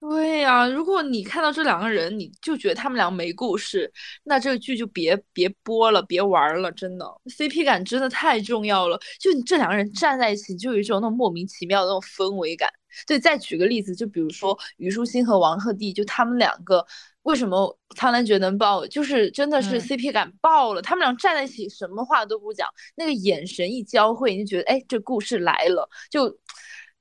[0.07, 3.91] 对呀，如果你看到这两个人，你就觉得他们俩没故事，
[4.23, 8.99] 那这个剧就别别播了，别玩了，真的，CP 感真的太重要了。
[9.19, 12.69] 就你这两个人站在一起，就有一种那种莫名其妙的那种氛围感。
[13.07, 16.85] 对，再举个例子，就比如说虞书欣和王鹤棣，就他们两个
[17.23, 20.81] 为什么苍兰诀能爆，就是真的是 CP 感爆了。
[20.81, 26.37] 他们俩站在一起，什么话都不讲，那个眼神一交汇，你就觉得哎，这故事来了，就。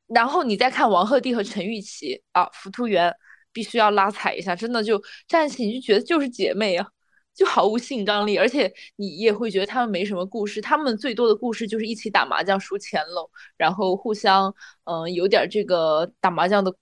[0.06, 3.12] 然后你再看王鹤棣和陈钰琪啊，浮屠缘
[3.52, 6.86] 必须要拉踩一下，真的就站起你就觉得就是姐妹啊，
[7.34, 14.54] 就毫无性张力，而且你也会觉得他们没什么故事，他们最多的故事就是一起打麻将输钱了，然后互相
[14.84, 16.74] 嗯有点这个打麻将的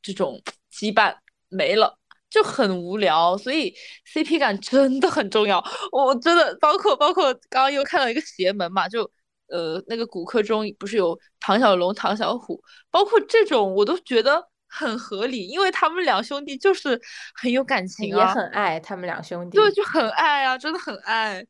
[0.00, 0.40] 这种
[0.72, 1.16] 羁绊
[1.48, 1.98] 没了，
[2.30, 3.74] 就很无聊，所以
[4.14, 9.10] CP 感真的很重要，我真的包括包括刚刚又看到一个邪门嘛，就。
[9.48, 17.00] 呃，那个骨科中不是有唐小龙、唐小虎，包括这种我都觉得很合理，因为他们两兄弟就是
[17.34, 21.44] 很有感情啊，也很爱他们两兄弟，对，就很爱啊，真的很爱，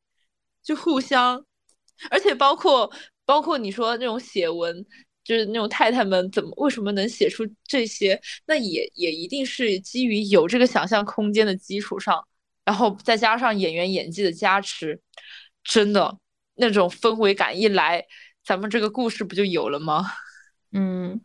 [0.62, 1.44] 就互相，
[2.10, 2.90] 而且包括
[3.24, 4.86] 包括你说那种写文，
[5.24, 12.24] 就是那种太太们怎么为什么能写出这些，那也也一定是基于有这个想象空间的基础上，
[12.64, 15.00] 然后再加上演员演技的加持，
[15.64, 16.16] 真的。
[16.58, 18.04] 那种氛围感一来，
[18.44, 20.04] 咱们这个故事不就有了吗？
[20.72, 21.20] 嗯，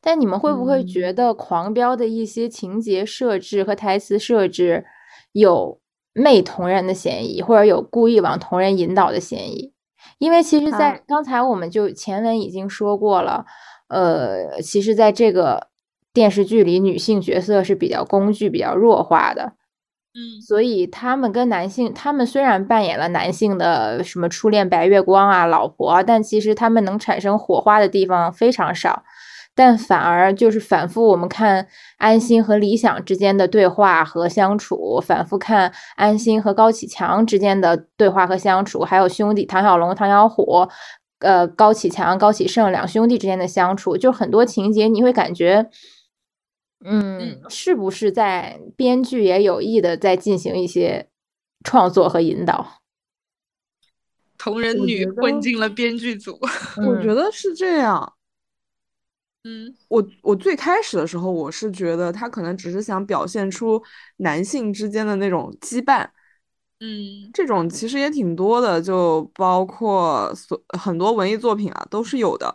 [0.00, 4.84] 但你们会不会觉得《狂飙》的一些情节设置和台词设置
[5.32, 5.80] 有
[6.12, 9.72] 媚同人的嫌疑，或者有故意往同人引导的嫌疑？
[10.18, 13.46] 因为其实，在刚才我们就前文已经说过了，
[13.88, 15.68] 呃，其实在这个
[16.12, 19.54] 电视剧里，女性角色是比较工具、比较弱化的。
[20.14, 29.04] 嗯，所以他们跟男性，他们虽然扮演了男性的什么初恋白月光啊、老婆，但其实他们能产生火花的地方非常少，
[29.54, 31.66] 但反而就是反复我们看
[31.96, 40.68] 安心和理想之间的对话和相处，反复看安心和高启强之间的对话和相处，还有兄弟唐小龙、唐小虎，
[41.20, 45.70] 呃，高启强、高启盛两兄弟之间的相处，就很多情节你会感觉。
[46.84, 51.08] 嗯，是不是在编剧也有意的在进行一些
[51.64, 52.80] 创作和引导？
[54.36, 56.38] 同人女混进了编剧组。
[56.84, 58.14] 我觉得是这样。
[59.44, 63.82] 嗯，我我最开始的时候，我是觉得他可能只是想表现出
[64.18, 66.08] 男性之间的那种羁绊。
[66.80, 72.52] 嗯，这种其实也挺多的，就包括所很多文艺作品啊，都是有的。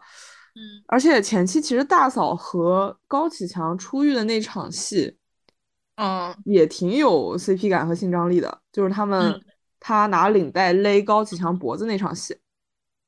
[0.57, 5.15] 嗯，而且前期其实大嫂和高启强出狱的那场戏，
[5.95, 9.39] 嗯，也挺有 CP 感和性张力的，就是他们
[9.79, 12.35] 他拿领带勒高启强脖子那场戏。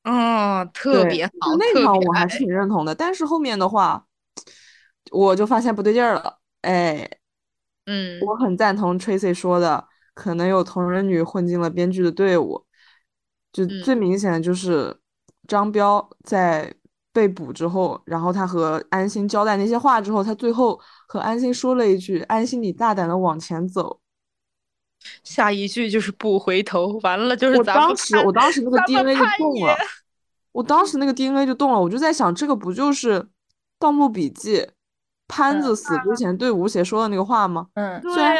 [0.04, 2.94] 嗯，特别好，那场我还是挺认同的。
[2.94, 4.06] 但是后面的话，
[5.10, 6.38] 我就发现不对劲儿了。
[6.62, 7.10] 哎，
[7.86, 12.64] 嗯，我很赞同 Tracy 说的，可能有同人女混进了编剧的队伍。
[13.52, 14.96] 就最明显的就是
[15.48, 16.72] 张彪在
[17.12, 24.00] 被捕之后，然后他和安心交代那些话之后，他最后和安心说了一句：“安心，你大胆的往前走。”
[25.24, 29.76] 下一句就是不回头，完了就是我当时，我当时那个 DNA 就动了，
[30.52, 33.18] 我当时那个 DNA 就动了，我就在想，这个不就是
[33.78, 34.58] 《盗墓笔记》
[35.26, 37.68] 潘子死之前对吴邪说的那个话吗？
[37.74, 38.36] 嗯，虽然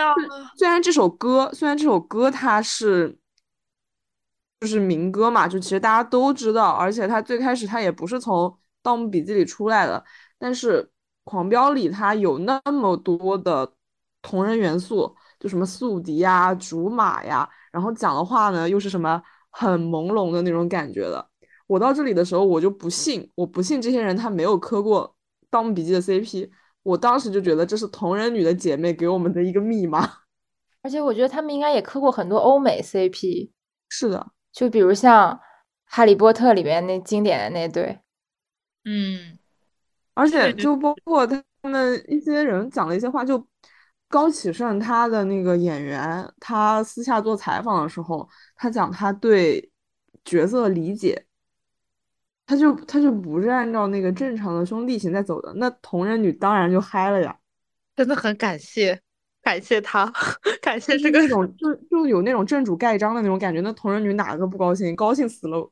[0.57, 3.17] 虽然这首歌，虽然这首歌它是
[4.61, 8.49] 就是民歌嘛，就其实大家都知道，而且他最开始他也不是从
[8.83, 10.05] 《盗墓笔记》里出来的，
[10.39, 10.83] 但是
[11.25, 13.73] 《狂飙》里它有那么多的
[14.23, 15.17] 同人元素。
[15.41, 21.27] 就什么宿敌呀、竹马呀，然后讲的话呢，又是什么很朦胧的那种感觉的。
[21.67, 25.09] 我到这里的时候，我就不信，我不信这些人他没有磕过
[25.49, 26.51] 《盗墓笔记》的 CP。
[26.83, 30.07] 我当时就觉得这是同人女的姐妹给我们的一个密码。
[30.85, 33.51] 而且我觉得他们应该也磕过很多欧美 CP。
[33.89, 35.35] 是的，就比如像
[35.87, 37.99] 《哈利波特》里面那经典的那对。
[38.85, 39.39] 嗯，
[40.15, 43.47] 而且就包括他们一些人讲了一些话，就。
[44.13, 49.71] 高启盛他的那个演员，他私下做采访的时候，他讲他对
[50.25, 51.27] 角色理解，
[52.45, 55.53] 他就他就不是按照那个正常的兄弟情在走的。
[55.55, 57.39] 那同人女当然就嗨了呀，
[57.95, 59.01] 真的很感谢，
[59.43, 60.13] 感谢他，
[60.61, 63.61] 感谢这个那种就就有那种正主盖章的那种感觉。
[63.61, 64.97] 那同人女哪个不高兴？
[64.97, 65.71] 高兴死了。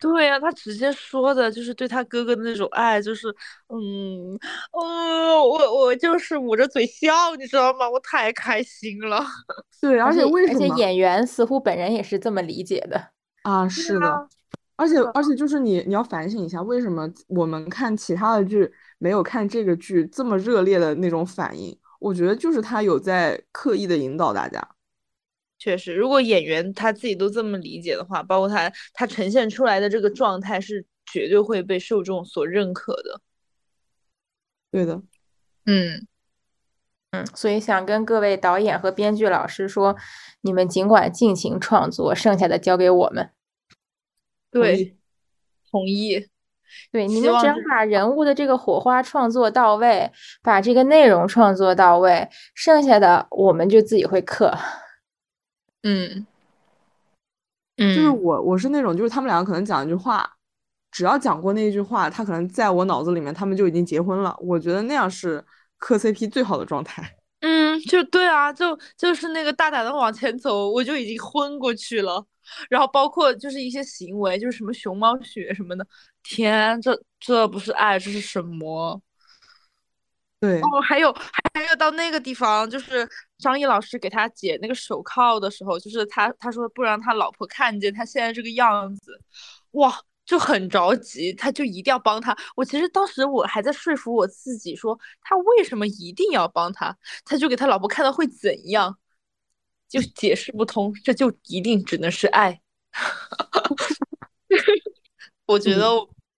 [0.00, 3.28] 对呀，他直接说的就是对他哥哥的那种爱，就是，
[3.68, 4.38] 嗯，
[4.72, 7.88] 嗯，我我就是捂着嘴笑，你知道吗？
[7.88, 9.24] 我太开心了。
[9.82, 10.64] 对，而且为什么？
[10.64, 13.10] 而且演员似乎本人也是这么理解的
[13.42, 14.28] 啊，是的。
[14.76, 21.76] 而且而且就是你你要反省一下，为什么我们看其他的剧没有看这个剧这么热烈的那种反应？
[21.98, 24.64] 我觉得就是他有在刻意的引导大家。
[25.58, 33.20] 确实，如果演员他自己都这么理解的话，包括他他呈现出来的这个状态是绝对会被受众所认可的。
[34.70, 35.02] 对的，
[35.66, 36.06] 嗯
[37.10, 39.96] 嗯，所以想跟各位导演和编剧老师说，
[40.42, 43.30] 你们尽管尽情创作，剩下的交给我们。
[44.50, 44.96] 对，
[45.70, 46.28] 同意。
[46.92, 50.12] 对，你们只要把人物的这个火花创作到位，
[50.42, 54.52] 把这个内容创作到位，剩下的我们就自己会刻。
[55.82, 56.26] 嗯，
[57.76, 60.28] 嗯，就是我，我是那种，就是他们两个可能讲一句话，
[60.90, 64.36] 只要讲过那一句话，他可能在我脑子里面，他们就已经结婚了。
[64.40, 65.44] 我觉得那样是
[65.78, 67.16] 磕 CP 最好的状态。
[67.40, 72.24] 嗯，就对啊，就就是那个大胆的往前走，我就已经昏过去了。
[72.68, 75.86] 然后包括就是一些行为，就是什么熊猫血什么的，
[76.22, 79.00] 天，这这不是爱，这是什么？
[80.40, 81.12] 对哦，还有
[81.52, 83.08] 还有到那个地方，就是
[83.38, 89.20] 张译老师给他解那个手铐的时候，就是他他说不让他老婆看见他现在这个样子，
[89.72, 92.36] 哇，就很着急，他就一定要帮他。
[92.54, 96.96] 我其实当时我还在说服我自己，说他为什么一定要帮他？
[97.24, 98.96] 他就给他老婆看到会怎样？
[99.88, 102.60] 就解释不通，这就一定只能是爱。
[105.46, 105.88] 我觉得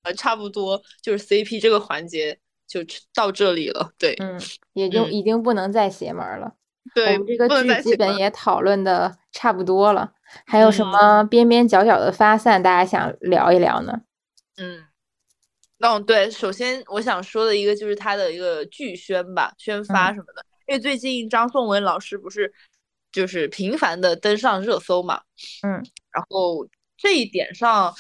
[0.04, 2.38] 呃差不多就是 CP 这个环节。
[2.70, 2.78] 就
[3.12, 4.40] 到这里了，对，嗯，
[4.74, 6.54] 也就已经不能再邪门了。
[6.94, 10.12] 对，我们这个剧基本也讨论的差不多了，
[10.46, 14.02] 还有什么边边角角的发散，大家想聊一聊呢？
[14.56, 14.84] 嗯，
[15.78, 22.52] 那对，首先我想说的一个就是他的一个剧宣吧，宣发什么的，因为最近张颂文老师不是
[23.10, 25.22] 就是频繁的登上热搜嘛，
[25.64, 25.72] 嗯，
[26.12, 27.92] 然后这一点上。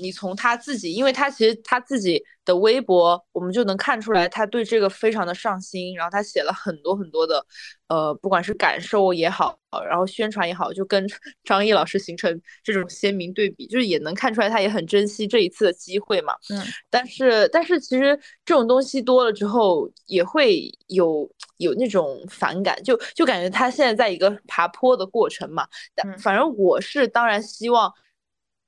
[0.00, 5.94] 你从他自己，因为他其实他自己的微博，我们就能看出来，他对这个非常的上心。
[5.94, 7.44] 然后他写了很多很多的，
[7.88, 11.06] 呃，不管是感受也好，然后宣传也好，就跟
[11.44, 16.34] 张译老师形成这种鲜明对比，就是也能看出来他也很珍惜这一次的机会嘛。
[16.48, 16.62] 嗯。
[16.88, 25.66] 但是，但是其实这种东西多了之后，也会有有那种反感，就就感觉他现在在一个爬坡的过程嘛。
[25.94, 27.92] 但反正我是当然希望。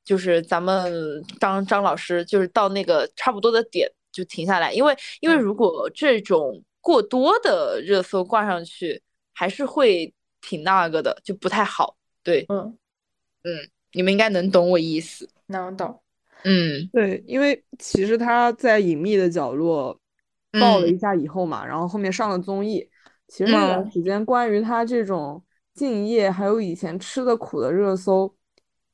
[0.05, 9.01] 就是咱们张张老师就是到那个差不多的点就停下来，因为因为如果这种过多的热搜挂上去，
[9.33, 11.97] 还是会挺那个的，就不太好。
[12.23, 12.77] 对，嗯
[13.45, 15.29] 嗯，你们应该能懂我意思。
[15.47, 16.01] 能懂。
[16.45, 19.99] 嗯，对，因为其实他在隐秘的角落
[20.61, 22.89] 爆了一下以后嘛，然后后面上了综艺。
[23.29, 25.43] 其实那段时间关于他这种
[25.73, 28.35] 敬业，还有以前吃的苦的热搜，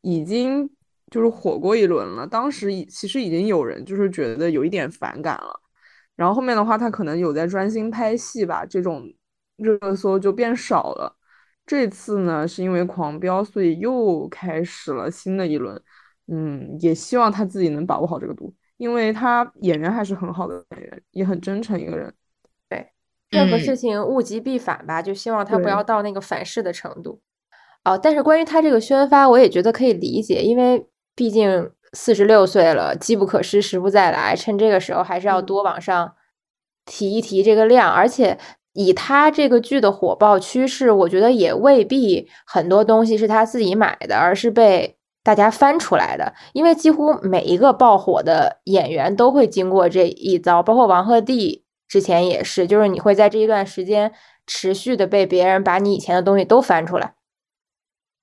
[0.03, 0.71] 已经
[1.11, 2.27] 就是火过一轮了。
[2.27, 5.61] 当时已其实已经有人就是觉得有一点反感了。
[6.17, 9.05] 然后后面的话，他可能有在专心拍戏吧，这种
[9.57, 11.17] 热搜就变少了。
[11.65, 15.81] 这次呢，是因为狂飙，所以又开始了新的一轮。
[16.27, 22.13] 嗯，也希望他自己能把握好这个度，因为他演员还是很好的演员，也很真诚一个人。
[22.69, 22.87] 对，
[23.31, 27.21] 任何事情物极必反吧，就希望他不要到那个反噬的程度。
[27.85, 30.87] 哦，但是关于他这个宣发，我也觉得可以理解，因为
[31.19, 36.15] 毕竟四十六岁了，机不可失，时不再来，趁这个时候还是要多往上
[36.85, 37.91] 提一提这个量。
[37.93, 38.39] 而且
[38.75, 44.95] 以他这个剧的火爆趋势，我觉得也未必很多东西是他自己买的，而是被。
[45.25, 54.11] 大家翻出来的，因为几乎每一个爆火的演员都会经过这一遭，包括王鹤棣之前也是，就是你会在这一段时间
[54.47, 57.13] 持续的被别人把你以前的东西都翻出来。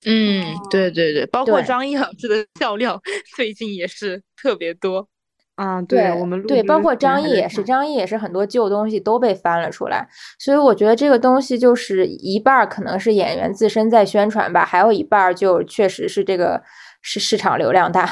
[0.06, 3.02] 嗯，对对对，包括张译老师的笑料，
[3.36, 5.08] 最近也是特别多
[5.56, 5.82] 啊。
[5.82, 10.08] 对，我们对，包括张译也是，张译也是很多旧东西都被翻了出来，
[10.40, 16.64] 所以我觉得这个东西就是一半可能是演员自身在宣传吧，还有一半就确实是这个。
[17.08, 18.10] 是市场流量大，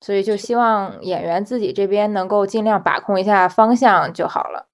[0.00, 4.68] 所以就希望演员自己这边能够尽量把控一下方向就好了。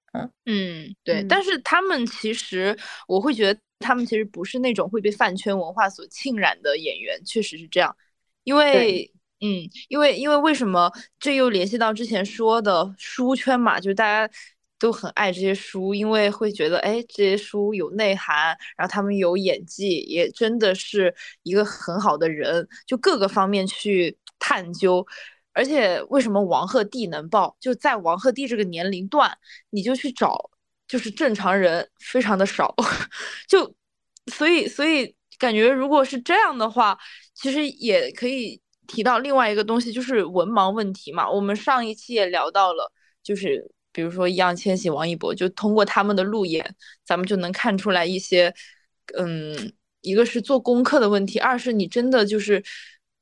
[0.45, 1.25] 嗯嗯，对。
[1.29, 2.77] 但是他们其实，
[3.07, 7.97] 我会觉得他们其实不是那种会被饭圈文化所浸染的演员，确实是这样。
[8.45, 9.11] 因为，
[9.41, 13.79] 嗯，因为因为为什么这又联系到之前说的书圈嘛？
[13.81, 14.33] 就是大家。
[14.79, 21.15] 都很爱这些书，因为会觉得，哎，这些书有内涵，然后他们有演技，也真的是
[21.45, 25.07] 一个很好的人，就各个方面去探究。
[25.57, 27.57] 而且，为什么王鹤棣能爆？
[27.59, 29.31] 就在王鹤棣这个年龄段，
[29.71, 30.51] 你就去找，
[30.87, 32.75] 就是正常人非常的少，
[33.49, 33.75] 就
[34.33, 36.99] 所以，所以感觉如果是这样的话，
[37.35, 41.29] 其实也可以提到另外一个东西，就是文盲问题嘛。
[41.31, 42.93] 我们上一期也聊到了，
[43.23, 43.73] 就是。
[43.97, 48.53] 比如说易烊千玺、王一博，就通过他们的路演，咱们就能看出来一些，
[49.17, 49.73] 嗯，
[50.03, 52.63] 一个是做功课的问题，二是你真的就是，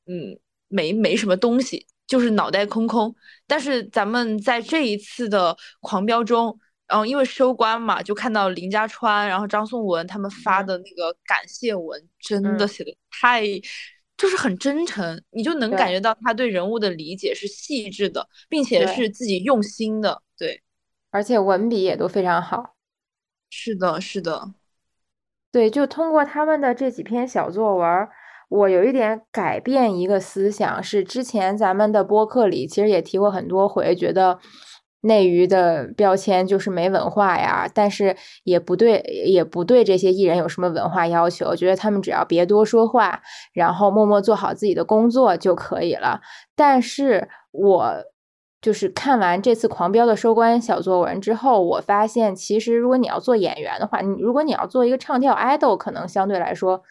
[0.07, 0.37] 嗯，
[0.67, 3.15] 没没什么东西，就是脑袋空空。
[3.47, 13.43] 但是咱们在这一次的狂飙中，然后因为收官嘛，就看到林家川，然后张颂文他们发的那个感谢文，真的写的太，
[14.17, 20.63] 就是很真诚，你就能感觉到他对人物的理解是细致的，并且是自己用心的，对。
[21.11, 22.75] 而且文笔也都非常好，
[23.49, 24.53] 是的，是的，
[25.53, 28.09] 对，就通过他们的这几篇小作文，
[28.55, 34.39] 我有一点改变一个思想，是之前咱们的播客里其实也提过很多回，觉得
[35.01, 43.21] 内娱的标签就是没文化呀，但是也不对，也不对这些艺人有什么文化要求，觉得他们只要别多说话，
[43.53, 46.21] 然后默默做好自己的工作就可以了。
[46.55, 48.05] 但是我。
[48.65, 56.83] 就是看完这次狂飙的收官小作文之后，我发现其实如果你要做演员的话，你如果你要做一个唱跳 idol，可能相对来说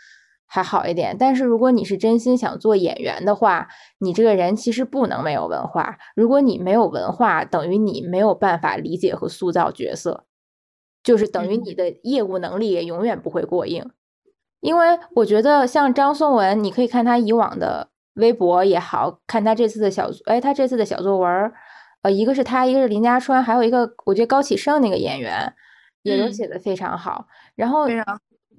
[0.53, 1.15] 还好一点。
[1.17, 3.67] 但是如果你是真心想做演员的话，
[3.97, 5.97] 你这个人其实不能没有文化。
[6.15, 10.25] 如果你没有文化，等于你没有办法理解和塑造角色，
[11.03, 13.89] 就是等于你的业务能力也永远不会过硬。
[14.59, 17.89] 因为我觉得像张颂文，你可以看他以往的。
[18.17, 21.51] 微博也好看，他这次的小哎，他这次的小作文，
[22.03, 25.51] 呃，一个是他，一个是林家川，还有一个我觉得高启盛那个演员
[26.03, 27.25] 也都写的非常好。
[27.55, 27.88] 然后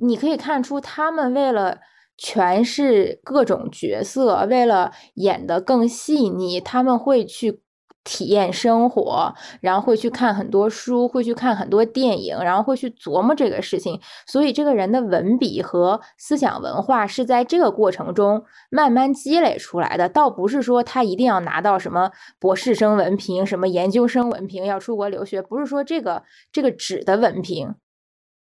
[0.06, 1.78] 你可以看出，他们为了
[2.18, 7.60] 诠释各种角色，为了演的更细腻，他们会去。
[8.06, 13.98] 体验生活，然后会去看很多书，会去看很多电影，然后会去琢磨这个事情。
[14.26, 20.06] 所以，这个人的文笔和思想文化是在这个过程中慢慢积累出来的。
[20.06, 26.22] 倒不是说他一定要拿到什么博士生文凭、什么研究生文凭，要出国留学，不是说这个
[26.52, 27.74] 这个纸的文凭。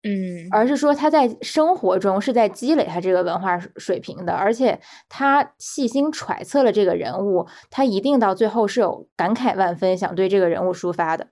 [0.07, 4.79] 嗯，而是说他在生活中是在积累他这个文化水平的，而且
[5.09, 11.27] 他细心揣测了这个人物，他一定到最后是有感慨万分，想对这个人物抒发的。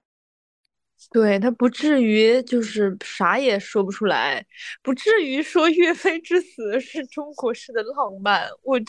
[1.11, 4.43] 对他不至于就是啥也说不出来，
[4.81, 8.47] 不至于说岳飞之死是中国式的浪漫。
[8.63, 8.79] 我，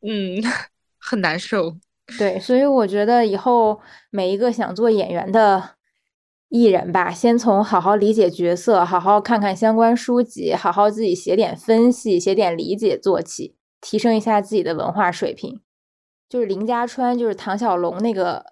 [0.00, 0.42] 嗯，
[0.98, 1.76] 很难受。
[2.18, 3.80] 对，所以我觉得以后
[4.10, 5.76] 每一个想做演员的
[6.54, 15.60] 艺人吧，先从好好理解角色，好好看看相关书籍，好好自己写点分析、写点理解做起，提升一下自己的文化水平。
[16.28, 18.44] 就是林家川，就是唐小龙那个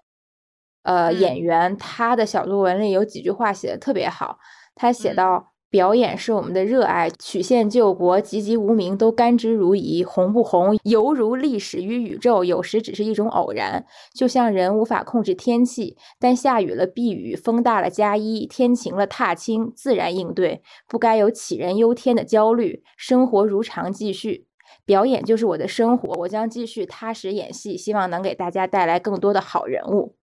[0.83, 4.41] 呃演员，他的小作文里有几句话写的特别好，
[4.75, 5.52] 他写到。
[5.73, 13.83] 表演是我们的热爱，曲线救国、籍籍无名都甘之如饴，红不红犹如历史与宇宙，有时只是一种偶然。
[14.13, 22.83] 就像人无法控制天气，但下雨了避雨，风大了加衣，天晴了踏青，自然应对，不该有杞人忧天的焦虑。
[22.99, 24.45] 生活如常继续，
[24.85, 30.17] 表演就是我的生活，我将继续踏实演戏，希望能给大家带来更多的好人物。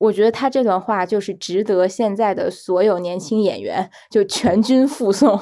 [0.00, 5.38] 我觉得他这段话就是值得现在的所有年轻演员就全军附送。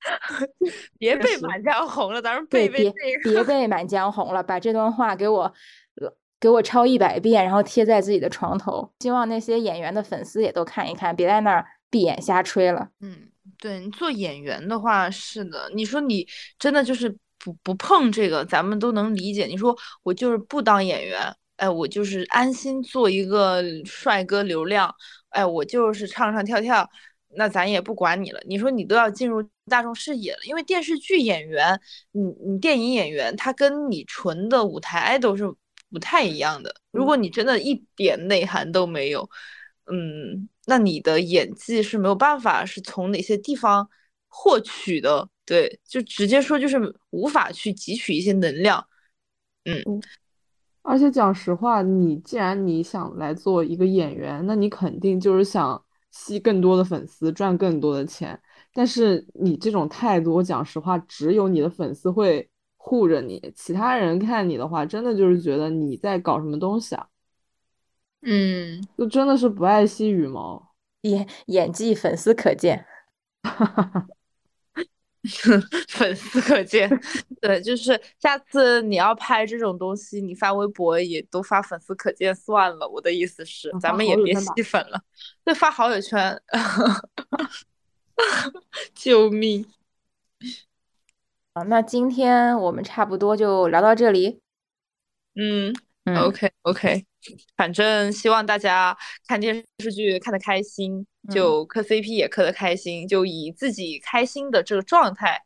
[0.96, 2.90] 别被《满江红》了，咱们别别
[3.24, 5.52] 别被《满江红》了，把这段话给我
[6.38, 8.88] 给我抄一百遍，然后贴在自己的床头。
[9.00, 12.88] 希望那些演员的粉丝也都看一看，别在那儿闭眼瞎吹了。
[13.00, 13.28] 嗯，
[13.58, 16.24] 对你做演员的话，是的，你说你
[16.60, 19.46] 真的就是不不碰这个，咱们都能理解。
[19.46, 21.20] 你说我就是不当演员。
[21.58, 24.94] 哎，我就是安心做一个帅哥流量，
[25.30, 26.88] 哎，我就是唱唱跳跳，
[27.36, 28.40] 那咱也不管你了。
[28.46, 31.80] 你说你都要进入大众视野了，因为电视剧演员，
[32.12, 35.44] 你你电影演员，他跟你纯的舞台都是
[35.90, 36.74] 不太一样的。
[36.92, 39.28] 如果你真的一点内涵都没有，
[39.90, 43.88] 嗯，那你的演技是没有办法是从哪些地方
[44.28, 45.28] 获取的？
[45.44, 48.86] 对，就直接说就是无法去汲取一些能量，
[49.64, 49.82] 嗯。
[50.88, 58.40] 而且讲实话，你既然你想来做一个演员，那你肯定就是想吸更多的粉丝，赚更多的钱。
[58.72, 67.06] 但是你这种态度，我讲实话，只有你的粉丝会护着你，其他人看你的话，真的就是觉得你在搞什么东西啊？
[68.22, 72.86] 嗯，就真的是不爱惜羽毛，演演技粉丝可见。
[75.88, 76.88] 粉丝可见，
[77.40, 82.88] 对，就是下次你要拍这种东西，你发微博也都发粉丝可见算了。
[82.88, 85.02] 我的意思是，咱们也别吸粉了，
[85.44, 86.40] 对，发好友圈。
[88.94, 89.64] 救命！
[91.52, 94.40] 啊，那今天我们差不多就聊到这里。
[95.36, 95.72] 嗯
[96.16, 97.06] ，OK OK，
[97.56, 98.96] 反正希望大家
[99.28, 101.06] 看电视剧看得开心。
[101.30, 105.42] 就磕 CP 也磕得开心，就以自己开心的这个状态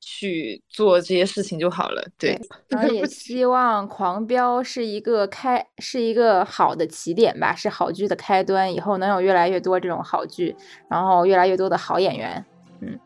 [0.00, 2.06] 去做这些事情就好了。
[2.18, 10.54] 对，然后也 希望狂飙是一个开是一个好的起点吧，是好剧的开端，以后能有越来越多这种好剧，
[10.88, 12.44] 然后越来越多的好演员。
[12.80, 13.00] 嗯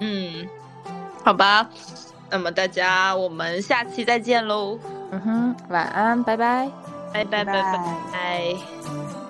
[0.00, 0.48] 嗯，
[1.24, 1.70] 好吧，
[2.30, 4.78] 那么大家我们下期再见喽。
[5.12, 6.70] 嗯哼，晚安，拜拜，
[7.12, 9.21] 拜拜拜拜拜。